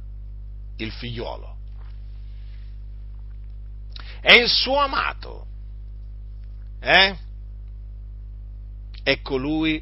il 0.76 0.92
figliuolo. 0.92 1.56
È 4.20 4.34
il 4.34 4.50
suo 4.50 4.76
amato. 4.76 5.46
Eh? 6.82 7.18
È 9.04 9.22
colui 9.22 9.82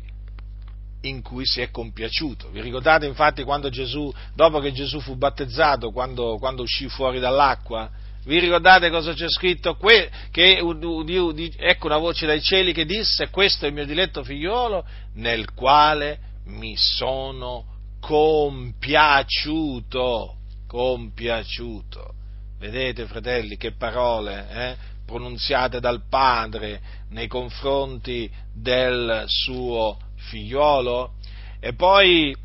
in 1.02 1.22
cui 1.22 1.46
si 1.46 1.62
è 1.62 1.70
compiaciuto. 1.72 2.50
Vi 2.50 2.62
ricordate 2.62 3.06
infatti 3.06 3.44
quando 3.44 3.70
Gesù, 3.70 4.12
dopo 4.34 4.60
che 4.60 4.72
Gesù 4.72 5.00
fu 5.00 5.16
battezzato, 5.16 5.92
quando, 5.92 6.38
quando 6.38 6.64
uscì 6.64 6.90
fuori 6.90 7.20
dall'acqua? 7.20 7.90
Vi 8.26 8.40
ricordate 8.40 8.90
cosa 8.90 9.14
c'è 9.14 9.30
scritto? 9.30 9.76
Que, 9.76 10.10
che 10.32 10.60
udì, 10.62 11.16
udì, 11.16 11.54
ecco 11.58 11.86
una 11.88 11.98
voce 11.98 12.26
dai 12.26 12.42
cieli 12.42 12.74
che 12.74 12.86
disse: 12.86 13.30
Questo 13.30 13.66
è 13.66 13.70
il 13.70 13.74
mio 13.74 13.86
diletto 13.86 14.24
figliolo 14.24 14.86
nel 15.14 15.54
quale 15.54 16.20
mi 16.46 16.76
sono 16.76 17.66
compiaciuto 18.00 20.34
compiaciuto. 20.70 22.14
Vedete, 22.60 23.08
fratelli, 23.08 23.58
che 23.58 23.72
parole 23.72 24.48
eh, 24.52 24.76
pronunziate 25.06 25.80
dal 25.80 26.04
Padre 26.08 26.80
nei 27.10 27.28
confronti 27.28 28.30
del 28.54 29.24
suo 29.26 29.98
figliolo? 30.20 31.14
E 31.60 31.74
poi 31.74 32.36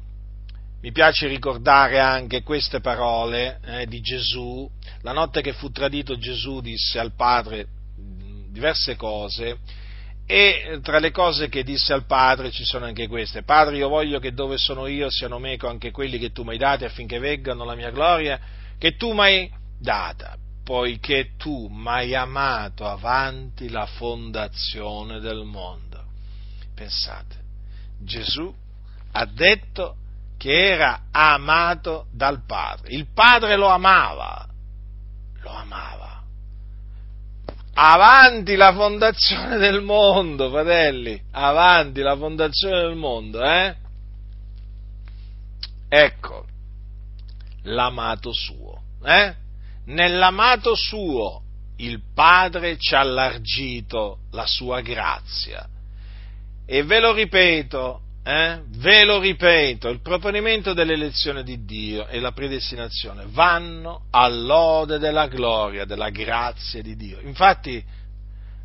mi 0.81 0.93
piace 0.93 1.29
ricordare 1.29 2.01
anche 2.01 2.43
queste 2.43 2.81
parole 2.81 3.61
eh, 3.65 3.87
di 3.87 4.01
Gesù. 4.01 4.69
La 5.03 5.13
notte 5.13 5.41
che 5.41 5.53
fu 5.53 5.71
tradito 5.71 6.19
Gesù 6.19 6.61
disse 6.61 6.99
al 6.99 7.15
Padre 7.15 7.69
diverse 8.55 8.95
cose 8.95 9.59
e 10.27 10.79
tra 10.83 10.99
le 10.99 11.11
cose 11.11 11.49
che 11.49 11.63
disse 11.65 11.93
al 11.93 12.07
padre 12.07 12.51
ci 12.51 12.65
sono 12.65 12.87
anche 12.87 13.09
queste. 13.09 13.43
Padre, 13.43 13.77
io 13.77 13.89
voglio 13.89 14.19
che 14.21 14.33
dove 14.33 14.57
sono 14.57 14.87
io 14.87 15.11
siano 15.11 15.39
meco 15.39 15.69
anche 15.69 15.91
quelli 15.91 16.19
che 16.19 16.33
tu 16.33 16.45
mi 16.45 16.51
hai 16.51 16.59
dati 16.59 16.85
affinché 16.85 17.19
veggano 17.19 17.65
la 17.65 17.75
mia 17.75 17.91
gloria 17.91 18.41
che 18.79 18.97
tu 18.97 19.13
mi 19.13 19.21
hai 19.21 19.53
data, 19.79 20.37
poiché 20.65 21.33
tu 21.37 21.69
mi 21.69 21.89
hai 21.89 22.15
amato 22.15 22.87
avanti 22.87 23.69
la 23.69 23.87
fondazione 23.87 25.21
del 25.21 25.45
mondo. 25.45 26.03
Pensate, 26.75 27.37
Gesù 28.05 28.53
ha 29.13 29.25
detto 29.27 29.97
che 30.37 30.73
era 30.73 31.03
amato 31.11 32.07
dal 32.13 32.45
Padre. 32.45 32.93
Il 32.93 33.07
Padre 33.13 33.57
lo 33.57 33.69
amava, 33.69 34.47
lo 35.41 35.51
amava 35.51 36.05
avanti 37.75 38.55
la 38.55 38.73
fondazione 38.73 39.59
del 39.59 39.83
mondo, 39.83 40.51
fratelli, 40.51 41.21
avanti 41.33 42.01
la 42.01 42.17
fondazione 42.17 42.81
del 42.81 42.95
mondo, 42.95 43.43
eh? 43.43 43.75
Ecco, 45.89 46.47
l'amato 47.63 48.33
suo, 48.33 48.83
eh? 49.05 49.35
Nell'amato 49.87 50.75
suo 50.75 51.43
il 51.77 52.01
Padre 52.15 52.79
ci 52.79 52.95
ha 52.95 53.01
allargito 53.01 54.21
la 54.31 54.47
sua 54.47 54.81
grazia. 54.81 55.69
E 56.67 56.83
ve 56.83 56.99
lo 56.99 57.13
ripeto, 57.13 58.01
eh? 58.25 58.63
ve 58.69 59.05
lo 59.05 59.19
ripeto, 59.21 59.91
il 59.91 60.01
proponimento 60.01 60.73
dell'elezione 60.73 61.43
di 61.43 61.65
Dio 61.65 62.07
e 62.07 62.21
la 62.21 62.33
predestinazione 62.33 63.25
vanno 63.29 64.07
all'ode 64.11 64.99
della 64.99 65.27
gloria, 65.27 65.85
della 65.85 66.09
grazia 66.09 66.81
di 66.81 66.97
Dio. 66.97 67.21
Infatti 67.21 67.85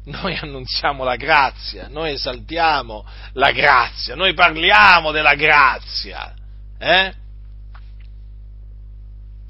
noi 0.05 0.37
annunziamo 0.37 1.03
la 1.03 1.17
grazia, 1.17 1.89
noi 1.89 2.13
esaltiamo 2.13 3.05
la 3.33 3.51
grazia, 3.51 4.15
noi 4.15 4.33
parliamo 4.33 5.11
della 5.11 5.35
grazia, 5.35 6.33
eh? 6.77 7.13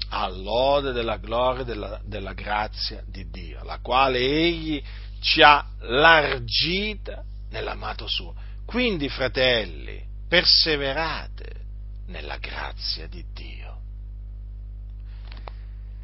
all'ode 0.08 0.90
della 0.90 1.18
gloria 1.18 1.62
della, 1.62 2.00
della 2.04 2.32
grazia 2.32 3.00
di 3.06 3.30
Dio, 3.30 3.62
la 3.62 3.78
quale 3.80 4.18
Egli 4.18 4.82
ci 5.20 5.40
ha 5.40 5.64
largita 5.82 7.22
nell'amato 7.50 8.06
suo 8.08 8.34
quindi, 8.70 9.08
fratelli, 9.08 10.00
perseverate 10.28 11.44
nella 12.06 12.36
grazia 12.36 13.08
di 13.08 13.24
Dio. 13.34 13.78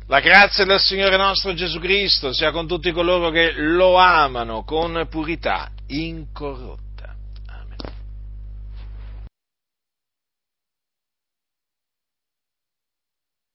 La 0.09 0.19
grazia 0.19 0.65
del 0.65 0.81
Signore 0.81 1.17
nostro 1.17 1.55
Gesù 1.55 1.79
Cristo 1.79 2.33
sia 2.33 2.51
con 2.51 2.67
tutti 2.67 2.91
coloro 2.91 3.31
che 3.31 3.53
lo 3.53 3.95
amano 3.95 4.65
con 4.65 5.07
purità 5.09 5.71
incorrotta. 5.87 6.86